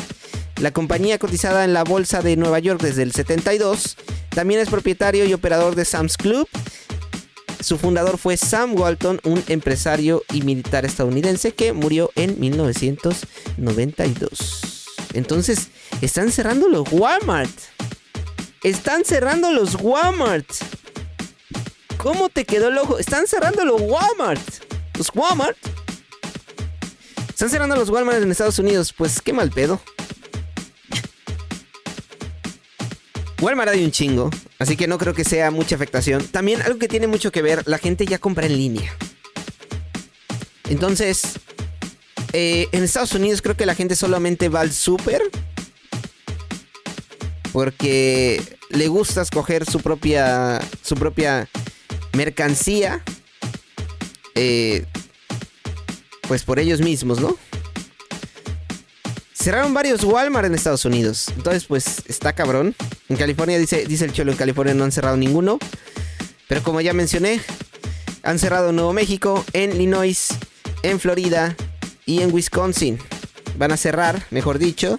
La 0.57 0.71
compañía 0.71 1.19
cotizada 1.19 1.65
en 1.65 1.73
la 1.73 1.83
bolsa 1.83 2.21
de 2.21 2.37
Nueva 2.37 2.59
York 2.59 2.81
desde 2.81 3.03
el 3.03 3.11
72 3.11 3.97
también 4.29 4.59
es 4.59 4.69
propietario 4.69 5.25
y 5.25 5.33
operador 5.33 5.75
de 5.75 5.85
Sam's 5.85 6.17
Club. 6.17 6.47
Su 7.59 7.77
fundador 7.77 8.17
fue 8.17 8.37
Sam 8.37 8.75
Walton, 8.75 9.19
un 9.23 9.43
empresario 9.47 10.23
y 10.33 10.41
militar 10.41 10.85
estadounidense 10.85 11.53
que 11.53 11.71
murió 11.71 12.11
en 12.15 12.39
1992. 12.39 14.87
Entonces, 15.13 15.69
están 16.01 16.31
cerrando 16.31 16.67
los 16.67 16.91
Walmart. 16.91 17.51
Están 18.63 19.05
cerrando 19.05 19.51
los 19.51 19.77
Walmart. 19.79 20.49
¿Cómo 21.97 22.29
te 22.29 22.45
quedó 22.45 22.67
el 22.67 22.77
ojo? 22.77 22.97
Están 22.97 23.27
cerrando 23.27 23.63
los 23.63 23.81
Walmart. 23.81 24.41
Los 24.97 25.11
Walmart. 25.13 25.57
Están 27.29 27.49
cerrando 27.49 27.75
los 27.75 27.89
Walmart 27.89 28.21
en 28.21 28.31
Estados 28.31 28.59
Unidos. 28.59 28.91
Pues 28.91 29.21
qué 29.21 29.31
mal 29.31 29.51
pedo. 29.51 29.79
Walmart 33.43 33.71
hay 33.71 33.83
un 33.83 33.91
chingo, 33.91 34.29
así 34.57 34.77
que 34.77 34.87
no 34.87 34.97
creo 34.97 35.13
que 35.13 35.25
sea 35.25 35.51
mucha 35.51 35.75
afectación. 35.75 36.25
También 36.25 36.61
algo 36.61 36.79
que 36.79 36.87
tiene 36.87 37.07
mucho 37.07 37.29
que 37.29 37.41
ver, 37.41 37.61
la 37.65 37.77
gente 37.77 38.05
ya 38.05 38.17
compra 38.17 38.45
en 38.45 38.55
línea. 38.55 38.95
Entonces, 40.69 41.23
eh, 42.31 42.69
en 42.71 42.83
Estados 42.83 43.11
Unidos 43.11 43.41
creo 43.41 43.57
que 43.57 43.65
la 43.65 43.75
gente 43.75 43.97
solamente 43.97 44.47
va 44.47 44.61
al 44.61 44.71
súper 44.71 45.21
porque 47.51 48.41
le 48.69 48.87
gusta 48.87 49.21
escoger 49.21 49.69
su 49.69 49.81
propia, 49.81 50.61
su 50.81 50.95
propia 50.95 51.49
mercancía, 52.15 53.03
eh, 54.35 54.85
pues 56.29 56.43
por 56.43 56.59
ellos 56.59 56.79
mismos, 56.79 57.19
¿no? 57.19 57.37
Cerraron 59.43 59.73
varios 59.73 60.05
Walmart 60.05 60.47
en 60.47 60.55
Estados 60.55 60.85
Unidos. 60.85 61.27
Entonces, 61.35 61.65
pues 61.65 62.03
está 62.07 62.31
cabrón. 62.31 62.73
En 63.09 63.17
California, 63.17 63.59
dice, 63.59 63.85
dice 63.85 64.05
el 64.05 64.13
Cholo, 64.13 64.31
en 64.31 64.37
California 64.37 64.73
no 64.73 64.85
han 64.85 64.93
cerrado 64.93 65.17
ninguno. 65.17 65.59
Pero 66.47 66.63
como 66.63 66.79
ya 66.79 66.93
mencioné, 66.93 67.41
han 68.23 68.39
cerrado 68.39 68.69
en 68.69 68.77
Nuevo 68.77 68.93
México, 68.93 69.43
en 69.51 69.73
Illinois, 69.73 70.29
en 70.81 70.97
Florida 70.97 71.57
y 72.05 72.21
en 72.21 72.33
Wisconsin. 72.33 72.99
Van 73.57 73.73
a 73.73 73.77
cerrar, 73.77 74.25
mejor 74.31 74.59
dicho. 74.59 74.95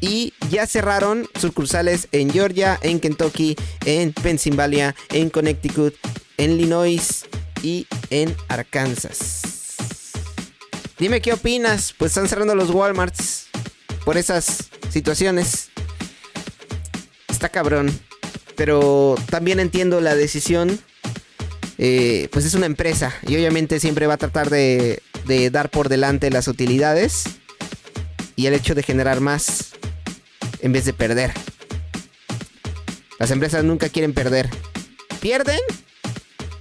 Y 0.00 0.32
ya 0.48 0.66
cerraron 0.66 1.28
sucursales 1.38 2.08
en 2.12 2.30
Georgia, 2.30 2.78
en 2.80 2.98
Kentucky, 2.98 3.56
en 3.84 4.14
Pennsylvania, 4.14 4.94
en 5.10 5.28
Connecticut, 5.28 5.94
en 6.38 6.52
Illinois 6.52 7.26
y 7.62 7.86
en 8.08 8.34
Arkansas. 8.48 9.42
Dime 10.98 11.20
qué 11.20 11.34
opinas. 11.34 11.94
Pues 11.98 12.12
están 12.12 12.26
cerrando 12.26 12.54
los 12.54 12.70
Walmarts 12.70 13.41
por 14.04 14.16
esas 14.16 14.70
situaciones. 14.90 15.70
Está 17.28 17.48
cabrón. 17.48 17.90
Pero 18.56 19.16
también 19.30 19.60
entiendo 19.60 20.00
la 20.00 20.14
decisión. 20.14 20.78
Eh, 21.78 22.28
pues 22.32 22.44
es 22.44 22.54
una 22.54 22.66
empresa. 22.66 23.12
Y 23.26 23.34
obviamente 23.36 23.80
siempre 23.80 24.06
va 24.06 24.14
a 24.14 24.18
tratar 24.18 24.50
de, 24.50 25.02
dar 25.50 25.70
por 25.70 25.88
delante 25.88 26.30
las 26.30 26.48
utilidades. 26.48 27.24
Y 28.36 28.46
el 28.46 28.54
hecho 28.54 28.74
de 28.74 28.82
generar 28.82 29.20
más. 29.20 29.72
En 30.60 30.72
vez 30.72 30.84
de 30.84 30.92
perder. 30.92 31.32
Las 33.18 33.30
empresas 33.30 33.64
nunca 33.64 33.88
quieren 33.88 34.14
perder. 34.14 34.48
¿Pierden? 35.20 35.60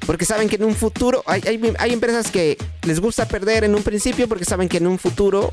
Porque 0.06 0.26
saben 0.26 0.50
que 0.50 0.56
en 0.56 0.64
un 0.64 0.76
futuro. 0.76 1.24
Hay, 1.28 1.42
hay 1.78 1.94
empresas 1.94 2.32
que 2.32 2.58
les 2.84 3.00
gusta 3.00 3.28
perder 3.28 3.64
en 3.64 3.76
un 3.76 3.84
principio. 3.84 4.28
Porque 4.28 4.46
saben 4.46 4.70
que 4.70 4.78
en 4.78 4.88
un 4.88 4.98
futuro 4.98 5.52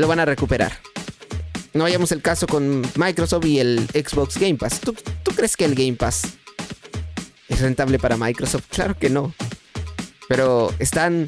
lo 0.00 0.08
van 0.08 0.18
a 0.18 0.24
recuperar. 0.24 0.72
No 1.72 1.84
vayamos 1.84 2.10
el 2.10 2.22
caso 2.22 2.46
con 2.46 2.82
Microsoft 2.96 3.44
y 3.44 3.60
el 3.60 3.86
Xbox 3.90 4.38
Game 4.38 4.56
Pass. 4.56 4.80
¿Tú, 4.80 4.94
¿Tú, 5.22 5.30
crees 5.32 5.56
que 5.56 5.64
el 5.64 5.74
Game 5.74 5.94
Pass 5.94 6.22
es 7.48 7.60
rentable 7.60 7.98
para 7.98 8.16
Microsoft? 8.16 8.64
Claro 8.70 8.96
que 8.98 9.10
no. 9.10 9.32
Pero 10.28 10.72
están, 10.78 11.26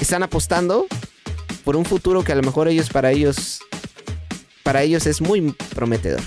están 0.00 0.22
apostando 0.22 0.86
por 1.64 1.76
un 1.76 1.84
futuro 1.84 2.24
que 2.24 2.32
a 2.32 2.34
lo 2.34 2.42
mejor 2.42 2.66
ellos 2.66 2.88
para 2.88 3.12
ellos 3.12 3.60
para 4.62 4.82
ellos 4.82 5.06
es 5.06 5.20
muy 5.20 5.52
prometedor. 5.76 6.20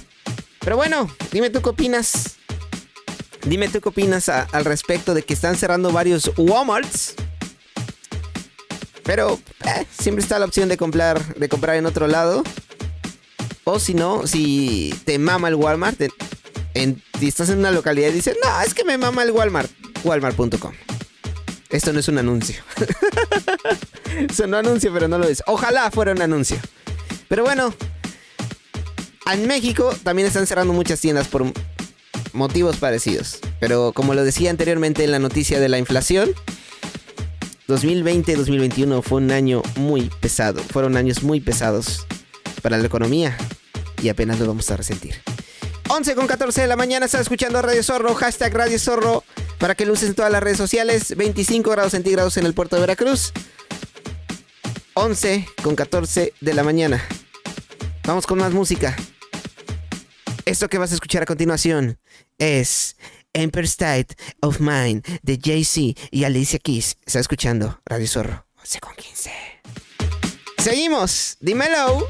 Pero 0.59 0.77
bueno, 0.77 1.09
dime 1.31 1.49
tú 1.49 1.61
qué 1.61 1.69
opinas. 1.69 2.37
Dime 3.43 3.67
tú 3.67 3.81
qué 3.81 3.89
opinas 3.89 4.29
al 4.29 4.63
respecto 4.63 5.13
de 5.13 5.23
que 5.23 5.33
están 5.33 5.57
cerrando 5.57 5.91
varios 5.91 6.31
Walmarts. 6.37 7.15
Pero 9.03 9.39
eh, 9.65 9.85
siempre 9.97 10.21
está 10.21 10.39
la 10.39 10.45
opción 10.45 10.69
de 10.69 10.77
comprar, 10.77 11.35
de 11.35 11.49
comprar 11.49 11.75
en 11.75 11.85
otro 11.85 12.07
lado. 12.07 12.43
O 13.63 13.79
si 13.79 13.93
no, 13.93 14.25
si 14.25 14.93
te 15.05 15.19
mama 15.19 15.47
el 15.47 15.55
Walmart, 15.55 16.01
si 17.19 17.27
estás 17.27 17.49
en 17.49 17.59
una 17.59 17.71
localidad 17.71 18.09
y 18.09 18.13
dices, 18.13 18.37
no, 18.43 18.61
es 18.61 18.73
que 18.73 18.83
me 18.83 18.97
mama 18.97 19.23
el 19.23 19.31
Walmart, 19.31 19.69
walmart.com. 20.03 20.73
Esto 21.69 21.93
no 21.93 21.99
es 21.99 22.07
un 22.07 22.17
anuncio. 22.17 22.63
Sonó 24.35 24.57
anuncio, 24.57 24.91
pero 24.91 25.07
no 25.07 25.19
lo 25.19 25.27
es. 25.27 25.43
Ojalá 25.45 25.91
fuera 25.91 26.13
un 26.13 26.21
anuncio. 26.21 26.57
Pero 27.27 27.43
bueno, 27.43 27.73
en 29.31 29.45
México 29.45 29.95
también 30.03 30.27
están 30.27 30.47
cerrando 30.47 30.73
muchas 30.73 30.99
tiendas 30.99 31.27
por 31.27 31.45
motivos 32.33 32.77
parecidos. 32.77 33.39
Pero 33.59 33.93
como 33.93 34.15
lo 34.15 34.23
decía 34.23 34.49
anteriormente 34.49 35.03
en 35.03 35.11
la 35.11 35.19
noticia 35.19 35.59
de 35.59 35.69
la 35.69 35.77
inflación, 35.77 36.31
2020-2021 37.69 39.03
fue 39.03 39.21
un 39.21 39.31
año 39.31 39.61
muy 39.75 40.09
pesado. 40.19 40.59
Fueron 40.59 40.97
años 40.97 41.21
muy 41.21 41.39
pesados 41.39 42.07
para 42.63 42.77
la 42.77 42.87
economía 42.87 43.37
y 44.01 44.09
apenas 44.09 44.39
lo 44.39 44.47
vamos 44.47 44.69
a 44.71 44.77
resentir. 44.77 45.15
11 45.87 46.15
con 46.15 46.27
14 46.27 46.61
de 46.61 46.67
la 46.67 46.75
mañana 46.75 47.05
está 47.05 47.19
escuchando 47.19 47.61
Radio 47.61 47.83
Zorro, 47.83 48.15
hashtag 48.15 48.53
Radio 48.53 48.79
Zorro, 48.79 49.23
para 49.59 49.75
que 49.75 49.85
luces 49.85 50.09
en 50.09 50.15
todas 50.15 50.31
las 50.31 50.41
redes 50.41 50.57
sociales, 50.57 51.15
25 51.15 51.69
grados 51.69 51.91
centígrados 51.91 52.37
en 52.37 52.45
el 52.45 52.53
puerto 52.53 52.75
de 52.75 52.81
Veracruz, 52.81 53.33
11 54.95 55.47
con 55.63 55.75
14 55.75 56.33
de 56.41 56.53
la 56.53 56.63
mañana. 56.63 57.03
Vamos 58.05 58.25
con 58.25 58.39
más 58.39 58.51
música. 58.51 58.95
Esto 60.45 60.69
que 60.69 60.79
vas 60.79 60.91
a 60.91 60.95
escuchar 60.95 61.21
a 61.21 61.27
continuación 61.27 61.99
es 62.39 62.97
Empire 63.41 63.65
State 63.65 64.15
of 64.41 64.59
Mind 64.59 65.05
de 65.21 65.39
Jay-Z 65.41 65.99
y 66.11 66.23
Alicia 66.23 66.59
Keys. 66.59 66.97
Está 67.05 67.19
escuchando 67.19 67.79
Radio 67.85 68.07
Zorro, 68.07 68.45
11 68.59 68.79
con 68.79 68.95
15. 68.95 69.31
Seguimos, 70.57 71.37
dímelo. 71.39 72.07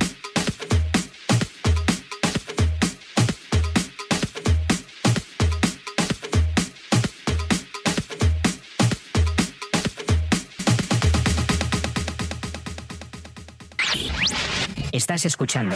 Estás 14.92 15.26
escuchando 15.26 15.76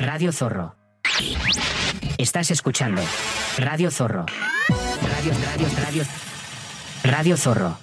Radio 0.00 0.32
Zorro. 0.32 0.74
Estás 2.18 2.50
escuchando 2.50 3.02
Radio 3.58 3.90
Zorro. 3.90 4.24
Radio, 4.68 5.32
radio, 5.44 5.68
radio. 5.84 6.04
Radio 7.04 7.36
Zorro. 7.36 7.78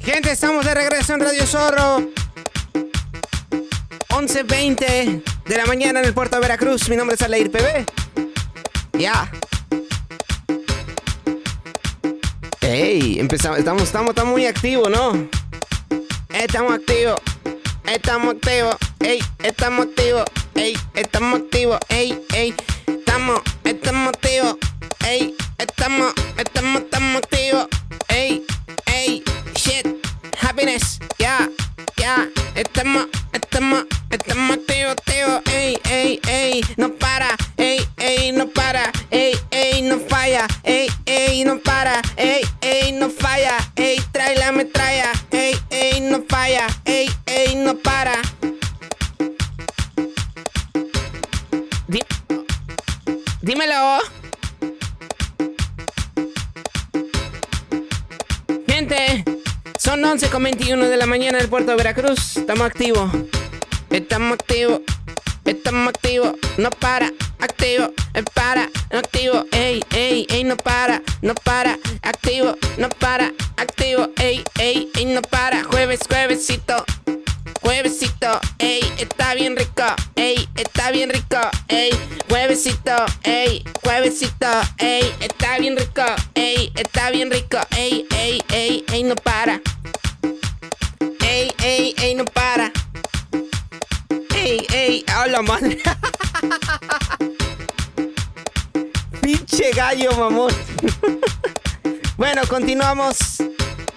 Gente, 0.00 0.32
estamos 0.32 0.66
de 0.66 0.74
regreso 0.74 1.14
en 1.14 1.20
Radio 1.20 1.46
Zorro. 1.46 2.10
11.20 4.10 5.22
de 5.46 5.56
la 5.56 5.64
mañana 5.64 6.00
en 6.00 6.06
el 6.06 6.12
puerto 6.12 6.36
de 6.36 6.42
Veracruz. 6.42 6.90
Mi 6.90 6.96
nombre 6.96 7.14
es 7.14 7.22
Aleir 7.22 7.50
PB. 7.50 8.98
Ya. 8.98 9.30
Ey, 12.60 13.18
empezamos, 13.18 13.58
estamos, 13.60 13.84
estamos, 13.84 14.10
estamos 14.10 14.32
muy 14.32 14.44
activos, 14.44 14.90
¿no? 14.90 15.37
Estamos 16.38 16.74
activos. 16.74 17.16
Estamos 17.84 18.34
activos. 18.36 18.76
Ey, 19.00 19.18
estamos 19.42 19.86
activos. 19.86 20.24
Ey, 20.54 20.78
estamos 20.94 21.40
activos. 21.40 21.78
Ey, 21.88 22.22
ey. 22.32 22.54
Estamos, 22.86 23.40
estamos 23.64 24.08
activos. 24.10 24.56
Ey, 25.04 25.34
estamos, 25.58 26.14
estamos, 26.36 26.82
estamos 26.82 27.16
activos. 27.16 27.66
Ey, 28.06 28.44
ey. 28.86 29.24
Shit. 29.56 29.88
Happiness. 30.40 31.00
Ya, 31.18 31.50
ya. 31.96 32.28
Estamos, 32.54 33.08
estamos, 33.32 33.86
estamos 34.08 34.58
activos, 34.58 34.92
activos. 34.92 35.42
Ey, 35.52 35.80
ey, 35.90 36.20
ey. 36.28 36.64
No 36.76 36.94
para. 36.94 37.36
Ey, 37.56 37.84
ey, 37.96 38.30
no 38.30 38.48
para. 38.48 38.92
Ey, 39.10 39.36
ey, 39.50 39.82
no 39.82 39.98
falla. 39.98 40.46
Ey, 40.62 40.88
ey, 41.04 41.42
no 41.44 41.58
para. 41.58 42.00
Ey, 42.16 42.42
ey, 42.60 42.92
no 42.92 43.08
vaya, 43.20 43.56
ey, 43.76 43.98
ey, 46.46 47.54
no 47.56 47.76
para. 47.78 48.20
Dímelo. 53.40 53.98
Gente, 58.66 59.24
son 59.78 60.04
11 60.04 60.28
con 60.28 60.42
21 60.42 60.88
de 60.88 60.96
la 60.96 61.06
mañana 61.06 61.38
en 61.38 61.44
el 61.44 61.50
puerto 61.50 61.70
de 61.70 61.76
Veracruz. 61.78 62.36
Estamos 62.36 62.66
activos. 62.66 63.10
Estamos 63.90 64.34
activos. 64.34 64.82
Estamos 65.48 65.88
activos. 65.88 66.34
No 66.58 66.68
para. 66.70 67.10
Activo. 67.38 67.92
eh, 68.12 68.22
Para. 68.34 68.68
Activo. 68.90 69.46
Ey, 69.52 69.82
ey, 69.92 70.26
ey, 70.28 70.44
no 70.44 70.56
para. 70.58 71.02
No 71.22 71.34
para. 71.34 71.78
Activo. 72.02 72.54
No 72.76 72.90
para. 72.90 73.32
Activo. 73.56 74.10
Ey, 74.16 74.44
ey, 74.58 74.90
ey, 74.94 75.04
no 75.06 75.22
para. 75.22 75.64
Jueves, 75.64 76.00
juevesito. 76.06 76.84
Juevesito, 77.62 78.40
ey, 78.58 78.80
está 78.98 79.34
bien 79.34 79.56
rico, 79.56 79.82
ey, 80.16 80.48
está 80.54 80.90
bien 80.90 81.10
rico, 81.10 81.36
ey, 81.68 81.90
juevesito, 82.28 82.94
ey, 83.24 83.62
juevesito, 83.82 84.46
ey, 84.78 85.12
está 85.20 85.58
bien 85.58 85.76
rico, 85.76 86.02
ey, 86.34 86.72
está 86.76 87.10
bien 87.10 87.30
rico, 87.30 87.58
ey, 87.76 88.06
ey, 88.16 88.42
ey, 88.50 88.84
ey, 88.92 89.02
no 89.02 89.16
para. 89.16 89.60
Ey, 91.20 91.50
ey, 91.62 91.94
ey, 91.98 92.14
no 92.14 92.24
para. 92.24 92.72
Ey, 94.50 94.66
ey, 94.72 95.04
hola 95.22 95.42
madre. 95.42 95.76
Pinche 99.20 99.72
gallo, 99.72 100.16
mamón. 100.16 100.50
bueno, 102.16 102.40
continuamos. 102.48 103.18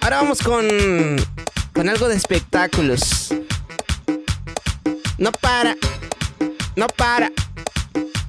Ahora 0.02 0.16
vamos 0.18 0.40
con 0.42 0.68
con 1.72 1.88
algo 1.88 2.06
de 2.06 2.16
espectáculos. 2.16 3.32
No 5.16 5.32
para. 5.32 5.74
No 6.76 6.86
para. 6.86 7.32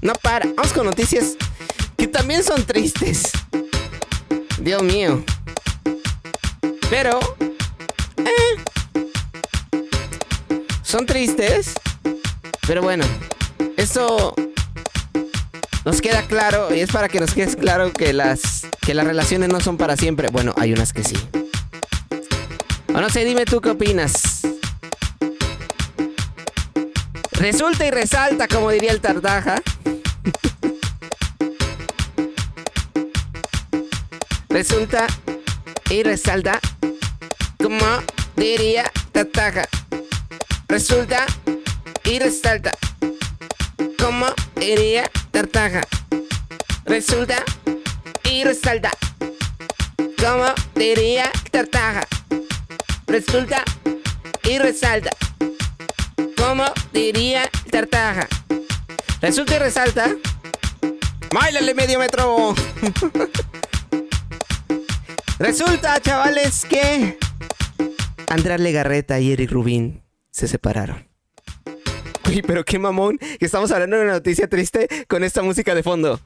No 0.01 0.13
para. 0.13 0.47
Vamos 0.55 0.71
con 0.71 0.85
noticias 0.85 1.33
que 1.97 2.07
también 2.07 2.41
son 2.41 2.63
tristes. 2.65 3.33
Dios 4.59 4.81
mío. 4.81 5.25
Pero... 6.89 7.19
eh, 8.15 8.63
son 10.83 11.05
tristes. 11.05 11.73
Pero 12.67 12.81
bueno. 12.81 13.05
Eso 13.77 14.35
nos 15.85 16.01
queda 16.01 16.23
claro. 16.23 16.73
Y 16.73 16.79
es 16.79 16.91
para 16.91 17.09
que 17.09 17.19
nos 17.19 17.33
quede 17.33 17.55
claro 17.55 17.91
que 17.91 18.13
las, 18.13 18.67
que 18.81 18.93
las 18.93 19.05
relaciones 19.05 19.49
no 19.49 19.59
son 19.59 19.77
para 19.77 19.97
siempre. 19.97 20.29
Bueno, 20.29 20.53
hay 20.57 20.73
unas 20.73 20.93
que 20.93 21.03
sí. 21.03 21.15
O 22.93 23.01
no 23.01 23.09
sé, 23.09 23.25
dime 23.25 23.45
tú 23.45 23.59
qué 23.59 23.71
opinas. 23.71 24.41
Resulta 27.31 27.85
y 27.85 27.91
resalta, 27.91 28.47
como 28.47 28.71
diría 28.71 28.91
el 28.91 29.01
Tartaja. 29.01 29.61
Resulta 34.49 35.07
y 35.89 36.03
resalta, 36.03 36.59
como 37.57 37.85
diría 38.37 38.89
Tartaja. 39.11 39.67
Resulta 40.67 41.25
y 42.05 42.19
resalta, 42.19 42.71
como 43.97 44.27
diría 44.55 45.09
Tartaja. 45.31 45.81
Resulta 46.85 47.43
y 48.29 48.43
resalta, 48.43 48.91
como 50.17 50.45
diría 50.75 51.31
Tartaja 51.51 52.07
resulta 53.13 53.63
y 54.43 54.57
resalta. 54.57 55.11
Como 56.35 56.63
diría 56.91 57.47
Tartaja. 57.69 58.27
Resulta 59.21 59.55
y 59.55 59.59
resalta. 59.59 60.09
¡Báilale 61.31 61.75
medio 61.75 61.99
metro! 61.99 62.55
resulta, 65.39 65.99
chavales, 66.01 66.65
que 66.65 67.19
Andrea 68.29 68.57
Legarreta 68.57 69.19
y 69.19 69.31
Eric 69.31 69.51
Rubín 69.51 70.01
se 70.31 70.47
separaron. 70.47 71.12
Pero 72.41 72.63
qué 72.63 72.79
mamón 72.79 73.17
que 73.17 73.45
estamos 73.45 73.71
hablando 73.71 73.97
de 73.97 74.03
una 74.03 74.13
noticia 74.13 74.47
triste 74.47 74.87
con 75.07 75.23
esta 75.23 75.41
música 75.43 75.75
de 75.75 75.83
fondo. 75.83 76.19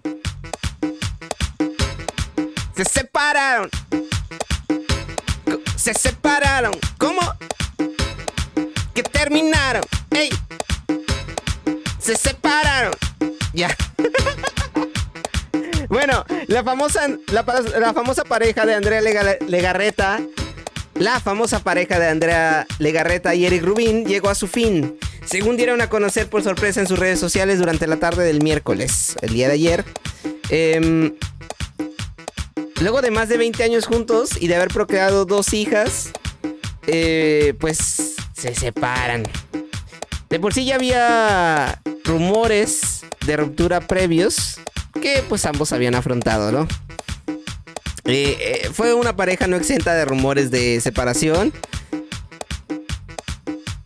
Se 2.75 2.85
separaron. 2.85 3.69
Se 5.75 5.93
separaron. 5.93 6.73
¿Cómo? 6.97 7.19
Que 8.93 9.03
terminaron. 9.03 9.83
¡Ey! 10.11 10.29
Se 11.99 12.15
separaron. 12.15 12.93
Ya. 13.53 13.75
bueno, 15.89 16.23
la 16.47 16.63
famosa, 16.63 17.07
la, 17.31 17.93
famosa 17.93 18.23
pareja 18.23 18.65
de 18.65 18.75
Andrea 18.75 19.01
Lega- 19.01 19.37
Legarreta, 19.47 20.19
la 20.99 21.19
famosa 21.19 21.59
pareja 21.59 21.99
de 21.99 22.07
Andrea 22.07 22.67
Legarreta 22.79 23.35
y 23.35 23.45
Eric 23.45 23.63
Rubin 23.63 24.05
llegó 24.05 24.29
a 24.29 24.35
su 24.35 24.47
fin. 24.47 24.97
Según 25.25 25.57
dieron 25.57 25.81
a 25.81 25.89
conocer 25.89 26.29
por 26.29 26.43
sorpresa 26.43 26.79
en 26.79 26.87
sus 26.87 26.99
redes 26.99 27.19
sociales 27.19 27.59
durante 27.59 27.87
la 27.87 27.97
tarde 27.97 28.25
del 28.25 28.41
miércoles, 28.41 29.15
el 29.21 29.33
día 29.33 29.47
de 29.47 29.53
ayer. 29.53 29.85
Em, 30.49 31.13
Luego 32.79 33.01
de 33.01 33.09
más 33.09 33.27
de 33.27 33.37
20 33.37 33.63
años 33.63 33.87
juntos 33.87 34.39
y 34.39 34.47
de 34.47 34.55
haber 34.55 34.67
procreado 34.67 35.25
dos 35.25 35.53
hijas, 35.53 36.11
eh, 36.85 37.55
pues 37.59 38.15
se 38.33 38.53
separan. 38.53 39.23
De 40.29 40.39
por 40.39 40.53
sí 40.53 40.65
ya 40.65 40.75
había 40.75 41.81
rumores 42.03 43.03
de 43.25 43.35
ruptura 43.35 43.81
previos 43.81 44.59
que 45.01 45.23
pues 45.27 45.45
ambos 45.45 45.73
habían 45.73 45.95
afrontado, 45.95 46.51
¿no? 46.51 46.67
Eh, 48.07 48.37
eh, 48.39 48.69
fue 48.71 48.93
una 48.93 49.15
pareja 49.15 49.47
no 49.47 49.55
exenta 49.55 49.93
de 49.93 50.05
rumores 50.05 50.49
de 50.49 50.81
separación. 50.81 51.53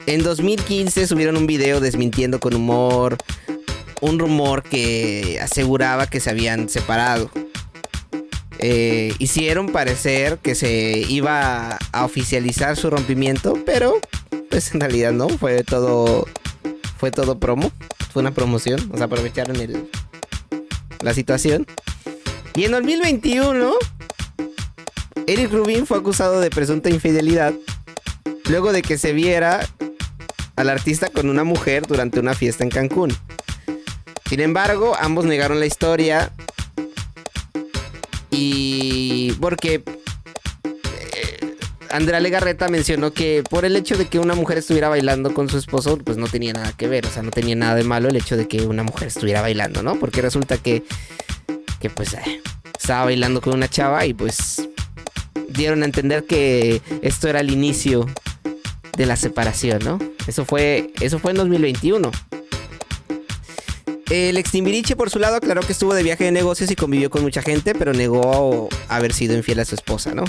En 0.06 0.24
2015 0.24 1.08
subieron 1.08 1.38
un 1.38 1.48
video 1.48 1.80
desmintiendo 1.80 2.40
con 2.40 2.54
humor 2.54 3.18
un 4.02 4.18
rumor 4.18 4.64
que 4.64 5.40
aseguraba 5.42 6.08
que 6.08 6.20
se 6.20 6.32
habían 6.32 6.70
separado 6.70 7.30
eh, 8.64 9.16
hicieron 9.18 9.72
parecer 9.72 10.38
que 10.38 10.54
se 10.54 11.04
iba 11.10 11.80
a 11.92 12.06
oficializar 12.06 12.78
su 12.78 12.92
rompimiento, 12.92 13.58
pero 13.66 14.00
pues 14.52 14.76
en 14.76 14.82
realidad 14.82 15.14
no, 15.14 15.30
fue 15.30 15.64
todo 15.64 16.28
fue 17.00 17.10
todo 17.10 17.40
promo, 17.40 17.72
fue 18.14 18.22
una 18.22 18.36
promoción, 18.36 18.88
o 18.94 18.98
sea, 18.98 19.08
aprovecharon 19.08 19.56
el, 19.56 19.90
la 21.00 21.16
situación. 21.16 21.66
Y 22.54 22.66
en 22.66 22.72
2021 22.72 23.74
Eric 25.32 25.54
Rubin 25.54 25.88
fue 25.88 25.98
acusado 25.98 26.42
de 26.42 26.50
presunta 26.50 26.90
infidelidad 26.90 27.54
luego 28.50 28.74
de 28.74 28.82
que 28.82 28.98
se 28.98 29.14
viera 29.14 29.66
al 30.58 30.70
artista 30.70 31.08
con 31.08 31.30
una 31.30 31.46
mujer 31.46 31.88
durante 31.88 32.20
una 32.20 32.34
fiesta 32.34 32.66
en 32.66 32.70
Cancún. 32.70 33.16
Sin 34.28 34.42
embargo, 34.42 34.94
ambos 35.00 35.24
negaron 35.24 35.62
la 35.62 35.68
historia 35.68 36.34
y 38.30 39.32
porque 39.40 39.76
eh, 41.14 41.56
Andrea 41.92 42.20
Legarreta 42.20 42.68
mencionó 42.68 43.14
que 43.14 43.42
por 43.50 43.64
el 43.64 43.78
hecho 43.78 43.98
de 43.98 44.08
que 44.10 44.20
una 44.20 44.36
mujer 44.36 44.58
estuviera 44.58 44.90
bailando 44.90 45.34
con 45.34 45.48
su 45.48 45.58
esposo, 45.58 45.98
pues 45.98 46.18
no 46.18 46.28
tenía 46.28 46.52
nada 46.52 46.74
que 46.74 46.90
ver, 46.90 47.06
o 47.06 47.10
sea, 47.10 47.24
no 47.24 47.32
tenía 47.32 47.56
nada 47.56 47.76
de 47.76 47.86
malo 47.86 48.10
el 48.10 48.18
hecho 48.18 48.36
de 48.36 48.50
que 48.50 48.64
una 48.64 48.84
mujer 48.84 49.08
estuviera 49.08 49.40
bailando, 49.40 49.82
¿no? 49.82 49.98
Porque 49.98 50.22
resulta 50.22 50.58
que, 50.58 50.84
que 51.80 51.90
pues 51.90 52.16
eh, 52.16 52.42
estaba 52.78 53.06
bailando 53.06 53.40
con 53.40 53.54
una 53.54 53.70
chava 53.70 54.06
y 54.06 54.14
pues 54.14 54.68
dieron 55.52 55.84
a 55.84 55.86
entender 55.86 56.26
que 56.26 56.82
esto 57.02 57.28
era 57.28 57.40
el 57.40 57.52
inicio 57.52 58.08
de 58.98 59.06
la 59.06 59.16
separación, 59.16 59.80
¿no? 59.84 60.00
Eso 60.28 60.46
fue, 60.46 60.92
eso 61.00 61.20
fue 61.20 61.32
en 61.32 61.38
2021. 61.38 62.12
El 64.10 64.36
ex 64.38 64.52
Timbiriche, 64.52 64.98
por 64.98 65.10
su 65.10 65.20
lado, 65.20 65.38
aclaró 65.38 65.62
que 65.62 65.72
estuvo 65.72 65.94
de 65.94 66.04
viaje 66.04 66.26
de 66.26 66.32
negocios 66.32 66.70
y 66.70 66.76
convivió 66.76 67.10
con 67.10 67.22
mucha 67.22 67.42
gente, 67.42 67.74
pero 67.74 67.94
negó 67.94 68.68
haber 68.90 69.14
sido 69.14 69.38
infiel 69.38 69.62
a 69.62 69.66
su 69.66 69.76
esposa, 69.76 70.14
¿no? 70.14 70.26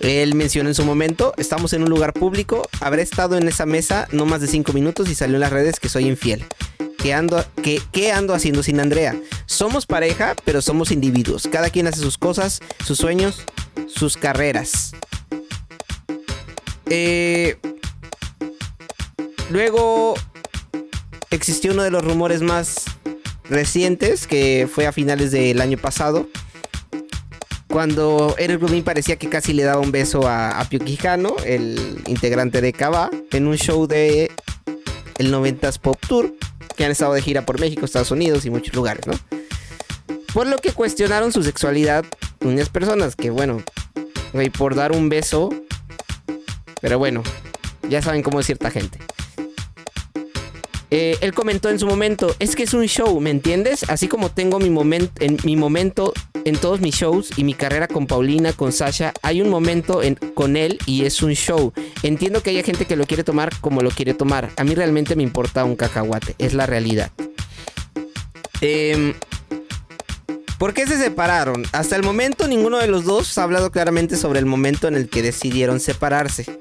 Él 0.00 0.34
mencionó 0.34 0.68
en 0.68 0.74
su 0.74 0.84
momento, 0.84 1.34
estamos 1.36 1.72
en 1.72 1.82
un 1.82 1.90
lugar 1.90 2.12
público, 2.12 2.68
habré 2.80 3.02
estado 3.02 3.36
en 3.36 3.48
esa 3.48 3.66
mesa 3.66 4.08
no 4.12 4.26
más 4.26 4.40
de 4.40 4.46
cinco 4.46 4.72
minutos 4.72 5.08
y 5.10 5.14
salió 5.14 5.36
en 5.36 5.40
las 5.40 5.52
redes 5.52 5.80
que 5.80 5.88
soy 5.88 6.06
infiel. 6.06 6.44
¿Qué 6.98 7.12
ando, 7.12 7.44
qué, 7.62 7.82
qué 7.92 8.12
ando 8.12 8.32
haciendo 8.32 8.62
sin 8.62 8.78
Andrea? 8.78 9.16
Somos 9.46 9.86
pareja, 9.86 10.36
pero 10.44 10.62
somos 10.62 10.90
individuos. 10.90 11.48
Cada 11.50 11.70
quien 11.70 11.86
hace 11.86 12.00
sus 12.00 12.16
cosas, 12.16 12.60
sus 12.84 12.98
sueños, 12.98 13.44
sus 13.86 14.16
carreras. 14.16 14.92
Eh, 16.86 17.56
luego 19.50 20.14
existió 21.30 21.72
uno 21.72 21.82
de 21.82 21.90
los 21.90 22.04
rumores 22.04 22.42
más 22.42 22.84
recientes 23.44 24.26
que 24.26 24.68
fue 24.72 24.86
a 24.86 24.92
finales 24.92 25.30
del 25.30 25.60
año 25.60 25.78
pasado 25.78 26.28
cuando 27.70 28.34
Eric 28.36 28.60
Rubin 28.60 28.82
parecía 28.82 29.16
que 29.16 29.28
casi 29.28 29.52
le 29.52 29.62
daba 29.62 29.80
un 29.80 29.92
beso 29.92 30.26
a, 30.26 30.60
a 30.60 30.68
Pio 30.68 30.80
Quijano, 30.80 31.36
el 31.46 32.02
integrante 32.08 32.60
de 32.60 32.72
Cava, 32.72 33.10
en 33.30 33.46
un 33.46 33.56
show 33.56 33.86
de 33.86 34.30
el 35.18 35.32
90s 35.32 35.78
Pop 35.78 35.96
Tour, 36.06 36.34
que 36.76 36.84
han 36.84 36.90
estado 36.90 37.14
de 37.14 37.22
gira 37.22 37.46
por 37.46 37.60
México, 37.60 37.84
Estados 37.84 38.10
Unidos 38.10 38.44
y 38.44 38.50
muchos 38.50 38.74
lugares, 38.74 39.06
¿no? 39.06 39.14
Por 40.32 40.46
lo 40.46 40.58
que 40.58 40.72
cuestionaron 40.72 41.32
su 41.32 41.42
sexualidad 41.42 42.04
unas 42.40 42.68
personas 42.68 43.16
que, 43.16 43.30
bueno, 43.30 43.62
güey, 44.32 44.48
por 44.48 44.74
dar 44.74 44.92
un 44.92 45.08
beso, 45.08 45.50
pero 46.80 46.98
bueno, 46.98 47.22
ya 47.88 48.00
saben 48.00 48.22
cómo 48.22 48.40
es 48.40 48.46
cierta 48.46 48.70
gente. 48.70 48.98
Eh, 50.92 51.16
él 51.20 51.32
comentó 51.34 51.68
en 51.68 51.78
su 51.78 51.86
momento, 51.86 52.34
es 52.40 52.56
que 52.56 52.64
es 52.64 52.74
un 52.74 52.86
show, 52.86 53.20
¿me 53.20 53.30
entiendes? 53.30 53.88
Así 53.88 54.08
como 54.08 54.30
tengo 54.30 54.58
mi, 54.58 54.70
momento 54.70 55.12
en, 55.24 55.36
mi 55.44 55.56
momento 55.56 56.12
en 56.44 56.56
todos 56.56 56.80
mis 56.80 56.96
shows 56.96 57.30
y 57.36 57.44
mi 57.44 57.54
carrera 57.54 57.86
con 57.86 58.08
Paulina, 58.08 58.52
con 58.52 58.72
Sasha, 58.72 59.12
hay 59.22 59.40
un 59.40 59.50
momento 59.50 60.02
en, 60.02 60.16
con 60.16 60.56
él 60.56 60.78
y 60.86 61.04
es 61.04 61.22
un 61.22 61.34
show. 61.34 61.72
Entiendo 62.02 62.42
que 62.42 62.50
haya 62.50 62.64
gente 62.64 62.86
que 62.86 62.96
lo 62.96 63.06
quiere 63.06 63.22
tomar 63.22 63.52
como 63.60 63.82
lo 63.82 63.90
quiere 63.90 64.14
tomar. 64.14 64.50
A 64.56 64.64
mí 64.64 64.74
realmente 64.74 65.14
me 65.14 65.22
importa 65.22 65.64
un 65.64 65.76
cacahuate, 65.76 66.34
es 66.38 66.54
la 66.54 66.66
realidad. 66.66 67.12
Eh, 68.60 69.14
¿Por 70.60 70.74
qué 70.74 70.86
se 70.86 70.98
separaron? 70.98 71.64
Hasta 71.72 71.96
el 71.96 72.02
momento 72.02 72.46
ninguno 72.46 72.76
de 72.76 72.86
los 72.86 73.06
dos 73.06 73.38
ha 73.38 73.44
hablado 73.44 73.72
claramente 73.72 74.14
sobre 74.14 74.40
el 74.40 74.44
momento 74.44 74.88
en 74.88 74.94
el 74.94 75.08
que 75.08 75.22
decidieron 75.22 75.80
separarse. 75.80 76.60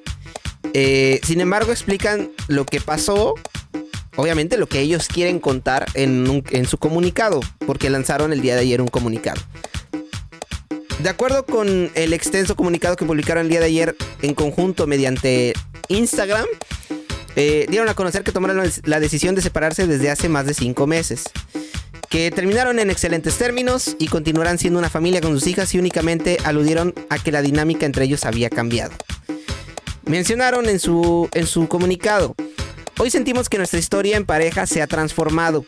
Eh, 0.74 1.20
sin 1.22 1.42
embargo, 1.42 1.74
explican 1.74 2.32
lo 2.48 2.66
que 2.66 2.80
pasó 2.80 3.36
obviamente 4.16 4.56
lo 4.56 4.68
que 4.68 4.80
ellos 4.80 5.10
quieren 5.10 5.40
contar 5.40 5.86
en, 5.96 6.66
su 6.66 6.78
comunicado, 6.78 7.42
porque 7.66 7.90
lanzaron 7.90 8.32
el 8.32 8.40
día 8.42 8.56
de 8.56 8.62
ayer 8.62 8.82
un 8.82 8.88
comunicado. 8.88 9.42
De 11.04 11.10
acuerdo 11.10 11.46
con 11.46 11.92
el 11.94 12.14
extenso 12.14 12.56
comunicado 12.56 12.96
que 12.96 13.06
publicaron 13.06 13.44
el 13.44 13.50
día 13.50 13.60
de 13.60 13.66
ayer 13.66 13.98
en 14.22 14.34
conjunto 14.34 14.88
mediante 14.88 15.54
Instagram, 15.90 16.46
eh, 17.36 17.66
dieron 17.70 17.90
a 17.90 17.96
conocer 17.96 18.24
que 18.24 18.32
tomaron 18.32 18.64
la 18.86 19.00
decisión 19.02 19.36
de 19.36 19.42
separarse 19.42 19.88
desde 19.88 20.10
hace 20.10 20.30
más 20.30 20.46
de 20.46 20.54
cinco 20.54 20.88
meses. 20.88 21.24
Que 22.10 22.32
terminaron 22.32 22.80
en 22.80 22.90
excelentes 22.90 23.38
términos 23.38 23.96
y 24.00 24.08
continuarán 24.08 24.58
siendo 24.58 24.80
una 24.80 24.90
familia 24.90 25.22
con 25.22 25.32
sus 25.32 25.48
hijas 25.48 25.74
y 25.76 25.80
únicamente 25.80 26.38
aludieron 26.44 26.94
a 27.10 27.20
que 27.20 27.32
la 27.32 27.42
dinámica 27.42 27.86
entre 27.86 28.06
ellos 28.06 28.26
había 28.26 28.50
cambiado. 28.50 28.94
Mencionaron 30.06 30.68
en 30.68 30.80
su, 30.80 31.30
en 31.34 31.46
su 31.46 31.68
comunicado, 31.68 32.36
Hoy 33.02 33.10
sentimos 33.10 33.48
que 33.48 33.58
nuestra 33.58 33.80
historia 33.80 34.18
en 34.18 34.26
pareja 34.26 34.66
se 34.66 34.82
ha 34.82 34.88
transformado 34.88 35.64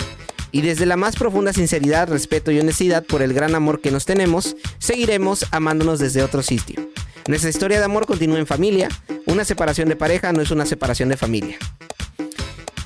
y 0.52 0.60
desde 0.60 0.86
la 0.86 0.98
más 0.98 1.16
profunda 1.16 1.54
sinceridad, 1.54 2.10
respeto 2.10 2.52
y 2.52 2.60
honestidad 2.60 3.06
por 3.06 3.22
el 3.22 3.32
gran 3.32 3.56
amor 3.56 3.80
que 3.80 3.90
nos 3.90 4.04
tenemos, 4.04 4.58
seguiremos 4.80 5.46
amándonos 5.52 6.00
desde 6.00 6.24
otro 6.24 6.44
sitio. 6.44 6.90
Nuestra 7.30 7.50
historia 7.50 7.80
de 7.80 7.86
amor 7.86 8.06
continúa 8.06 8.38
en 8.38 8.48
familia, 8.48 8.90
una 9.28 9.46
separación 9.46 9.88
de 9.88 9.96
pareja 9.96 10.34
no 10.34 10.42
es 10.42 10.52
una 10.52 10.66
separación 10.66 11.08
de 11.08 11.16
familia. 11.16 11.58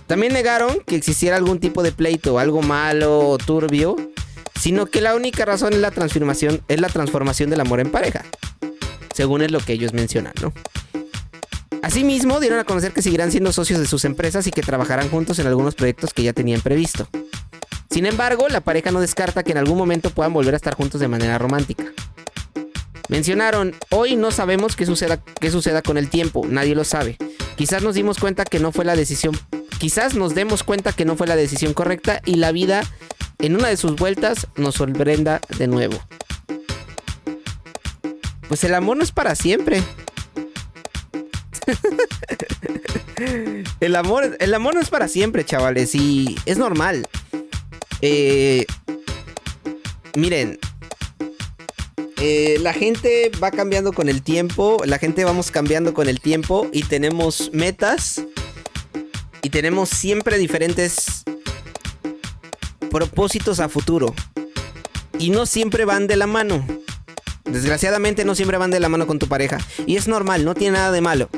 También 0.07 0.33
negaron 0.33 0.79
que 0.85 0.95
existiera 0.95 1.35
algún 1.35 1.59
tipo 1.59 1.81
de 1.81 1.91
pleito, 1.91 2.37
algo 2.37 2.61
malo 2.61 3.29
o 3.29 3.37
turbio, 3.37 3.95
sino 4.59 4.85
que 4.85 5.01
la 5.01 5.15
única 5.15 5.45
razón 5.45 5.73
es 5.73 5.79
la 5.79 5.91
transformación, 5.91 6.61
es 6.67 6.79
la 6.79 6.89
transformación 6.89 7.49
del 7.49 7.61
amor 7.61 7.79
en 7.79 7.91
pareja, 7.91 8.23
según 9.13 9.41
es 9.41 9.51
lo 9.51 9.59
que 9.59 9.73
ellos 9.73 9.93
mencionan, 9.93 10.33
¿no? 10.41 10.53
Asimismo, 11.81 12.39
dieron 12.39 12.59
a 12.59 12.63
conocer 12.63 12.93
que 12.93 13.01
seguirán 13.01 13.31
siendo 13.31 13.51
socios 13.51 13.79
de 13.79 13.85
sus 13.85 14.05
empresas 14.05 14.47
y 14.47 14.51
que 14.51 14.63
trabajarán 14.63 15.09
juntos 15.09 15.37
en 15.39 15.47
algunos 15.47 15.75
proyectos 15.75 16.13
que 16.13 16.23
ya 16.23 16.33
tenían 16.33 16.61
previsto. 16.61 17.07
Sin 17.91 18.05
embargo, 18.05 18.47
la 18.49 18.61
pareja 18.61 18.91
no 18.91 18.99
descarta 19.01 19.43
que 19.43 19.51
en 19.51 19.59
algún 19.59 19.77
momento 19.77 20.09
puedan 20.09 20.33
volver 20.33 20.55
a 20.55 20.57
estar 20.57 20.75
juntos 20.75 20.99
de 20.99 21.07
manera 21.07 21.37
romántica. 21.37 21.85
Mencionaron, 23.07 23.75
hoy 23.91 24.15
no 24.15 24.31
sabemos 24.31 24.75
qué 24.75 24.87
suceda, 24.87 25.23
qué 25.39 25.51
suceda 25.51 25.83
con 25.83 25.97
el 25.97 26.09
tiempo, 26.09 26.43
nadie 26.47 26.73
lo 26.73 26.83
sabe. 26.83 27.17
Quizás 27.55 27.83
nos 27.83 27.93
dimos 27.93 28.17
cuenta 28.17 28.45
que 28.45 28.59
no 28.59 28.71
fue 28.71 28.83
la 28.83 28.95
decisión, 28.95 29.37
quizás 29.77 30.15
nos 30.15 30.35
demos 30.35 30.63
cuenta 30.63 30.93
que 30.93 31.05
no 31.05 31.15
fue 31.15 31.27
la 31.27 31.35
decisión 31.35 31.73
correcta 31.73 32.21
y 32.25 32.35
la 32.35 32.51
vida 32.51 32.83
en 33.39 33.55
una 33.55 33.67
de 33.67 33.77
sus 33.77 33.95
vueltas 33.95 34.47
nos 34.55 34.75
sorprenda 34.75 35.41
de 35.57 35.67
nuevo. 35.67 35.97
Pues 38.47 38.63
el 38.63 38.75
amor 38.75 38.97
no 38.97 39.03
es 39.03 39.11
para 39.11 39.35
siempre. 39.35 39.83
el, 43.79 43.95
amor, 43.95 44.37
el 44.39 44.53
amor 44.53 44.75
no 44.75 44.81
es 44.81 44.89
para 44.89 45.07
siempre, 45.07 45.45
chavales, 45.45 45.95
y 45.95 46.35
es 46.45 46.57
normal. 46.57 47.07
Eh, 48.01 48.65
miren, 50.15 50.59
eh, 52.17 52.57
la 52.61 52.73
gente 52.73 53.31
va 53.43 53.51
cambiando 53.51 53.93
con 53.93 54.09
el 54.09 54.21
tiempo, 54.21 54.77
la 54.85 54.99
gente 54.99 55.25
vamos 55.25 55.51
cambiando 55.51 55.93
con 55.93 56.07
el 56.07 56.21
tiempo 56.21 56.69
y 56.71 56.83
tenemos 56.83 57.49
metas 57.51 58.23
y 59.45 59.51
tenemos 59.51 59.89
siempre 59.89 60.39
diferentes 60.39 61.23
propósitos 62.89 63.59
a 63.59 63.69
futuro. 63.69 64.11
Y 65.19 65.29
no 65.29 65.45
siempre 65.45 65.85
van 65.85 66.07
de 66.07 66.15
la 66.15 66.25
mano. 66.25 66.65
Desgraciadamente 67.43 68.25
no 68.25 68.33
siempre 68.33 68.57
van 68.57 68.71
de 68.71 68.79
la 68.79 68.89
mano 68.89 69.05
con 69.05 69.19
tu 69.19 69.27
pareja. 69.27 69.59
Y 69.85 69.97
es 69.97 70.07
normal, 70.07 70.45
no 70.45 70.55
tiene 70.55 70.79
nada 70.79 70.91
de 70.91 71.01
malo. 71.01 71.29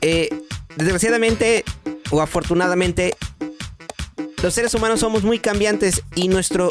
Eh, 0.00 0.30
desgraciadamente 0.76 1.62
o 2.10 2.22
afortunadamente, 2.22 3.14
los 4.42 4.54
seres 4.54 4.72
humanos 4.72 5.00
somos 5.00 5.24
muy 5.24 5.38
cambiantes 5.40 6.02
y 6.14 6.28
nuestro 6.28 6.70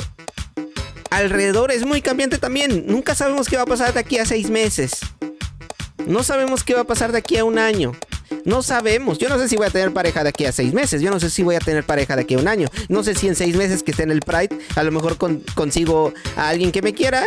alrededor 1.12 1.70
es 1.70 1.86
muy 1.86 2.02
cambiante 2.02 2.40
también. 2.40 2.86
Nunca 2.88 3.14
sabemos 3.14 3.50
qué 3.50 3.58
va 3.58 3.64
a 3.64 3.68
pasar 3.68 3.94
de 3.94 4.00
aquí 4.00 4.18
a 4.18 4.26
seis 4.26 4.50
meses. 4.50 4.94
No 6.08 6.24
sabemos 6.24 6.64
qué 6.64 6.74
va 6.74 6.82
a 6.82 6.86
pasar 6.86 7.12
de 7.12 7.20
aquí 7.20 7.38
a 7.38 7.46
un 7.46 7.60
año. 7.60 7.92
No 8.46 8.64
sabemos. 8.64 9.18
Yo 9.18 9.30
no 9.30 9.38
sé 9.38 9.50
si 9.50 9.56
voy 9.58 9.68
a 9.68 9.70
tener 9.70 9.94
pareja 9.94 10.24
de 10.24 10.30
aquí 10.30 10.46
a 10.46 10.52
seis 10.52 10.74
meses. 10.74 11.02
Yo 11.02 11.12
no 11.12 11.20
sé 11.20 11.30
si 11.30 11.44
voy 11.44 11.56
a 11.56 11.60
tener 11.60 11.84
pareja 11.84 12.16
de 12.16 12.24
aquí 12.24 12.36
a 12.36 12.40
un 12.40 12.48
año. 12.48 12.68
No 12.90 13.04
sé 13.04 13.16
si 13.16 13.28
en 13.28 13.36
seis 13.36 13.56
meses 13.56 13.84
que 13.84 13.92
esté 13.92 14.04
en 14.04 14.12
el 14.12 14.22
Pride, 14.22 14.58
a 14.76 14.84
lo 14.84 14.92
mejor 14.92 15.18
consigo 15.56 16.14
a 16.36 16.50
alguien 16.50 16.72
que 16.72 16.82
me 16.82 16.94
quiera 16.94 17.26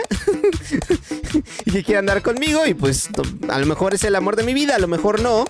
y 1.64 1.70
que 1.70 1.84
quiera 1.84 2.00
andar 2.00 2.22
conmigo. 2.22 2.66
Y 2.66 2.74
pues 2.74 3.08
a 3.48 3.58
lo 3.58 3.66
mejor 3.66 3.94
es 3.94 4.04
el 4.04 4.14
amor 4.14 4.36
de 4.36 4.44
mi 4.44 4.54
vida, 4.54 4.76
a 4.76 4.78
lo 4.78 4.88
mejor 4.88 5.20
no 5.20 5.44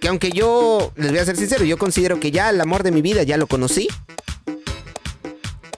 que 0.00 0.08
aunque 0.08 0.30
yo, 0.30 0.92
les 0.96 1.10
voy 1.10 1.18
a 1.18 1.24
ser 1.24 1.36
sincero, 1.36 1.64
yo 1.64 1.76
considero 1.76 2.18
que 2.18 2.30
ya 2.30 2.50
el 2.50 2.60
amor 2.60 2.82
de 2.82 2.90
mi 2.90 3.02
vida 3.02 3.22
ya 3.22 3.36
lo 3.36 3.46
conocí. 3.46 3.88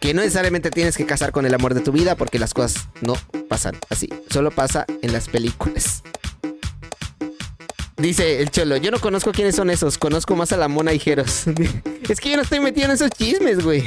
Que 0.01 0.15
no 0.15 0.21
necesariamente 0.21 0.71
tienes 0.71 0.97
que 0.97 1.07
casar 1.07 1.33
con 1.33 1.45
el 1.47 1.55
amor 1.55 1.75
de 1.75 1.81
tu 1.81 1.93
vida 1.93 2.17
porque 2.17 2.39
las 2.39 2.55
cosas 2.55 2.89
no 3.01 3.15
pasan 3.49 3.77
así. 3.89 4.09
Solo 4.31 4.51
pasa 4.51 4.87
en 5.03 5.13
las 5.13 5.29
películas. 5.29 6.03
Dice 8.03 8.41
el 8.43 8.51
cholo, 8.51 8.79
yo 8.79 8.91
no 8.91 8.99
conozco 8.99 9.31
quiénes 9.31 9.55
son 9.55 9.71
esos, 9.71 9.97
conozco 9.97 10.35
más 10.35 10.51
a 10.51 10.57
la 10.57 10.67
mona 10.67 10.91
Jeros. 10.91 11.45
es 12.09 12.19
que 12.19 12.31
yo 12.31 12.37
no 12.37 12.43
estoy 12.43 12.59
metido 12.59 12.87
en 12.87 12.91
esos 12.91 13.11
chismes, 13.11 13.63
güey. 13.63 13.85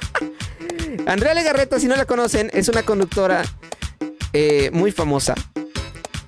Andrea 1.06 1.34
Legarreta, 1.34 1.78
si 1.78 1.88
no 1.88 1.96
la 1.96 2.06
conocen, 2.06 2.50
es 2.54 2.70
una 2.70 2.84
conductora 2.84 3.44
eh, 4.32 4.70
muy 4.72 4.92
famosa 4.92 5.34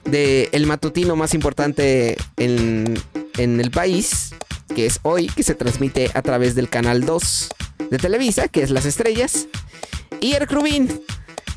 de 0.05 0.51
el 0.53 0.67
matutino 0.67 1.17
más 1.17 1.33
importante 1.33 2.19
en, 2.37 3.03
el 3.39 3.71
país, 3.71 4.35
que 4.75 4.85
es 4.85 5.01
hoy, 5.01 5.29
que 5.29 5.43
se 5.43 5.55
transmite 5.55 6.11
a 6.13 6.21
través 6.21 6.55
del 6.55 6.69
canal 6.69 7.07
2 7.07 7.49
de 7.89 7.97
Televisa, 7.97 8.49
que 8.49 8.63
es 8.63 8.69
Las 8.69 8.85
Estrellas. 8.85 9.47
Y 10.21 10.35
Eric 10.35 10.53
Rubin 10.53 11.01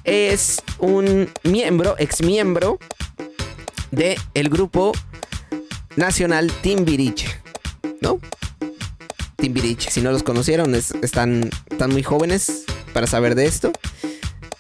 es 0.05 0.61
un 0.79 1.29
miembro, 1.43 1.95
ex 1.99 2.21
miembro 2.21 2.79
de 3.91 4.17
el 4.35 4.47
grupo 4.47 4.93
nacional 5.95 6.51
Timbiriche, 6.61 7.27
¿no? 8.01 8.19
Timbiriche, 9.35 9.91
si 9.91 10.01
no 10.01 10.11
los 10.11 10.23
conocieron, 10.23 10.73
están, 10.75 11.49
están 11.69 11.91
muy 11.91 12.03
jóvenes 12.03 12.63
para 12.93 13.07
saber 13.07 13.35
de 13.35 13.45
esto. 13.45 13.71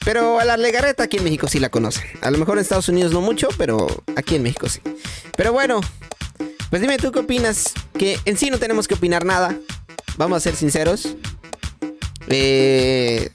Pero 0.03 0.39
a 0.39 0.45
la 0.45 0.57
legareta 0.57 1.03
aquí 1.03 1.17
en 1.17 1.23
México 1.23 1.47
sí 1.47 1.59
la 1.59 1.69
conocen. 1.69 2.03
A 2.21 2.29
lo 2.31 2.37
mejor 2.37 2.57
en 2.57 2.61
Estados 2.61 2.89
Unidos 2.89 3.13
no 3.13 3.21
mucho, 3.21 3.47
pero 3.57 3.87
aquí 4.15 4.35
en 4.35 4.43
México 4.43 4.67
sí. 4.67 4.81
Pero 5.37 5.53
bueno, 5.53 5.79
pues 6.69 6.81
dime 6.81 6.97
tú 6.97 7.11
qué 7.11 7.19
opinas. 7.19 7.71
Que 7.97 8.19
en 8.25 8.37
sí 8.37 8.49
no 8.49 8.57
tenemos 8.57 8.87
que 8.87 8.95
opinar 8.95 9.23
nada. 9.23 9.57
Vamos 10.17 10.37
a 10.37 10.39
ser 10.41 10.55
sinceros. 10.55 11.15
Eh, 12.27 13.29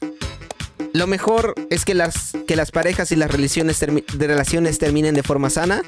lo 0.93 1.07
mejor 1.07 1.55
es 1.71 1.85
que 1.85 1.95
las, 1.95 2.33
que 2.47 2.57
las 2.57 2.71
parejas 2.71 3.13
y 3.13 3.17
las 3.17 3.31
relaciones, 3.31 3.81
de 3.81 4.27
relaciones 4.27 4.79
terminen 4.79 5.15
de 5.15 5.23
forma 5.23 5.49
sana, 5.49 5.83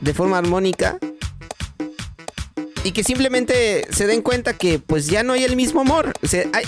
de 0.00 0.14
forma 0.14 0.38
armónica 0.38 0.98
y 2.84 2.92
que 2.92 3.02
simplemente 3.02 3.86
se 3.90 4.06
den 4.06 4.22
cuenta 4.22 4.52
que 4.52 4.78
pues 4.78 5.06
ya 5.06 5.22
no 5.22 5.32
hay 5.32 5.42
el 5.42 5.56
mismo 5.56 5.80
amor. 5.80 6.12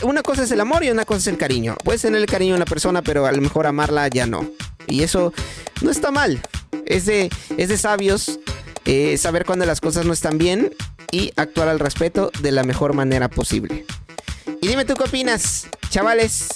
una 0.02 0.22
cosa 0.22 0.42
es 0.42 0.50
el 0.50 0.60
amor 0.60 0.82
y 0.82 0.90
una 0.90 1.04
cosa 1.04 1.20
es 1.20 1.26
el 1.28 1.36
cariño. 1.36 1.76
Puedes 1.84 2.02
tener 2.02 2.20
el 2.20 2.26
cariño 2.26 2.54
a 2.54 2.56
una 2.56 2.64
persona, 2.64 3.02
pero 3.02 3.26
a 3.26 3.32
lo 3.32 3.42
mejor 3.42 3.66
amarla 3.66 4.08
ya 4.08 4.26
no. 4.26 4.50
Y 4.86 5.02
eso 5.02 5.32
no 5.82 5.90
está 5.90 6.10
mal. 6.10 6.40
Es 6.86 7.04
de, 7.04 7.30
es 7.58 7.68
de 7.68 7.76
sabios 7.76 8.40
eh, 8.86 9.18
saber 9.18 9.44
cuando 9.44 9.66
las 9.66 9.80
cosas 9.80 10.06
no 10.06 10.14
están 10.14 10.38
bien 10.38 10.74
y 11.12 11.32
actuar 11.36 11.68
al 11.68 11.78
respeto 11.78 12.30
de 12.40 12.50
la 12.50 12.64
mejor 12.64 12.94
manera 12.94 13.28
posible. 13.28 13.84
Y 14.62 14.68
dime 14.68 14.86
tú 14.86 14.94
qué 14.94 15.04
opinas, 15.04 15.66
chavales. 15.90 16.48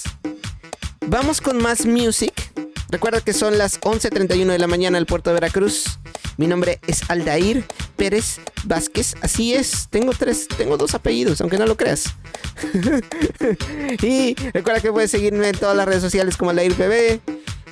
Vamos 1.05 1.39
con 1.39 1.61
más 1.61 1.85
music. 1.85 2.33
Recuerda 2.91 3.21
que 3.21 3.31
son 3.31 3.57
las 3.57 3.79
11.31 3.79 4.47
de 4.47 4.59
la 4.59 4.67
mañana 4.67 4.97
al 4.97 5.05
puerto 5.05 5.29
de 5.29 5.35
Veracruz. 5.35 5.97
Mi 6.35 6.45
nombre 6.45 6.81
es 6.87 7.09
Aldair 7.09 7.63
Pérez 7.95 8.41
Vázquez. 8.65 9.15
Así 9.21 9.53
es, 9.53 9.87
tengo 9.89 10.11
tres, 10.11 10.49
tengo 10.49 10.75
dos 10.75 10.93
apellidos, 10.93 11.39
aunque 11.39 11.57
no 11.57 11.65
lo 11.65 11.77
creas. 11.77 12.13
y 14.01 14.35
recuerda 14.51 14.81
que 14.81 14.91
puedes 14.91 15.09
seguirme 15.09 15.47
en 15.47 15.57
todas 15.57 15.77
las 15.77 15.85
redes 15.85 16.01
sociales 16.01 16.35
como 16.35 16.51
Aldair 16.51 16.73
PB, 16.73 17.21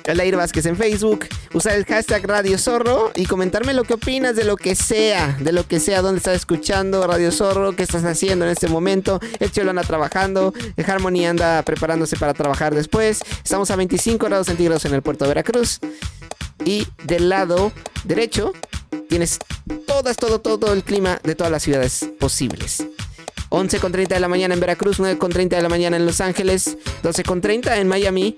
Aldair 0.08 0.36
Vázquez 0.36 0.66
en 0.66 0.76
Facebook, 0.76 1.26
usar 1.54 1.74
el 1.74 1.84
hashtag 1.84 2.26
Radio 2.26 2.58
Zorro 2.58 3.12
y 3.14 3.26
comentarme 3.26 3.74
lo 3.74 3.84
que 3.84 3.94
opinas 3.94 4.36
de 4.36 4.44
lo 4.44 4.56
que 4.56 4.74
sea, 4.74 5.36
de 5.40 5.52
lo 5.52 5.66
que 5.66 5.80
sea, 5.80 6.02
dónde 6.02 6.18
estás 6.18 6.36
escuchando 6.36 7.06
Radio 7.06 7.30
Zorro, 7.32 7.76
qué 7.76 7.82
estás 7.82 8.04
haciendo 8.04 8.44
en 8.44 8.50
este 8.50 8.68
momento. 8.68 9.20
El 9.38 9.52
Chelo 9.52 9.70
anda 9.70 9.82
trabajando, 9.82 10.52
el 10.76 10.90
Harmony 10.90 11.26
anda 11.26 11.62
preparándose 11.62 12.16
para 12.16 12.34
trabajar 12.34 12.74
después. 12.74 13.20
Estamos 13.42 13.70
a 13.70 13.76
25 13.76 14.26
grados 14.26 14.46
centígrados 14.46 14.84
en 14.84 14.94
el 14.94 15.02
puerto 15.02 15.24
de 15.24 15.28
Veracruz. 15.28 15.80
Y 16.64 16.86
del 17.04 17.28
lado 17.28 17.72
derecho 18.04 18.52
tienes 19.08 19.38
todas, 19.86 20.16
todo, 20.16 20.40
todo 20.40 20.72
el 20.72 20.82
clima 20.84 21.20
de 21.22 21.34
todas 21.34 21.50
las 21.50 21.62
ciudades 21.62 22.10
posibles. 22.18 22.84
11.30 23.50 24.08
de 24.08 24.20
la 24.20 24.28
mañana 24.28 24.54
en 24.54 24.60
Veracruz, 24.60 25.00
9.30 25.00 25.48
de 25.48 25.62
la 25.62 25.68
mañana 25.68 25.96
en 25.96 26.06
Los 26.06 26.20
Ángeles, 26.20 26.78
12.30 27.02 27.78
en 27.78 27.88
Miami, 27.88 28.36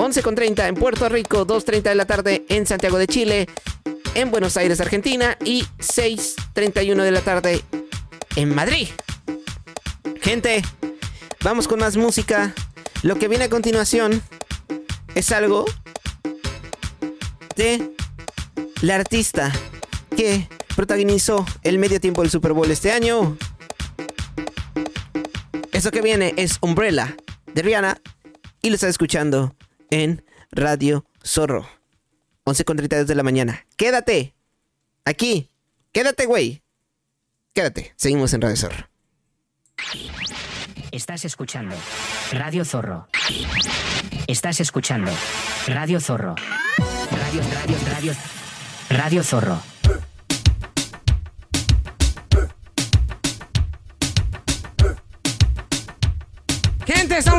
11.30 0.00 0.66
en 0.66 0.76
Puerto 0.76 1.10
Rico, 1.10 1.46
2.30 1.46 1.82
de 1.82 1.94
la 1.94 2.06
tarde 2.06 2.46
en 2.48 2.66
Santiago 2.66 2.96
de 2.96 3.06
Chile, 3.06 3.46
en 4.14 4.30
Buenos 4.30 4.56
Aires, 4.56 4.80
Argentina 4.80 5.36
y 5.44 5.64
6.31 5.78 7.02
de 7.02 7.10
la 7.10 7.20
tarde 7.20 7.62
en 8.34 8.54
Madrid. 8.54 8.88
Gente, 10.22 10.62
vamos 11.44 11.68
con 11.68 11.80
más 11.80 11.98
música. 11.98 12.54
Lo 13.02 13.16
que 13.16 13.28
viene 13.28 13.44
a 13.44 13.50
continuación 13.50 14.22
es 15.14 15.32
algo 15.32 15.66
de 17.56 17.90
la 18.80 18.94
artista 18.94 19.52
que 20.16 20.48
protagonizó 20.76 21.44
el 21.62 21.78
medio 21.78 22.00
tiempo 22.00 22.22
del 22.22 22.30
Super 22.30 22.54
Bowl 22.54 22.70
este 22.70 22.90
año. 22.90 23.36
Eso 25.72 25.90
que 25.90 26.00
viene 26.00 26.32
es 26.38 26.56
Umbrella 26.62 27.14
de 27.52 27.60
Rihanna 27.60 28.00
y 28.62 28.70
lo 28.70 28.76
está 28.76 28.88
escuchando 28.88 29.54
en 29.90 30.24
Radio 30.50 31.04
Zorro. 31.24 31.68
11.32 32.44 33.04
de 33.04 33.14
la 33.14 33.22
mañana. 33.22 33.66
Quédate. 33.76 34.34
Aquí. 35.04 35.50
Quédate, 35.92 36.26
güey. 36.26 36.62
Quédate. 37.52 37.92
Seguimos 37.96 38.32
en 38.32 38.40
Radio 38.40 38.56
Zorro. 38.56 38.88
Estás 40.92 41.24
escuchando 41.24 41.74
Radio 42.32 42.64
Zorro. 42.64 43.08
Estás 44.26 44.60
escuchando 44.60 45.10
Radio 45.66 46.00
Zorro. 46.00 46.34
Radio, 47.10 47.42
radio, 47.52 47.76
radio. 47.92 48.12
Radio 48.90 49.22
Zorro. 49.22 49.60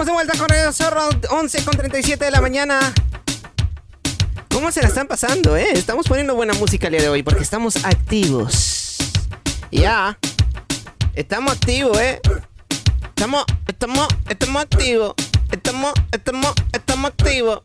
Estamos 0.01 0.07
de 0.07 0.25
vuelta 0.25 0.39
con 0.39 0.49
Radio 0.49 0.73
Zorro, 0.73 1.09
11 1.29 1.63
con 1.63 1.77
37 1.77 2.25
de 2.25 2.31
la 2.31 2.41
mañana. 2.41 2.79
¿Cómo 4.49 4.71
se 4.71 4.81
la 4.81 4.87
están 4.87 5.07
pasando, 5.07 5.55
eh? 5.55 5.67
Estamos 5.73 6.07
poniendo 6.07 6.33
buena 6.33 6.53
música 6.53 6.87
el 6.87 6.93
día 6.93 7.03
de 7.03 7.09
hoy 7.09 7.21
porque 7.21 7.43
estamos 7.43 7.85
activos. 7.85 8.97
Ya. 9.69 10.17
Estamos 11.13 11.51
activos, 11.53 11.99
eh. 11.99 12.19
Estamos, 13.09 13.45
estamos, 13.67 14.07
estamos 14.27 14.63
activos. 14.63 15.13
Estamos, 15.51 15.93
estamos, 16.11 16.53
estamos 16.73 17.11
activos. 17.11 17.61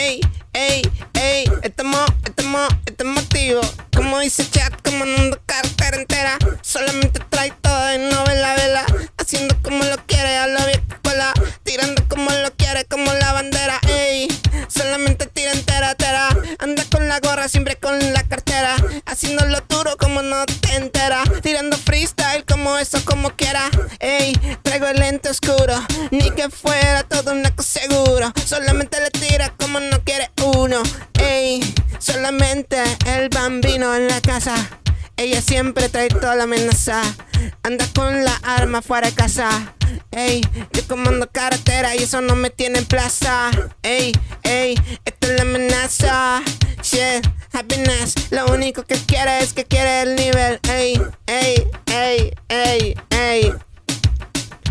Ey, 0.00 0.18
ey, 0.54 0.80
ey. 1.12 1.44
Estamos, 1.62 2.08
estamos, 2.24 2.70
estamos 2.86 3.22
activos. 3.22 3.74
Como 3.94 4.18
dice 4.20 4.48
chat, 4.50 4.72
como 4.82 5.04
no 5.04 5.36
cartera 5.44 5.98
entera. 5.98 6.38
Solamente 6.62 7.20
trae 7.28 7.52
todo 7.60 7.90
en 7.90 8.08
novela, 8.08 8.54
vela. 8.54 8.86
Haciendo 9.18 9.54
como 9.62 9.84
lo 9.84 9.98
quiere, 10.06 10.38
a 10.38 10.46
la 10.46 10.64
vieja 10.64 10.80
escuela. 10.88 11.34
Tirando 11.64 12.02
como 12.08 12.30
lo 12.30 12.50
quiere, 12.56 12.86
como 12.86 13.12
la 13.12 13.34
bandera. 13.34 13.78
Ey, 13.88 14.28
solamente 14.68 15.26
tira 15.26 15.52
entera. 15.52 15.94
Anda 16.58 16.84
con 16.90 17.08
la 17.08 17.20
gorra, 17.20 17.48
siempre 17.48 17.76
con 17.76 17.98
la 18.12 18.22
cartera. 18.24 18.76
Haciéndolo 19.06 19.60
duro 19.68 19.96
como 19.96 20.22
no 20.22 20.44
te 20.46 20.74
entera. 20.76 21.22
Tirando 21.42 21.76
freestyle 21.76 22.44
como 22.44 22.78
eso, 22.78 22.98
como 23.04 23.30
quiera. 23.30 23.68
Ey, 23.98 24.32
traigo 24.62 24.86
el 24.86 24.98
lente 24.98 25.28
oscuro. 25.28 25.74
Ni 26.10 26.30
que 26.30 26.50
fuera 26.50 27.02
todo 27.04 27.32
una 27.32 27.54
cosa 27.54 27.80
seguro. 27.80 28.32
Solamente 28.44 29.00
le 29.00 29.10
tira 29.10 29.54
como 29.58 29.80
no 29.80 30.02
quiere 30.04 30.30
uno. 30.56 30.82
Ey, 31.18 31.60
solamente 31.98 32.82
el 33.06 33.28
bambino 33.28 33.94
en 33.94 34.08
la 34.08 34.20
casa. 34.20 34.79
Ella 35.20 35.42
siempre 35.42 35.90
trae 35.90 36.08
toda 36.08 36.34
la 36.34 36.44
amenaza. 36.44 37.02
Anda 37.62 37.86
con 37.94 38.24
la 38.24 38.34
arma 38.42 38.80
fuera 38.80 39.08
de 39.08 39.12
casa. 39.14 39.74
Ey, 40.12 40.40
yo 40.72 40.82
comando 40.88 41.28
carretera 41.30 41.94
y 41.94 42.04
eso 42.04 42.22
no 42.22 42.34
me 42.36 42.48
tiene 42.48 42.78
en 42.78 42.86
plaza. 42.86 43.50
Ey, 43.82 44.12
ey, 44.44 44.80
esta 45.04 45.26
es 45.26 45.34
la 45.34 45.42
amenaza. 45.42 46.42
Shit, 46.82 47.26
happiness. 47.52 48.14
Lo 48.30 48.46
único 48.46 48.84
que 48.84 48.94
quiere 48.94 49.40
es 49.40 49.52
que 49.52 49.66
quiere 49.66 50.00
el 50.00 50.16
nivel. 50.16 50.58
Ey, 50.70 50.98
ey, 51.26 51.70
ey, 51.92 52.32
ey, 52.48 52.94
ey. 53.10 53.54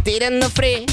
Tirando 0.04 0.50
free. 0.50 0.88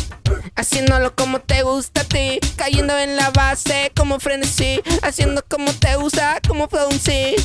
Haciéndolo 0.55 1.17
como 1.17 1.41
te 1.41 1.63
gusta 1.63 2.03
a 2.03 2.05
ti. 2.05 2.41
Cayendo 2.57 2.95
en 2.99 3.17
la 3.17 3.31
base 3.31 3.91
como 3.97 4.21
frenesí. 4.21 4.83
Haciendo 5.01 5.43
como 5.49 5.73
te 5.73 5.97
gusta, 5.97 6.43
como 6.47 6.69
flow 6.69 6.91
sí. 6.93 7.37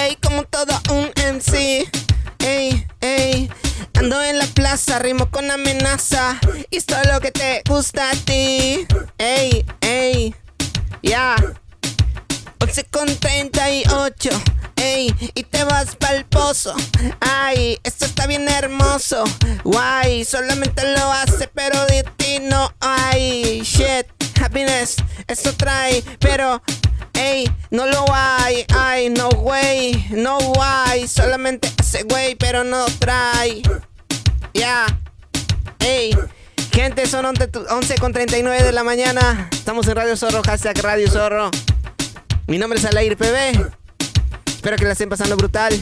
Ey, 0.00 0.16
como 0.22 0.44
todo 0.44 0.80
un 0.90 1.10
MC. 1.16 1.90
Ey, 2.38 2.86
ey. 3.00 3.50
Ando 3.94 4.22
en 4.22 4.38
la 4.38 4.46
plaza, 4.46 5.00
rimo 5.00 5.28
con 5.28 5.50
amenaza. 5.50 6.38
Y 6.70 6.76
esto 6.76 6.96
es 7.02 7.08
lo 7.12 7.20
que 7.20 7.32
te 7.32 7.62
gusta 7.68 8.10
a 8.10 8.14
ti. 8.14 8.86
Ey, 9.18 9.66
ey. 9.80 10.36
Ya. 11.02 11.34
11 12.60 12.84
con 12.84 13.06
38. 13.16 14.30
Ey, 14.76 15.12
y 15.34 15.42
te 15.42 15.64
vas 15.64 15.96
pa'l 15.96 16.24
pozo. 16.26 16.76
Ay, 17.18 17.80
esto 17.82 18.04
está 18.04 18.28
bien 18.28 18.48
hermoso. 18.48 19.24
Guay, 19.64 20.24
solamente 20.24 20.86
lo 20.96 21.12
hace, 21.12 21.48
pero 21.48 21.84
de 21.86 22.04
ti 22.16 22.38
no 22.40 22.72
hay. 22.78 23.62
Shit, 23.62 24.06
happiness, 24.40 24.94
eso 25.26 25.52
trae, 25.54 26.04
pero. 26.20 26.62
Ey, 27.18 27.50
no 27.72 27.88
lo 27.88 28.04
hay, 28.14 28.64
ay, 28.72 29.10
no 29.10 29.28
way, 29.30 30.06
no 30.10 30.38
way, 30.38 31.08
solamente 31.08 31.68
hace 31.76 32.04
güey, 32.04 32.36
pero 32.36 32.62
no 32.62 32.86
trae. 33.00 33.60
Ya, 34.54 34.86
ey, 35.80 36.16
gente, 36.72 37.06
son 37.06 37.26
11 37.26 37.94
con 37.98 38.12
39 38.12 38.62
de 38.62 38.70
la 38.70 38.84
mañana. 38.84 39.48
Estamos 39.50 39.88
en 39.88 39.96
Radio 39.96 40.16
Zorro, 40.16 40.42
hashtag 40.44 40.78
Radio 40.80 41.10
Zorro. 41.10 41.50
Mi 42.46 42.56
nombre 42.56 42.78
es 42.78 42.84
Alair 42.84 43.16
PB. 43.16 43.68
Espero 44.46 44.76
que 44.76 44.84
la 44.84 44.92
estén 44.92 45.08
pasando 45.08 45.36
brutal. 45.36 45.74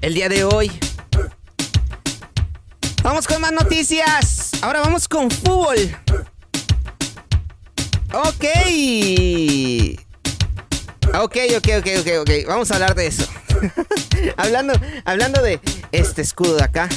El 0.00 0.14
día 0.14 0.28
de 0.28 0.44
hoy. 0.44 0.70
Vamos 3.02 3.26
con 3.26 3.40
más 3.40 3.50
noticias. 3.50 4.52
Ahora 4.62 4.80
vamos 4.80 5.08
con 5.08 5.28
fútbol. 5.28 5.76
Ok. 8.14 8.44
Ok, 11.14 11.36
ok, 11.56 11.68
ok, 11.78 11.88
ok, 12.00 12.08
ok. 12.20 12.30
Vamos 12.46 12.70
a 12.70 12.74
hablar 12.74 12.94
de 12.94 13.06
eso. 13.06 13.26
hablando, 14.36 14.74
hablando 15.04 15.42
de 15.42 15.60
este 15.92 16.22
escudo 16.22 16.56
de 16.56 16.64
acá. 16.64 16.88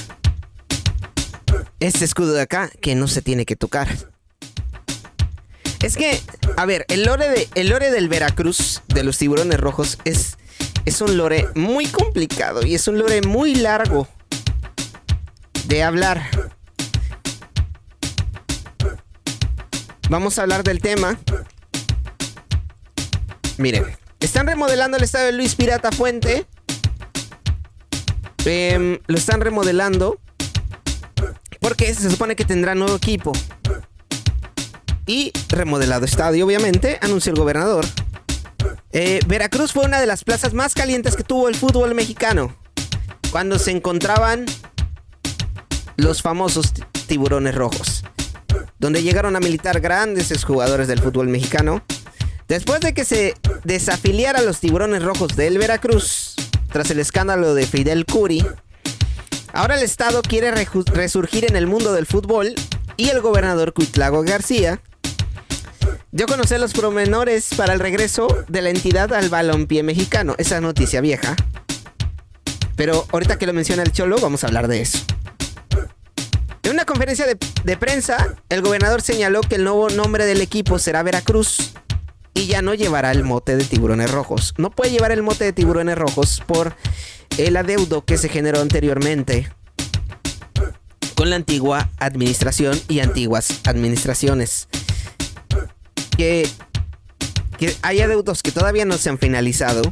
Este 1.80 2.06
escudo 2.06 2.34
de 2.34 2.42
acá 2.42 2.70
que 2.82 2.96
no 2.96 3.08
se 3.08 3.22
tiene 3.22 3.46
que 3.46 3.56
tocar. 3.56 3.88
Es 5.82 5.98
que, 5.98 6.22
a 6.58 6.66
ver, 6.66 6.86
el 6.90 7.04
lore, 7.04 7.30
de, 7.30 7.48
el 7.56 7.70
lore 7.70 7.92
del 7.92 8.10
Veracruz, 8.10 8.82
de 8.88 9.04
los 9.04 9.18
tiburones 9.18 9.60
rojos, 9.60 10.00
es, 10.04 10.38
es 10.86 11.00
un 11.00 11.16
lore 11.16 11.48
muy 11.56 11.86
complicado 11.86 12.66
y 12.66 12.76
es 12.76 12.88
un 12.88 12.98
lore 12.98 13.22
muy 13.22 13.56
largo 13.56 14.08
de 15.68 15.84
hablar. 15.84 16.55
Vamos 20.10 20.38
a 20.38 20.44
hablar 20.44 20.64
del 20.64 20.80
tema. 20.82 21.18
Miren, 23.58 23.86
están 24.20 24.48
remodelando 24.48 24.98
el 24.98 25.04
estadio 25.04 25.28
de 25.28 25.32
Luis 25.34 25.56
Pirata 25.56 25.92
Fuente. 25.92 26.46
Em, 28.46 29.00
lo 29.08 29.18
están 29.18 29.42
remodelando 29.42 30.20
porque 31.60 31.92
se 31.96 32.12
supone 32.12 32.36
que 32.36 32.46
tendrá 32.46 32.76
nuevo 32.76 32.96
equipo 32.96 33.32
y 35.08 35.32
remodelado 35.50 36.06
estadio, 36.06 36.46
obviamente, 36.46 37.00
anunció 37.02 37.32
el 37.32 37.40
gobernador. 37.40 37.86
Eh, 38.92 39.20
Veracruz 39.28 39.74
fue 39.74 39.86
una 39.86 40.00
de 40.00 40.06
las 40.06 40.24
plazas 40.24 40.54
más 40.54 40.74
calientes 40.74 41.16
que 41.16 41.24
tuvo 41.24 41.50
el 41.50 41.56
fútbol 41.56 41.96
mexicano, 41.96 42.56
cuando 43.32 43.60
se 43.60 43.72
encontraban 43.72 44.46
los 45.98 46.22
famosos 46.22 46.72
tiburones 47.08 47.56
rojos. 47.56 48.05
Donde 48.86 49.02
llegaron 49.02 49.36
a 49.36 49.40
militar 49.40 49.80
grandes 49.82 50.44
jugadores 50.44 50.88
del 50.88 51.00
fútbol 51.00 51.28
mexicano. 51.28 51.82
Después 52.48 52.82
de 52.82 52.94
que 52.94 53.04
se 53.04 53.34
desafiliara 53.64 54.38
a 54.38 54.42
los 54.44 54.60
tiburones 54.60 55.02
rojos 55.02 55.36
del 55.36 55.58
Veracruz, 55.58 56.36
tras 56.72 56.92
el 56.92 57.00
escándalo 57.00 57.56
de 57.56 57.66
Fidel 57.66 58.06
Curi, 58.06 58.46
ahora 59.54 59.76
el 59.76 59.82
Estado 59.82 60.22
quiere 60.22 60.52
resurgir 60.52 61.46
en 61.46 61.56
el 61.56 61.66
mundo 61.66 61.94
del 61.94 62.06
fútbol 62.06 62.54
y 62.96 63.10
el 63.10 63.22
gobernador 63.22 63.74
Cuitlago 63.74 64.22
García 64.22 64.80
dio 66.12 66.28
a 66.32 66.58
los 66.60 66.74
promenores 66.74 67.56
para 67.58 67.74
el 67.74 67.80
regreso 67.80 68.28
de 68.48 68.62
la 68.62 68.70
entidad 68.70 69.14
al 69.14 69.30
balompié 69.30 69.82
mexicano. 69.82 70.36
Esa 70.38 70.62
noticia 70.62 71.02
vieja. 71.02 71.36
Pero 72.76 73.08
ahorita 73.12 73.40
que 73.40 73.48
lo 73.48 73.54
menciona 73.54 73.82
el 73.82 73.92
Cholo, 73.92 74.20
vamos 74.20 74.44
a 74.44 74.48
hablar 74.48 74.68
de 74.68 74.82
eso. 74.82 75.00
En 76.66 76.72
una 76.72 76.84
conferencia 76.84 77.28
de, 77.28 77.78
prensa, 77.78 78.36
el 78.50 78.64
gobernador 78.64 79.04
señaló 79.04 79.42
que 79.42 79.54
el 79.54 79.64
nuevo 79.64 79.88
nombre 79.92 80.26
del 80.26 80.42
equipo 80.42 80.80
será 80.80 81.04
Veracruz 81.04 81.74
y 82.34 82.48
ya 82.48 82.64
no 82.64 82.74
llevará 82.74 83.12
el 83.12 83.24
mote 83.24 83.56
de 83.56 83.64
tiburones 83.64 84.10
rojos. 84.10 84.56
No 84.58 84.72
puede 84.72 84.90
llevar 84.90 85.12
el 85.12 85.22
mote 85.22 85.44
de 85.44 85.54
tiburones 85.54 85.96
rojos 85.96 86.42
por 86.48 86.76
el 87.38 87.56
adeudo 87.56 88.04
que 88.04 88.18
se 88.18 88.30
generó 88.30 88.62
anteriormente 88.62 89.48
con 91.14 91.30
la 91.30 91.36
antigua 91.36 91.92
administración 92.00 92.82
y 92.88 93.00
antiguas 93.00 93.62
administraciones. 93.66 94.68
Que, 96.18 96.50
que 97.60 97.76
hay 97.84 98.02
adeudos 98.02 98.42
que 98.42 98.52
todavía 98.52 98.86
no 98.86 98.98
se 98.98 99.10
han 99.10 99.20
finalizado 99.20 99.84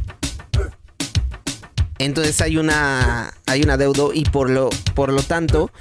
entonces 2.00 2.42
hay 2.42 2.58
una 2.58 3.34
hay 3.46 3.62
un 3.62 3.70
adeudo 3.70 4.12
y 4.14 4.24
por 4.26 4.50
lo 4.50 4.70
por 4.94 5.14
lo 5.14 5.22
tanto 5.22 5.72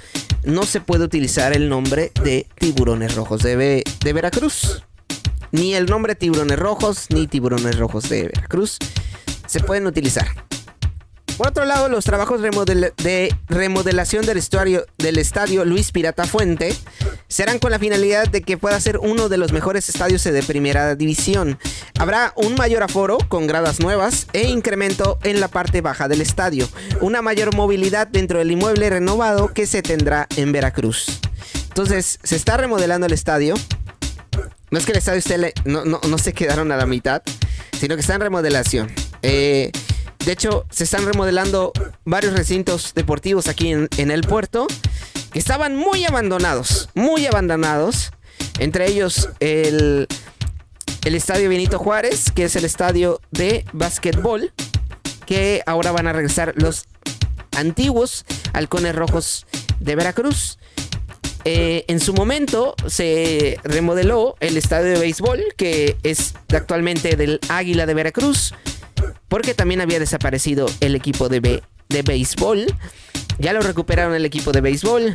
no 0.45 0.63
se 0.63 0.81
puede 0.81 1.05
utilizar 1.05 1.55
el 1.55 1.69
nombre 1.69 2.11
de 2.23 2.47
tiburones 2.57 3.15
rojos 3.15 3.41
de, 3.43 3.83
Veracruz. 4.03 4.83
Ni 5.51 5.75
el 5.75 5.85
nombre 5.85 6.15
tiburones 6.15 6.57
rojos 6.57 7.07
ni 7.09 7.27
tiburones 7.27 7.77
rojos 7.77 8.09
de 8.09 8.23
Veracruz 8.23 8.77
se 9.45 9.59
pueden 9.59 9.87
utilizar. 9.87 10.27
Por 11.37 11.47
otro 11.47 11.65
lado, 11.65 11.89
los 11.89 12.05
trabajos 12.05 12.41
de 12.41 13.35
remodelación 13.47 14.25
del, 14.25 14.37
estadio 14.37 15.65
Luis 15.65 15.91
Pirata 15.91 16.25
Fuente 16.25 16.75
serán 17.27 17.57
con 17.57 17.71
la 17.71 17.79
finalidad 17.79 18.27
de 18.27 18.41
que 18.43 18.57
pueda 18.57 18.79
ser 18.79 18.99
uno 18.99 19.29
de 19.29 19.37
los 19.37 19.51
mejores 19.51 19.89
estadios 19.89 20.23
de 20.23 20.43
primera 20.43 20.95
división. 20.95 21.57
Habrá 21.97 22.33
un 22.35 22.53
mayor 22.53 22.83
aforo 22.83 23.17
con 23.29 23.47
gradas 23.47 23.79
nuevas 23.79 24.27
e 24.33 24.47
incremento 24.47 25.17
en 25.23 25.39
la 25.39 25.47
parte 25.47 25.81
baja 25.81 26.07
del 26.07 26.21
estadio, 26.21 26.69
una 27.01 27.23
mayor 27.23 27.55
movilidad 27.55 28.07
dentro 28.07 28.37
del 28.37 28.51
inmueble 28.51 28.91
renovado 28.91 29.53
que 29.53 29.65
se 29.65 29.81
tendrá 29.81 30.27
en 30.35 30.51
Veracruz. 30.51 31.19
Entonces, 31.69 32.19
se 32.23 32.35
está 32.35 32.57
remodelando 32.57 33.07
el 33.07 33.13
estadio. 33.13 33.55
No 34.69 34.77
es 34.77 34.85
que 34.85 34.91
el 34.91 34.99
estadio 34.99 35.19
esté, 35.19 35.53
no, 35.65 35.83
no, 35.83 36.17
se 36.19 36.33
quedaron 36.33 36.71
a 36.71 36.77
la 36.77 36.85
mitad, 36.85 37.23
sino 37.79 37.95
que 37.95 38.01
está 38.01 38.15
en 38.15 38.21
remodelación. 38.21 38.91
Eh, 39.23 39.71
de 40.25 40.31
hecho, 40.31 40.65
se 40.69 40.85
están 40.85 41.05
remodelando 41.05 41.73
varios 42.05 42.33
recintos 42.33 42.93
deportivos 42.93 43.47
aquí 43.47 43.71
en, 43.71 44.11
el 44.11 44.21
puerto 44.21 44.67
que 45.31 45.39
estaban 45.39 45.75
muy 45.75 46.05
abandonados, 46.05 46.89
muy 46.93 47.25
abandonados. 47.25 48.11
Entre 48.59 48.87
ellos 48.87 49.29
el, 49.41 50.07
el 51.03 51.15
Estadio 51.15 51.49
Benito 51.49 51.77
Juárez, 51.77 52.31
que 52.31 52.45
es 52.45 52.55
el 52.55 52.63
estadio 52.63 53.19
de 53.31 53.65
básquetbol, 53.73 54.53
que 55.25 55.61
ahora 55.65 55.91
van 55.91 56.07
a 56.07 56.13
regresar 56.13 56.53
los 56.55 56.85
antiguos 57.57 58.25
halcones 58.53 58.95
rojos 58.95 59.45
de 59.79 59.95
Veracruz. 59.95 60.57
Eh, 61.45 61.83
en 61.89 61.99
su 61.99 62.13
momento 62.13 62.75
se 62.87 63.59
remodeló 63.65 64.37
el 64.39 64.55
estadio 64.55 64.93
de 64.93 64.99
béisbol, 64.99 65.43
que 65.57 65.97
es 66.03 66.33
actualmente 66.53 67.17
del 67.17 67.41
Águila 67.49 67.85
de 67.85 67.93
Veracruz 67.93 68.53
porque 69.27 69.53
también 69.53 69.81
había 69.81 69.99
desaparecido 69.99 70.67
el 70.79 70.95
equipo 70.95 71.29
de, 71.29 71.63
de 71.89 72.01
béisbol. 72.01 72.65
Ya 73.39 73.53
lo 73.53 73.61
recuperaron 73.61 74.13
el 74.13 74.25
equipo 74.25 74.51
de 74.51 74.61
béisbol. 74.61 75.13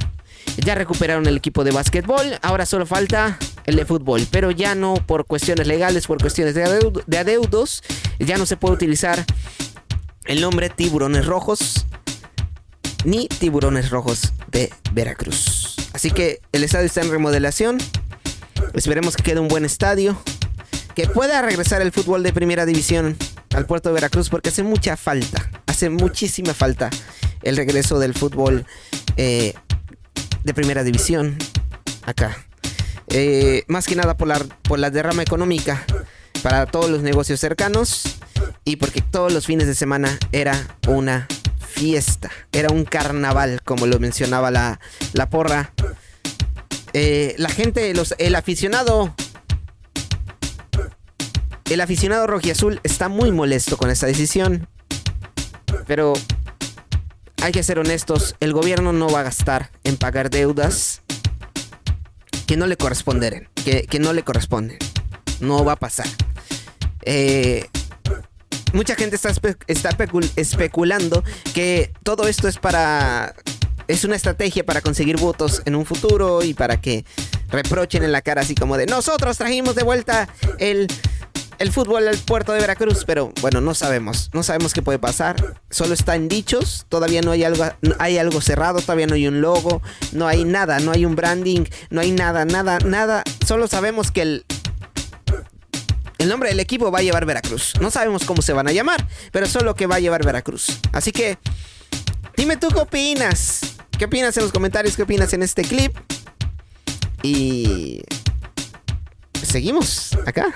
Ya 0.57 0.75
recuperaron 0.75 1.27
el 1.27 1.37
equipo 1.37 1.65
de 1.65 1.71
básquetbol. 1.71 2.39
Ahora 2.43 2.67
solo 2.67 2.87
falta 2.87 3.39
el 3.67 3.77
de 3.77 3.85
fútbol. 3.85 4.27
Pero 4.31 4.51
ya 4.51 4.75
no 4.75 4.95
por 4.95 5.27
cuestiones 5.27 5.67
legales, 5.67 6.07
por 6.07 6.21
cuestiones 6.21 6.55
de, 6.55 7.19
adeudos. 7.19 7.83
Ya 8.19 8.39
no 8.39 8.47
se 8.47 8.57
puede 8.57 8.75
utilizar 8.75 9.25
el 10.27 10.41
nombre 10.41 10.69
Tiburones 10.71 11.27
Rojos. 11.27 11.87
Ni 13.05 13.29
Tiburones 13.29 13.91
Rojos 13.91 14.33
de 14.51 14.73
Veracruz. 14.93 15.77
Así 15.93 16.11
que 16.11 16.41
el 16.53 16.65
estadio 16.65 16.87
está 16.87 17.03
en 17.03 17.11
remodelación. 17.11 17.79
Esperemos 18.75 19.17
que 19.17 19.23
quede 19.23 19.41
un 19.41 19.49
buen 19.49 19.65
estadio. 19.65 20.21
Que 20.95 21.07
pueda 21.07 21.41
regresar 21.43 21.81
el 21.81 21.93
fútbol 21.93 22.25
de 22.25 22.33
primera 22.33 22.67
división 22.67 23.17
al 23.55 23.67
puerto 23.67 23.89
de 23.89 23.95
Veracruz 23.95 24.29
porque 24.29 24.51
hace 24.51 24.63
mucha 24.63 24.97
falta, 24.97 25.51
hace 25.67 25.91
muchísima 25.91 26.55
falta 26.55 26.91
el 27.43 27.57
regreso 27.57 27.99
del 27.99 28.15
fútbol 28.15 28.67
eh, 29.17 29.55
de 30.45 30.55
primera 30.55 30.85
división 30.85 31.37
acá. 32.05 32.37
Eh, 33.09 33.65
más 33.69 33.87
que 33.87 33.97
nada 33.97 34.17
por 34.17 34.29
la, 34.79 34.91
derrama 34.91 35.23
económica 35.23 35.85
para 36.43 36.67
todos 36.67 36.91
los 36.91 37.03
negocios 37.03 37.41
cercanos 37.41 38.03
y 38.65 38.77
porque 38.77 39.01
todos 39.01 39.33
los 39.33 39.47
fines 39.47 39.67
de 39.67 39.75
semana 39.75 40.19
era 40.31 40.77
una 40.87 41.27
fiesta, 41.59 42.31
era 42.53 42.69
un 42.71 42.85
carnaval, 42.85 43.63
como 43.65 43.87
lo 43.87 43.99
mencionaba 43.99 44.51
la, 44.51 44.79
la 45.13 45.31
porra. 45.31 45.73
Eh, 46.93 47.35
la 47.39 47.49
gente, 47.49 47.93
los, 47.95 48.15
el 48.19 48.35
aficionado 48.35 49.15
el 51.71 51.81
aficionado 51.81 52.27
rojiazul 52.27 52.81
está 52.83 53.09
muy 53.09 53.31
molesto 53.33 53.77
con 53.77 53.91
esta 53.91 54.07
decisión. 54.07 54.69
Pero 55.87 56.15
hay 57.43 57.53
que 57.53 57.63
ser 57.63 57.79
honestos, 57.79 58.37
el 58.41 58.53
gobierno 58.53 58.93
no 58.93 59.09
va 59.09 59.21
a 59.21 59.23
gastar 59.25 59.71
en 59.85 59.97
pagar 59.97 60.31
deudas 60.31 61.03
que 62.47 62.57
no 62.57 62.67
le 62.67 62.77
corresponden, 62.77 63.49
que, 63.65 63.99
no 63.99 64.13
le 64.13 64.23
corresponden. 64.23 64.79
No 65.41 65.65
va 65.65 65.73
a 65.73 65.77
pasar. 65.77 66.07
Eh, 67.03 67.67
mucha 68.73 68.95
gente 68.95 69.17
está, 69.17 69.33
está 69.67 69.91
especulando 70.37 71.23
que 71.55 71.93
todo 72.03 72.27
esto 72.27 72.49
es 72.49 72.59
para... 72.59 73.35
Es 73.87 74.05
una 74.05 74.17
estrategia 74.17 74.67
para 74.67 74.83
conseguir 74.83 75.17
votos 75.17 75.63
en 75.65 75.75
un 75.75 75.87
futuro 75.87 76.43
y 76.43 76.53
para 76.53 76.79
que 76.79 77.07
reprochen 77.49 78.03
en 78.03 78.13
la 78.13 78.21
cara 78.21 78.43
así 78.43 78.55
como 78.55 78.77
de 78.77 78.85
nosotros 78.85 79.39
trajimos 79.39 79.75
de 79.75 79.83
vuelta 79.83 80.29
el 80.59 80.89
el 81.59 81.73
fútbol 81.73 82.07
al 82.07 82.19
puerto 82.19 82.53
de 82.53 82.61
Veracruz, 82.61 83.05
pero 83.05 83.33
bueno, 83.41 83.61
no 83.61 83.75
sabemos, 83.75 84.31
no 84.33 84.43
sabemos 84.43 84.73
qué 84.73 84.83
puede 84.83 84.99
pasar. 84.99 85.61
Solo 85.71 85.95
está 85.95 86.15
en 86.15 86.29
dichos, 86.29 86.87
todavía 86.89 87.21
no 87.21 87.33
hay 87.33 87.45
algo, 87.45 87.65
hay 87.99 88.19
algo 88.19 88.41
cerrado, 88.41 88.81
todavía 88.81 89.07
no 89.07 89.15
hay 89.15 89.27
un 89.27 89.41
logo, 89.41 89.83
no 90.13 90.29
hay 90.29 90.45
nada, 90.45 90.79
no 90.81 90.93
hay 90.93 91.05
un 91.05 91.17
branding, 91.17 91.65
no 91.91 92.01
hay 92.01 92.13
nada, 92.13 92.45
nada, 92.45 92.79
nada. 92.81 93.25
Solo 93.47 93.67
sabemos 93.67 94.11
que 94.11 94.23
el, 94.23 94.45
el 96.19 96.29
nombre 96.29 96.51
del 96.51 96.61
equipo 96.61 96.91
va 96.91 97.01
a 97.01 97.03
llevar 97.03 97.27
Veracruz. 97.27 97.75
No 97.81 97.91
sabemos 97.91 98.25
cómo 98.25 98.43
se 98.43 98.53
van 98.53 98.69
a 98.69 98.73
llamar, 98.73 99.07
pero 99.33 99.47
solo 99.47 99.75
que 99.75 99.87
va 99.87 99.97
a 99.97 100.01
llevar 100.01 100.25
Veracruz. 100.25 100.79
Así 100.93 101.13
que, 101.13 101.39
dime 102.37 102.57
tú 102.57 102.69
qué 102.69 102.81
opinas. 102.81 103.61
¿Qué 103.99 104.05
opinas 104.05 104.37
en 104.37 104.45
los 104.45 104.53
comentarios? 104.53 104.95
¿Qué 104.95 105.03
opinas 105.03 105.33
en 105.33 105.43
este 105.43 105.63
clip? 105.63 105.97
Y 107.23 108.03
seguimos 109.43 110.17
acá. 110.27 110.55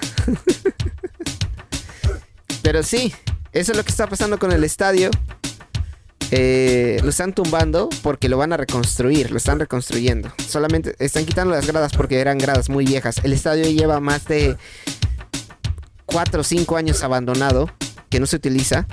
Pero 2.63 2.83
sí, 2.83 3.13
eso 3.53 3.73
es 3.73 3.79
lo 3.79 3.85
que 3.85 3.91
está 3.91 4.07
pasando 4.07 4.39
con 4.39 4.53
el 4.53 4.65
estadio. 4.65 5.11
Eh, 6.31 6.99
lo 7.03 7.11
están 7.11 7.35
tumbando 7.35 7.91
porque 8.03 8.31
lo 8.31 8.39
van 8.39 8.55
a 8.55 8.57
reconstruir, 8.57 9.31
lo 9.31 9.37
están 9.37 9.61
reconstruyendo. 9.61 10.33
Solamente 10.49 10.97
están 10.99 11.27
quitando 11.27 11.55
las 11.55 11.67
gradas 11.67 11.93
porque 11.93 12.21
eran 12.21 12.39
gradas 12.39 12.71
muy 12.71 12.87
viejas. 12.87 13.21
El 13.23 13.35
estadio 13.35 13.69
lleva 13.69 14.01
más 14.01 14.25
de 14.25 14.57
4 16.07 16.41
o 16.41 16.45
5 16.45 16.77
años 16.77 17.03
abandonado, 17.03 17.71
que 18.09 18.19
no 18.19 18.27
se 18.27 18.37
utiliza. 18.37 18.87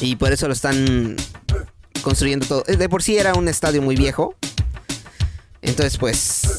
Y 0.00 0.14
por 0.14 0.32
eso 0.32 0.46
lo 0.46 0.52
están 0.52 1.16
construyendo 2.02 2.46
todo. 2.46 2.62
De 2.62 2.88
por 2.88 3.02
sí 3.02 3.16
era 3.16 3.34
un 3.34 3.48
estadio 3.48 3.82
muy 3.82 3.96
viejo. 3.96 4.36
Entonces 5.62 5.98
pues, 5.98 6.57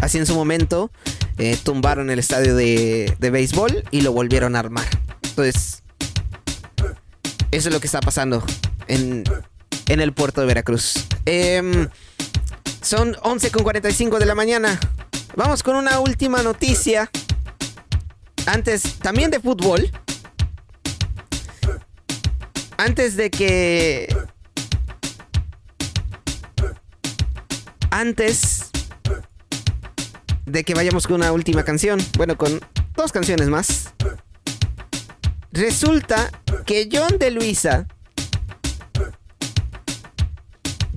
así 0.00 0.18
en 0.18 0.26
su 0.26 0.34
momento, 0.34 0.90
eh, 1.38 1.56
tumbaron 1.62 2.10
el 2.10 2.18
estadio 2.18 2.54
de, 2.54 3.14
de 3.18 3.30
béisbol 3.30 3.84
y 3.90 4.02
lo 4.02 4.12
volvieron 4.12 4.56
a 4.56 4.60
armar. 4.60 4.86
Entonces, 5.22 5.82
eso 7.50 7.68
es 7.68 7.74
lo 7.74 7.80
que 7.80 7.86
está 7.86 8.00
pasando 8.00 8.44
en, 8.88 9.24
en 9.88 10.00
el 10.00 10.12
puerto 10.12 10.40
de 10.40 10.46
Veracruz. 10.46 11.06
Eh, 11.26 11.88
son 12.82 13.14
11.45 13.14 14.18
de 14.18 14.26
la 14.26 14.34
mañana. 14.34 14.78
Vamos 15.36 15.62
con 15.62 15.76
una 15.76 16.00
última 16.00 16.42
noticia. 16.42 17.10
Antes, 18.46 18.94
también 18.98 19.30
de 19.30 19.40
fútbol. 19.40 19.90
Antes 22.76 23.16
de 23.16 23.30
que... 23.30 24.16
Antes 27.90 28.59
de 30.46 30.64
que 30.64 30.74
vayamos 30.74 31.06
con 31.06 31.16
una 31.16 31.32
última 31.32 31.64
canción. 31.64 32.00
Bueno, 32.16 32.36
con 32.36 32.60
dos 32.96 33.12
canciones 33.12 33.48
más. 33.48 33.92
Resulta 35.52 36.30
que 36.64 36.88
John 36.90 37.18
de 37.18 37.30
Luisa. 37.30 37.86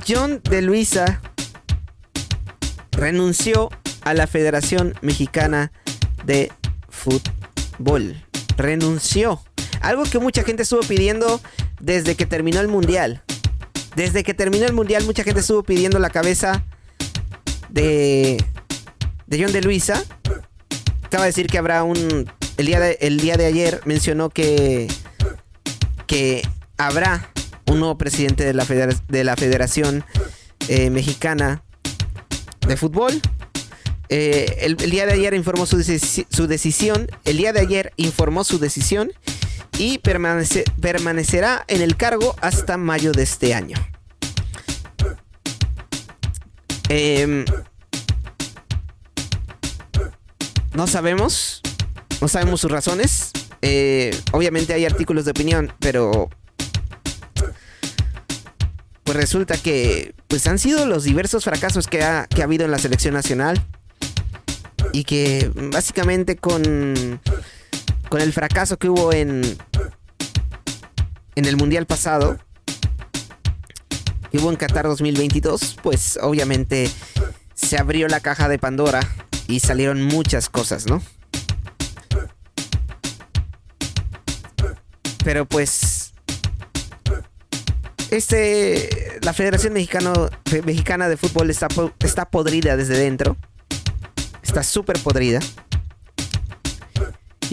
John 0.07 0.41
de 0.43 0.61
Luisa 0.61 1.21
renunció 2.91 3.69
a 4.01 4.13
la 4.13 4.27
Federación 4.27 4.93
Mexicana 5.01 5.71
de 6.25 6.51
Fútbol. 6.89 8.23
Renunció. 8.57 9.41
Algo 9.81 10.03
que 10.03 10.19
mucha 10.19 10.43
gente 10.43 10.63
estuvo 10.63 10.81
pidiendo 10.81 11.41
desde 11.79 12.15
que 12.15 12.25
terminó 12.25 12.59
el 12.59 12.67
Mundial. 12.67 13.23
Desde 13.95 14.23
que 14.23 14.33
terminó 14.33 14.65
el 14.65 14.73
Mundial 14.73 15.03
mucha 15.05 15.23
gente 15.23 15.41
estuvo 15.41 15.63
pidiendo 15.63 15.99
la 15.99 16.09
cabeza 16.09 16.63
de, 17.69 18.43
de 19.27 19.41
John 19.43 19.51
de 19.51 19.61
Luisa. 19.61 20.03
Acaba 21.03 21.23
de 21.23 21.29
decir 21.29 21.47
que 21.47 21.57
habrá 21.57 21.83
un... 21.83 22.29
El 22.57 22.65
día 22.67 22.79
de, 22.79 22.97
el 23.01 23.19
día 23.19 23.35
de 23.35 23.45
ayer 23.45 23.81
mencionó 23.85 24.29
que, 24.29 24.87
que 26.07 26.47
habrá 26.77 27.29
un 27.65 27.79
nuevo 27.79 27.97
presidente 27.97 28.43
de 28.45 28.53
la, 28.53 28.63
federa- 28.65 29.01
de 29.07 29.23
la 29.23 29.35
Federación 29.35 30.05
eh, 30.67 30.89
Mexicana 30.89 31.63
de 32.67 32.77
Fútbol. 32.77 33.19
Eh, 34.09 34.57
el, 34.61 34.75
día 34.77 35.05
de 35.07 35.13
ayer 35.13 35.33
informó 35.33 35.65
su, 35.65 35.81
su 35.81 36.47
decisión. 36.47 37.07
El 37.25 37.37
día 37.37 37.53
de 37.53 37.61
ayer 37.61 37.93
informó 37.97 38.43
su 38.43 38.59
decisión 38.59 39.11
y 39.79 39.97
permanece- 39.99 40.65
permanecerá 40.79 41.65
en 41.67 41.81
el 41.81 41.95
cargo 41.97 42.35
hasta 42.41 42.77
mayo 42.77 43.11
de 43.11 43.23
este 43.23 43.55
año. 43.55 43.77
Em, 46.89 47.45
no 50.73 50.87
sabemos, 50.87 51.61
no 52.21 52.27
sabemos 52.27 52.61
sus 52.61 52.71
razones. 52.71 53.31
Eh, 53.61 54.17
obviamente 54.31 54.73
hay 54.73 54.85
artículos 54.85 55.25
de 55.25 55.31
opinión, 55.31 55.71
pero 55.79 56.29
pues 59.03 59.17
resulta 59.17 59.57
que 59.57 60.15
pues 60.27 60.47
han 60.47 60.59
sido 60.59 60.85
los 60.85 61.03
diversos 61.03 61.43
fracasos 61.43 61.87
que 61.87 62.03
ha, 62.03 62.25
que 62.27 62.41
ha 62.41 62.45
habido 62.45 62.65
en 62.65 62.71
la 62.71 62.79
selección 62.79 63.13
nacional 63.13 63.63
y 64.91 65.03
que 65.03 65.51
básicamente 65.71 66.35
con 66.37 67.19
con 68.09 68.21
el 68.21 68.31
fracaso 68.33 68.77
que 68.77 68.89
hubo 68.89 69.11
en 69.13 69.41
en 71.35 71.45
el 71.45 71.57
mundial 71.57 71.85
pasado 71.85 72.37
que 74.31 74.37
hubo 74.37 74.49
en 74.51 74.55
Qatar 74.55 74.85
2022 74.85 75.77
pues 75.81 76.17
obviamente 76.21 76.89
se 77.53 77.77
abrió 77.77 78.07
la 78.07 78.19
caja 78.19 78.47
de 78.49 78.59
Pandora 78.59 79.01
y 79.53 79.59
salieron 79.59 80.01
muchas 80.03 80.49
cosas 80.49 80.88
no 80.88 81.01
pero 85.23 85.45
pues 85.45 86.13
este 88.09 89.19
la 89.21 89.34
Federación 89.34 89.73
Mexicano, 89.73 90.30
Mexicana 90.65 91.07
de 91.07 91.17
Fútbol 91.17 91.49
está, 91.49 91.67
está 91.99 92.25
podrida 92.25 92.75
desde 92.75 92.97
dentro 92.97 93.38
está 94.43 94.63
súper 94.63 94.99
podrida 94.99 95.39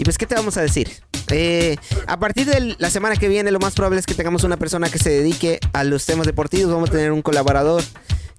y 0.01 0.03
pues, 0.03 0.17
¿qué 0.17 0.25
te 0.25 0.33
vamos 0.33 0.57
a 0.57 0.61
decir? 0.61 0.89
Eh, 1.29 1.77
a 2.07 2.19
partir 2.19 2.47
de 2.47 2.75
la 2.79 2.89
semana 2.89 3.15
que 3.17 3.27
viene, 3.27 3.51
lo 3.51 3.59
más 3.59 3.75
probable 3.75 3.99
es 3.99 4.07
que 4.07 4.15
tengamos 4.15 4.43
una 4.43 4.57
persona 4.57 4.89
que 4.89 4.97
se 4.97 5.11
dedique 5.11 5.59
a 5.73 5.83
los 5.83 6.07
temas 6.07 6.25
deportivos. 6.25 6.73
Vamos 6.73 6.89
a 6.89 6.93
tener 6.93 7.11
un 7.11 7.21
colaborador 7.21 7.83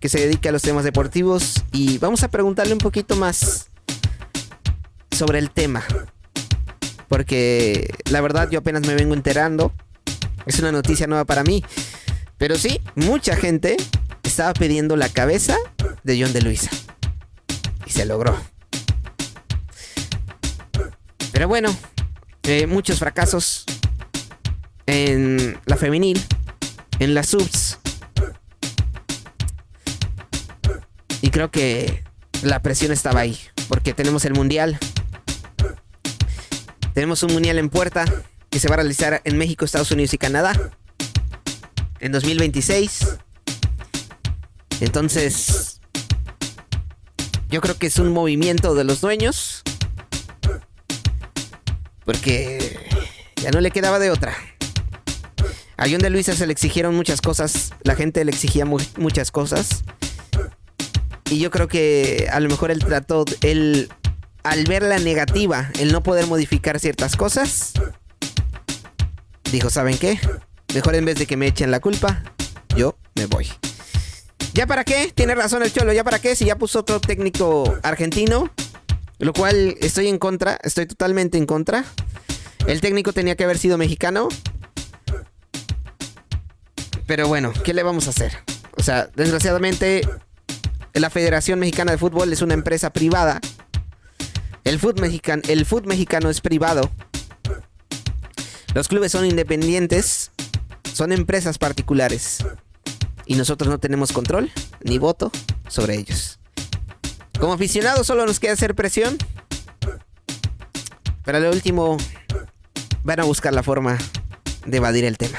que 0.02 0.08
se 0.08 0.18
dedique 0.18 0.48
a 0.48 0.52
los 0.52 0.62
temas 0.62 0.82
deportivos. 0.82 1.62
Y 1.70 1.98
vamos 1.98 2.24
a 2.24 2.28
preguntarle 2.28 2.72
un 2.72 2.80
poquito 2.80 3.14
más 3.14 3.68
sobre 5.12 5.38
el 5.38 5.50
tema. 5.50 5.84
Porque 7.06 7.88
la 8.10 8.20
verdad 8.20 8.50
yo 8.50 8.58
apenas 8.58 8.84
me 8.84 8.96
vengo 8.96 9.14
enterando. 9.14 9.72
Es 10.44 10.58
una 10.58 10.72
noticia 10.72 11.06
nueva 11.06 11.24
para 11.24 11.44
mí. 11.44 11.64
Pero 12.36 12.56
sí, 12.56 12.80
mucha 12.96 13.36
gente 13.36 13.76
estaba 14.24 14.52
pidiendo 14.54 14.96
la 14.96 15.08
cabeza 15.08 15.56
de 16.02 16.20
John 16.20 16.32
de 16.32 16.42
Luisa. 16.42 16.70
Y 17.86 17.90
se 17.90 18.04
logró. 18.04 18.36
Pero 21.30 21.46
bueno, 21.46 21.74
eh, 22.42 22.66
muchos 22.66 22.98
fracasos 22.98 23.64
en 24.86 25.60
la 25.64 25.76
femenil, 25.76 26.20
en 26.98 27.14
las 27.14 27.28
subs. 27.28 27.78
Y 31.22 31.30
creo 31.30 31.50
que 31.50 32.04
la 32.42 32.60
presión 32.60 32.92
estaba 32.92 33.20
ahí, 33.20 33.38
porque 33.68 33.94
tenemos 33.94 34.24
el 34.26 34.34
mundial. 34.34 34.78
Tenemos 36.94 37.22
un 37.22 37.32
mundial 37.32 37.58
en 37.58 37.70
puerta 37.70 38.04
que 38.50 38.58
se 38.58 38.68
va 38.68 38.74
a 38.74 38.78
realizar 38.78 39.22
en 39.24 39.38
México, 39.38 39.64
Estados 39.64 39.90
Unidos 39.92 40.12
y 40.12 40.18
Canadá 40.18 40.52
en 42.00 42.12
2026. 42.12 43.16
Entonces, 44.80 45.80
yo 47.48 47.60
creo 47.60 47.78
que 47.78 47.86
es 47.86 47.98
un 47.98 48.12
movimiento 48.12 48.74
de 48.74 48.84
los 48.84 49.00
dueños 49.00 49.62
porque 52.04 52.76
ya 53.36 53.50
no 53.52 53.60
le 53.60 53.70
quedaba 53.70 53.98
de 54.00 54.10
otra. 54.10 54.34
A 55.76 55.84
John 55.88 55.98
de 56.00 56.10
Luisa 56.10 56.34
se 56.34 56.46
le 56.46 56.52
exigieron 56.52 56.94
muchas 56.94 57.20
cosas, 57.20 57.72
la 57.84 57.94
gente 57.94 58.24
le 58.24 58.32
exigía 58.32 58.64
mu- 58.64 58.78
muchas 58.98 59.30
cosas. 59.30 59.84
Y 61.32 61.38
yo 61.38 61.50
creo 61.50 61.66
que 61.66 62.28
a 62.30 62.40
lo 62.40 62.50
mejor 62.50 62.70
él 62.70 62.80
trató, 62.80 63.24
él, 63.40 63.88
al 64.42 64.64
ver 64.64 64.82
la 64.82 64.98
negativa, 64.98 65.70
el 65.80 65.90
no 65.90 66.02
poder 66.02 66.26
modificar 66.26 66.78
ciertas 66.78 67.16
cosas, 67.16 67.72
dijo, 69.50 69.70
¿saben 69.70 69.96
qué? 69.96 70.20
Mejor 70.74 70.94
en 70.94 71.06
vez 71.06 71.18
de 71.18 71.24
que 71.24 71.38
me 71.38 71.46
echen 71.46 71.70
la 71.70 71.80
culpa, 71.80 72.22
yo 72.76 72.98
me 73.14 73.24
voy. 73.24 73.48
¿Ya 74.52 74.66
para 74.66 74.84
qué? 74.84 75.10
Tiene 75.14 75.34
razón 75.34 75.62
el 75.62 75.72
Cholo, 75.72 75.94
¿ya 75.94 76.04
para 76.04 76.18
qué? 76.18 76.36
Si 76.36 76.44
ya 76.44 76.56
puso 76.56 76.80
otro 76.80 77.00
técnico 77.00 77.78
argentino, 77.82 78.50
lo 79.18 79.32
cual 79.32 79.76
estoy 79.80 80.08
en 80.08 80.18
contra, 80.18 80.58
estoy 80.62 80.84
totalmente 80.84 81.38
en 81.38 81.46
contra. 81.46 81.86
El 82.66 82.82
técnico 82.82 83.14
tenía 83.14 83.36
que 83.36 83.44
haber 83.44 83.56
sido 83.56 83.78
mexicano. 83.78 84.28
Pero 87.06 87.26
bueno, 87.26 87.54
¿qué 87.64 87.72
le 87.72 87.82
vamos 87.82 88.06
a 88.06 88.10
hacer? 88.10 88.36
O 88.76 88.82
sea, 88.82 89.08
desgraciadamente 89.16 90.06
la 91.00 91.10
Federación 91.10 91.58
Mexicana 91.58 91.92
de 91.92 91.98
Fútbol 91.98 92.32
es 92.32 92.42
una 92.42 92.54
empresa 92.54 92.92
privada. 92.92 93.40
El 94.64 94.78
fútbol 94.78 95.08
mexicano, 95.86 96.30
es 96.30 96.40
privado. 96.40 96.90
Los 98.74 98.88
clubes 98.88 99.12
son 99.12 99.26
independientes. 99.26 100.30
Son 100.92 101.12
empresas 101.12 101.58
particulares. 101.58 102.44
Y 103.26 103.34
nosotros 103.36 103.70
no 103.70 103.78
tenemos 103.78 104.12
control 104.12 104.50
ni 104.82 104.98
voto 104.98 105.32
sobre 105.68 105.96
ellos. 105.96 106.38
Como 107.40 107.54
aficionados 107.54 108.06
solo 108.06 108.26
nos 108.26 108.38
queda 108.38 108.52
hacer 108.52 108.74
presión. 108.74 109.16
Pero 111.24 111.40
lo 111.40 111.50
último 111.50 111.96
van 113.02 113.20
a 113.20 113.24
buscar 113.24 113.52
la 113.52 113.62
forma 113.62 113.98
de 114.66 114.76
evadir 114.76 115.04
el 115.04 115.16
tema. 115.16 115.38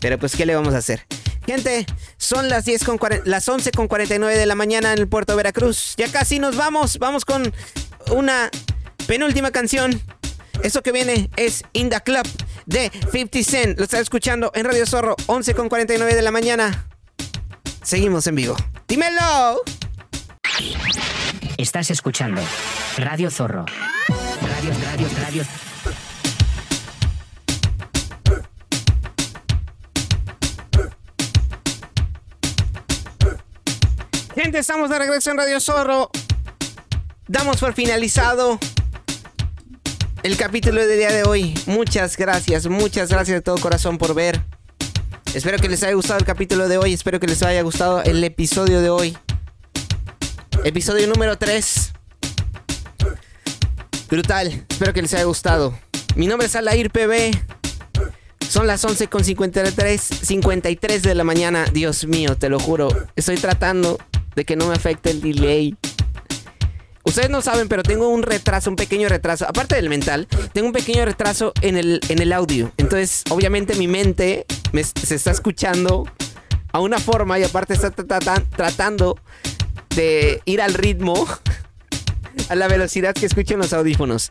Pero 0.00 0.18
pues, 0.18 0.34
¿qué 0.34 0.46
le 0.46 0.54
vamos 0.54 0.74
a 0.74 0.78
hacer? 0.78 1.06
Gente, 1.46 1.86
son 2.16 2.48
las 2.48 2.64
10 2.64 2.84
con 2.84 2.98
las 3.24 3.48
11 3.48 3.72
con 3.72 3.88
49 3.88 4.36
de 4.36 4.46
la 4.46 4.54
mañana 4.54 4.92
en 4.92 4.98
el 4.98 5.08
puerto 5.08 5.32
de 5.32 5.36
Veracruz. 5.38 5.94
Ya 5.96 6.10
casi 6.10 6.38
nos 6.38 6.56
vamos. 6.56 6.98
Vamos 6.98 7.24
con 7.24 7.52
una 8.10 8.50
penúltima 9.06 9.50
canción. 9.50 10.00
Eso 10.62 10.82
que 10.82 10.92
viene 10.92 11.30
es 11.36 11.64
In 11.72 11.90
the 11.90 12.00
Club 12.00 12.26
de 12.66 12.90
50 13.10 13.42
Cent. 13.42 13.78
Lo 13.78 13.84
está 13.84 13.98
escuchando 13.98 14.52
en 14.54 14.64
Radio 14.64 14.86
Zorro, 14.86 15.16
11 15.26 15.54
con 15.54 15.68
49 15.68 16.14
de 16.14 16.22
la 16.22 16.30
mañana. 16.30 16.86
Seguimos 17.82 18.26
en 18.28 18.36
vivo. 18.36 18.56
¡Dímelo! 18.86 19.62
Estás 21.56 21.90
escuchando 21.90 22.40
Radio 22.98 23.30
Zorro. 23.30 23.66
Radio, 24.08 24.72
radio, 24.84 25.08
radio. 25.20 25.71
Gente, 34.42 34.58
estamos 34.58 34.90
de 34.90 34.98
regreso 34.98 35.30
en 35.30 35.36
Radio 35.36 35.60
Zorro. 35.60 36.10
Damos 37.28 37.58
por 37.58 37.74
finalizado 37.74 38.58
el 40.24 40.36
capítulo 40.36 40.84
del 40.84 40.98
día 40.98 41.12
de 41.12 41.22
hoy. 41.22 41.54
Muchas 41.66 42.16
gracias, 42.16 42.66
muchas 42.66 43.08
gracias 43.08 43.36
de 43.36 43.40
todo 43.40 43.56
corazón 43.58 43.98
por 43.98 44.14
ver. 44.14 44.42
Espero 45.32 45.58
que 45.58 45.68
les 45.68 45.84
haya 45.84 45.94
gustado 45.94 46.18
el 46.18 46.24
capítulo 46.24 46.66
de 46.66 46.76
hoy. 46.76 46.92
Espero 46.92 47.20
que 47.20 47.28
les 47.28 47.40
haya 47.44 47.62
gustado 47.62 48.02
el 48.02 48.24
episodio 48.24 48.80
de 48.80 48.90
hoy. 48.90 49.16
Episodio 50.64 51.06
número 51.06 51.38
3. 51.38 51.92
Brutal. 54.10 54.64
Espero 54.68 54.92
que 54.92 55.02
les 55.02 55.14
haya 55.14 55.24
gustado. 55.24 55.78
Mi 56.16 56.26
nombre 56.26 56.48
es 56.48 56.56
Alair 56.56 56.90
PB. 56.90 57.30
Son 58.48 58.66
las 58.66 58.84
11 58.84 59.06
con 59.06 59.22
53, 59.22 60.00
53 60.00 61.02
de 61.04 61.14
la 61.14 61.22
mañana. 61.22 61.64
Dios 61.72 62.06
mío, 62.06 62.36
te 62.36 62.48
lo 62.48 62.58
juro. 62.58 62.88
Estoy 63.14 63.36
tratando 63.36 63.98
de 64.36 64.44
que 64.44 64.56
no 64.56 64.66
me 64.68 64.74
afecte 64.74 65.10
el 65.10 65.20
delay. 65.20 65.76
Ustedes 67.04 67.30
no 67.30 67.42
saben, 67.42 67.68
pero 67.68 67.82
tengo 67.82 68.08
un 68.08 68.22
retraso, 68.22 68.70
un 68.70 68.76
pequeño 68.76 69.08
retraso. 69.08 69.44
Aparte 69.48 69.74
del 69.74 69.88
mental, 69.88 70.28
tengo 70.52 70.68
un 70.68 70.72
pequeño 70.72 71.04
retraso 71.04 71.52
en 71.60 71.76
el, 71.76 72.00
en 72.08 72.20
el 72.22 72.32
audio. 72.32 72.70
Entonces, 72.76 73.24
obviamente 73.30 73.74
mi 73.74 73.88
mente 73.88 74.46
me- 74.72 74.84
se 74.84 75.14
está 75.16 75.32
escuchando 75.32 76.08
a 76.72 76.80
una 76.80 76.98
forma 76.98 77.38
y 77.40 77.44
aparte 77.44 77.74
está 77.74 77.90
trata- 77.90 78.42
tratando 78.56 79.18
de 79.96 80.40
ir 80.44 80.62
al 80.62 80.74
ritmo, 80.74 81.26
a 82.48 82.54
la 82.54 82.68
velocidad 82.68 83.14
que 83.14 83.26
escuchan 83.26 83.58
los 83.58 83.72
audífonos. 83.72 84.30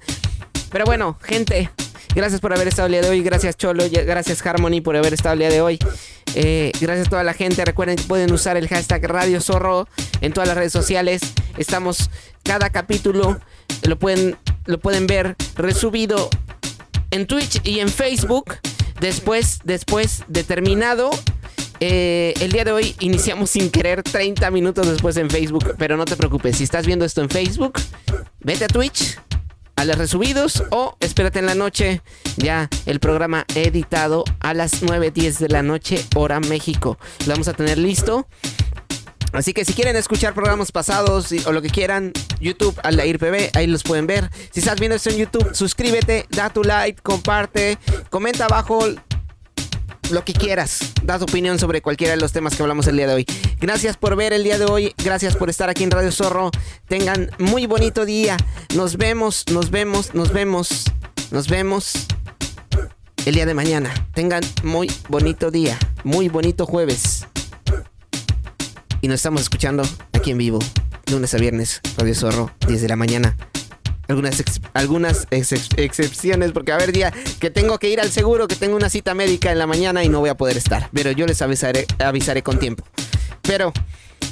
Pero 0.71 0.85
bueno, 0.85 1.19
gente, 1.21 1.69
gracias 2.15 2.41
por 2.41 2.53
haber 2.53 2.67
estado 2.67 2.87
el 2.87 2.93
día 2.93 3.01
de 3.01 3.09
hoy. 3.09 3.21
Gracias 3.21 3.57
Cholo, 3.57 3.83
gracias 3.89 4.45
Harmony 4.45 4.81
por 4.81 4.95
haber 4.95 5.13
estado 5.13 5.33
el 5.33 5.39
día 5.39 5.49
de 5.49 5.61
hoy. 5.61 5.79
Eh, 6.35 6.71
gracias 6.79 7.07
a 7.07 7.09
toda 7.09 7.23
la 7.23 7.33
gente. 7.33 7.63
Recuerden 7.65 7.97
que 7.97 8.03
pueden 8.03 8.31
usar 8.31 8.57
el 8.57 8.67
hashtag 8.67 9.03
Radio 9.05 9.41
Zorro 9.41 9.87
en 10.21 10.33
todas 10.33 10.47
las 10.47 10.57
redes 10.57 10.73
sociales. 10.73 11.21
Estamos 11.57 12.09
cada 12.43 12.69
capítulo 12.69 13.39
lo 13.83 13.97
pueden 13.97 14.37
lo 14.65 14.79
pueden 14.79 15.07
ver 15.07 15.35
resubido 15.55 16.29
en 17.11 17.27
Twitch 17.27 17.61
y 17.63 17.79
en 17.79 17.89
Facebook. 17.89 18.55
Después, 18.99 19.59
después 19.63 20.23
de 20.27 20.43
terminado, 20.43 21.09
eh, 21.79 22.35
el 22.39 22.51
día 22.51 22.63
de 22.63 22.71
hoy 22.71 22.95
iniciamos 22.99 23.49
sin 23.49 23.71
querer 23.71 24.03
30 24.03 24.51
minutos 24.51 24.87
después 24.87 25.17
en 25.17 25.29
Facebook. 25.29 25.75
Pero 25.77 25.97
no 25.97 26.05
te 26.05 26.15
preocupes, 26.15 26.57
si 26.57 26.63
estás 26.63 26.85
viendo 26.85 27.03
esto 27.05 27.21
en 27.21 27.29
Facebook, 27.29 27.73
vete 28.39 28.65
a 28.65 28.67
Twitch, 28.67 29.19
a 29.81 29.85
los 29.85 29.97
resubidos 29.97 30.63
o 30.69 30.95
espérate 30.99 31.39
en 31.39 31.47
la 31.47 31.55
noche. 31.55 32.03
Ya 32.37 32.69
el 32.85 32.99
programa 32.99 33.45
editado 33.55 34.23
a 34.39 34.53
las 34.53 34.83
9.10 34.83 35.39
de 35.39 35.49
la 35.49 35.63
noche, 35.63 36.05
hora 36.15 36.39
México. 36.39 36.99
Lo 37.25 37.33
vamos 37.33 37.47
a 37.47 37.53
tener 37.53 37.79
listo. 37.79 38.27
Así 39.33 39.53
que 39.53 39.65
si 39.65 39.73
quieren 39.73 39.95
escuchar 39.95 40.35
programas 40.35 40.71
pasados 40.71 41.31
o 41.45 41.51
lo 41.51 41.63
que 41.63 41.69
quieran, 41.69 42.13
YouTube, 42.39 42.79
Aldair 42.83 43.17
PB, 43.17 43.57
ahí 43.57 43.65
los 43.65 43.81
pueden 43.81 44.05
ver. 44.05 44.29
Si 44.51 44.59
estás 44.59 44.79
viendo 44.79 44.97
esto 44.97 45.09
en 45.09 45.17
YouTube, 45.17 45.55
suscríbete, 45.55 46.27
da 46.29 46.51
tu 46.51 46.63
like, 46.63 47.01
comparte, 47.01 47.79
comenta 48.11 48.45
abajo 48.45 48.85
lo 50.11 50.23
que 50.25 50.33
quieras. 50.33 50.79
Da 51.03 51.17
tu 51.17 51.25
opinión 51.25 51.59
sobre 51.59 51.81
cualquiera 51.81 52.15
de 52.15 52.21
los 52.21 52.31
temas 52.31 52.55
que 52.55 52.61
hablamos 52.61 52.87
el 52.87 52.97
día 52.97 53.07
de 53.07 53.13
hoy. 53.13 53.25
Gracias 53.59 53.97
por 53.97 54.15
ver 54.15 54.33
el 54.33 54.43
día 54.43 54.57
de 54.57 54.65
hoy. 54.65 54.93
Gracias 55.03 55.35
por 55.35 55.49
estar 55.49 55.69
aquí 55.69 55.83
en 55.83 55.91
Radio 55.91 56.11
Zorro. 56.11 56.51
Tengan 56.87 57.31
muy 57.39 57.65
bonito 57.65 58.05
día. 58.05 58.37
Nos 58.75 58.97
vemos, 58.97 59.45
nos 59.51 59.71
vemos, 59.71 60.13
nos 60.13 60.31
vemos, 60.31 60.85
nos 61.31 61.47
vemos 61.47 62.07
el 63.25 63.35
día 63.35 63.45
de 63.45 63.53
mañana. 63.53 63.93
Tengan 64.13 64.43
muy 64.63 64.91
bonito 65.09 65.51
día. 65.51 65.77
Muy 66.03 66.29
bonito 66.29 66.65
jueves. 66.65 67.27
Y 69.01 69.07
nos 69.07 69.15
estamos 69.15 69.41
escuchando 69.41 69.83
aquí 70.13 70.31
en 70.31 70.37
vivo, 70.37 70.59
lunes 71.11 71.33
a 71.33 71.37
viernes, 71.37 71.81
Radio 71.97 72.13
Zorro, 72.13 72.51
10 72.67 72.83
de 72.83 72.87
la 72.87 72.95
mañana. 72.95 73.35
Algunas, 74.11 74.43
algunas 74.73 75.27
ex- 75.31 75.69
excepciones, 75.77 76.51
porque 76.51 76.73
a 76.73 76.75
haber 76.75 76.91
día 76.91 77.13
que 77.39 77.49
tengo 77.49 77.79
que 77.79 77.89
ir 77.89 78.01
al 78.01 78.11
seguro, 78.11 78.47
que 78.47 78.57
tengo 78.57 78.75
una 78.75 78.89
cita 78.89 79.13
médica 79.13 79.51
en 79.53 79.57
la 79.57 79.67
mañana 79.67 80.03
y 80.03 80.09
no 80.09 80.19
voy 80.19 80.29
a 80.29 80.35
poder 80.35 80.57
estar. 80.57 80.89
Pero 80.93 81.11
yo 81.11 81.25
les 81.25 81.41
avisaré, 81.41 81.85
avisaré 81.97 82.43
con 82.43 82.59
tiempo. 82.59 82.83
Pero 83.41 83.71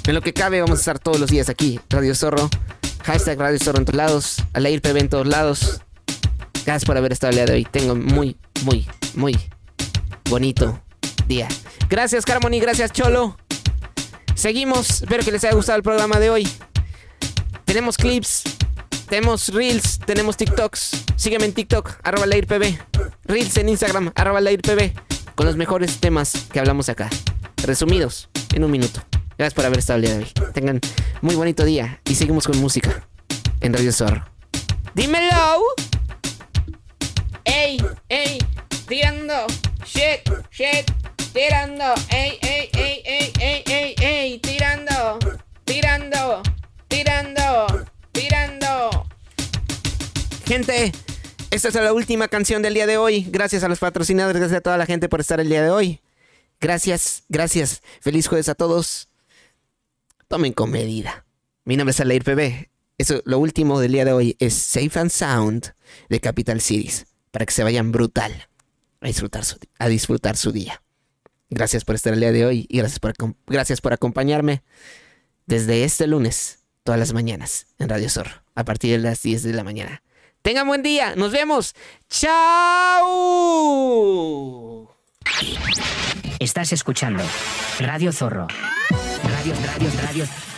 en 0.06 0.14
lo 0.14 0.22
que 0.22 0.34
cabe, 0.34 0.60
vamos 0.62 0.80
a 0.80 0.82
estar 0.82 1.00
todos 1.00 1.18
los 1.20 1.30
días 1.30 1.48
aquí, 1.48 1.80
Radio 1.90 2.14
Zorro. 2.14 2.50
Hashtag 3.06 3.40
Radio 3.40 3.58
Zorro 3.58 3.80
en 3.80 3.86
todos 3.86 3.96
lados, 3.98 4.44
Alair 4.54 4.82
PB 4.82 4.98
en 4.98 5.10
todos 5.10 5.28
lados. 5.28 5.82
Gracias 6.66 6.84
por 6.86 6.98
haber 6.98 7.14
estado 7.14 7.32
el 7.32 7.36
día 7.38 7.46
de 7.46 7.54
hoy. 7.54 7.64
Tengo 7.72 7.96
muy, 7.96 8.36
muy, 8.64 8.86
muy 9.16 9.40
bonito 10.30 10.82
día. 11.28 11.48
Gracias, 11.90 12.26
Carmony. 12.26 12.60
Gracias, 12.60 12.92
Cholo. 12.92 13.38
Seguimos. 14.36 15.02
Espero 15.04 15.24
que 15.24 15.32
les 15.32 15.44
haya 15.46 15.56
gustado 15.56 15.78
el 15.78 15.84
programa 15.84 16.20
de 16.20 16.30
hoy. 16.30 16.48
Tenemos 17.66 17.98
clips, 17.98 18.44
tenemos 19.10 19.50
reels, 19.50 20.00
tenemos 20.06 20.38
TikToks. 20.38 21.06
Sígueme 21.16 21.46
en 21.46 21.54
TikTok, 21.54 22.00
arroba 22.04 22.26
lairpb. 22.26 22.78
Reels 23.26 23.58
en 23.58 23.70
Instagram, 23.70 24.12
arroba 24.16 24.40
lairpb. 24.40 24.94
Con 25.36 25.46
los 25.46 25.58
mejores 25.58 25.98
temas 26.00 26.34
que 26.52 26.60
hablamos 26.60 26.90
acá. 26.90 27.10
Resumidos 27.64 28.30
en 28.54 28.64
un 28.64 28.72
minuto. 28.72 29.02
Gracias 29.38 29.54
por 29.54 29.66
haber 29.66 29.80
estado 29.80 29.98
el 29.98 30.06
día 30.06 30.14
de 30.16 30.24
hoy. 30.24 30.32
Tengan 30.54 30.80
muy 31.22 31.36
bonito 31.36 31.66
día 31.66 32.00
y 32.06 32.16
seguimos 32.16 32.46
con 32.46 32.58
música 32.60 33.08
en 33.62 33.74
Radio 33.74 33.92
Zorro. 33.92 34.26
¡Dímelo! 34.94 35.62
¡Ey! 37.46 37.84
¡Ey! 38.10 38.38
¡Tirando! 38.88 39.48
¡Shit! 39.86 40.30
¡Shit! 40.52 40.92
¡Tirando! 41.34 41.86
¡Ey! 42.10 42.38
¡Ey! 42.42 42.70
¡Ey! 42.74 43.04
¡Ey! 43.06 43.64
¡Ey! 43.68 43.96
¡Ey! 44.00 44.40
¡Tirando! 44.40 45.20
¡Tirando! 45.66 46.44
¡Tirando! 46.88 47.39
Gente, 50.50 50.92
esta 51.52 51.68
es 51.68 51.76
la 51.76 51.94
última 51.94 52.28
canción 52.28 52.64
del 52.64 52.74
día 52.74 52.88
de 52.88 52.98
hoy. 52.98 53.28
Gracias 53.30 53.64
a 53.64 53.68
los 53.68 53.78
patrocinadores, 53.78 54.40
gracias 54.40 54.58
a 54.58 54.62
toda 54.62 54.78
la 54.78 54.88
gente 54.88 55.08
por 55.08 55.20
estar 55.20 55.40
el 55.40 55.48
día 55.48 55.62
de 55.62 55.70
hoy. 55.70 56.02
Gracias, 56.60 57.22
gracias. 57.30 57.84
Feliz 58.02 58.28
jueves 58.28 58.50
a 58.50 58.56
todos. 58.56 59.10
Tomen 60.28 60.54
con 60.54 60.72
medida. 60.72 61.28
Mi 61.66 61.78
nombre 61.78 61.92
es 61.92 62.00
Alair 62.00 62.24
PB. 62.24 62.68
Eso, 62.98 63.22
lo 63.26 63.38
último 63.38 63.80
del 63.80 63.92
día 63.92 64.06
de 64.06 64.12
hoy 64.12 64.38
es 64.40 64.56
Safe 64.56 65.00
and 65.00 65.12
Sound 65.12 65.76
de 66.10 66.20
Capital 66.20 66.62
Cities. 66.62 67.06
Para 67.30 67.46
que 67.46 67.54
se 67.54 67.64
vayan 67.64 67.92
brutal 67.92 68.50
a 69.02 69.06
disfrutar 69.06 69.46
su, 69.46 69.60
a 69.78 69.88
disfrutar 69.88 70.36
su 70.36 70.52
día. 70.52 70.82
Gracias 71.52 71.86
por 71.86 71.94
estar 71.94 72.12
el 72.14 72.22
día 72.22 72.32
de 72.32 72.48
hoy 72.48 72.66
y 72.70 72.80
gracias 72.80 73.00
por, 73.00 73.14
gracias 73.46 73.82
por 73.82 73.94
acompañarme 73.94 74.64
desde 75.46 75.84
este 75.84 76.08
lunes, 76.08 76.62
todas 76.84 77.00
las 77.00 77.14
mañanas, 77.14 77.68
en 77.78 77.88
Radio 77.88 78.10
Zorro, 78.10 78.42
a 78.56 78.66
partir 78.66 78.94
de 78.94 78.98
las 78.98 79.22
10 79.22 79.44
de 79.44 79.54
la 79.54 79.64
mañana. 79.64 80.02
Tengan 80.42 80.68
buen 80.68 80.84
día, 80.84 81.16
nos 81.16 81.32
vemos. 81.32 81.76
¡Chao! 82.10 82.30
Estás 86.40 86.72
escuchando 86.72 87.24
Radio 87.80 88.12
Zorro. 88.12 88.48
Radio, 89.24 89.54
radio, 89.66 89.92
radio. 90.02 90.49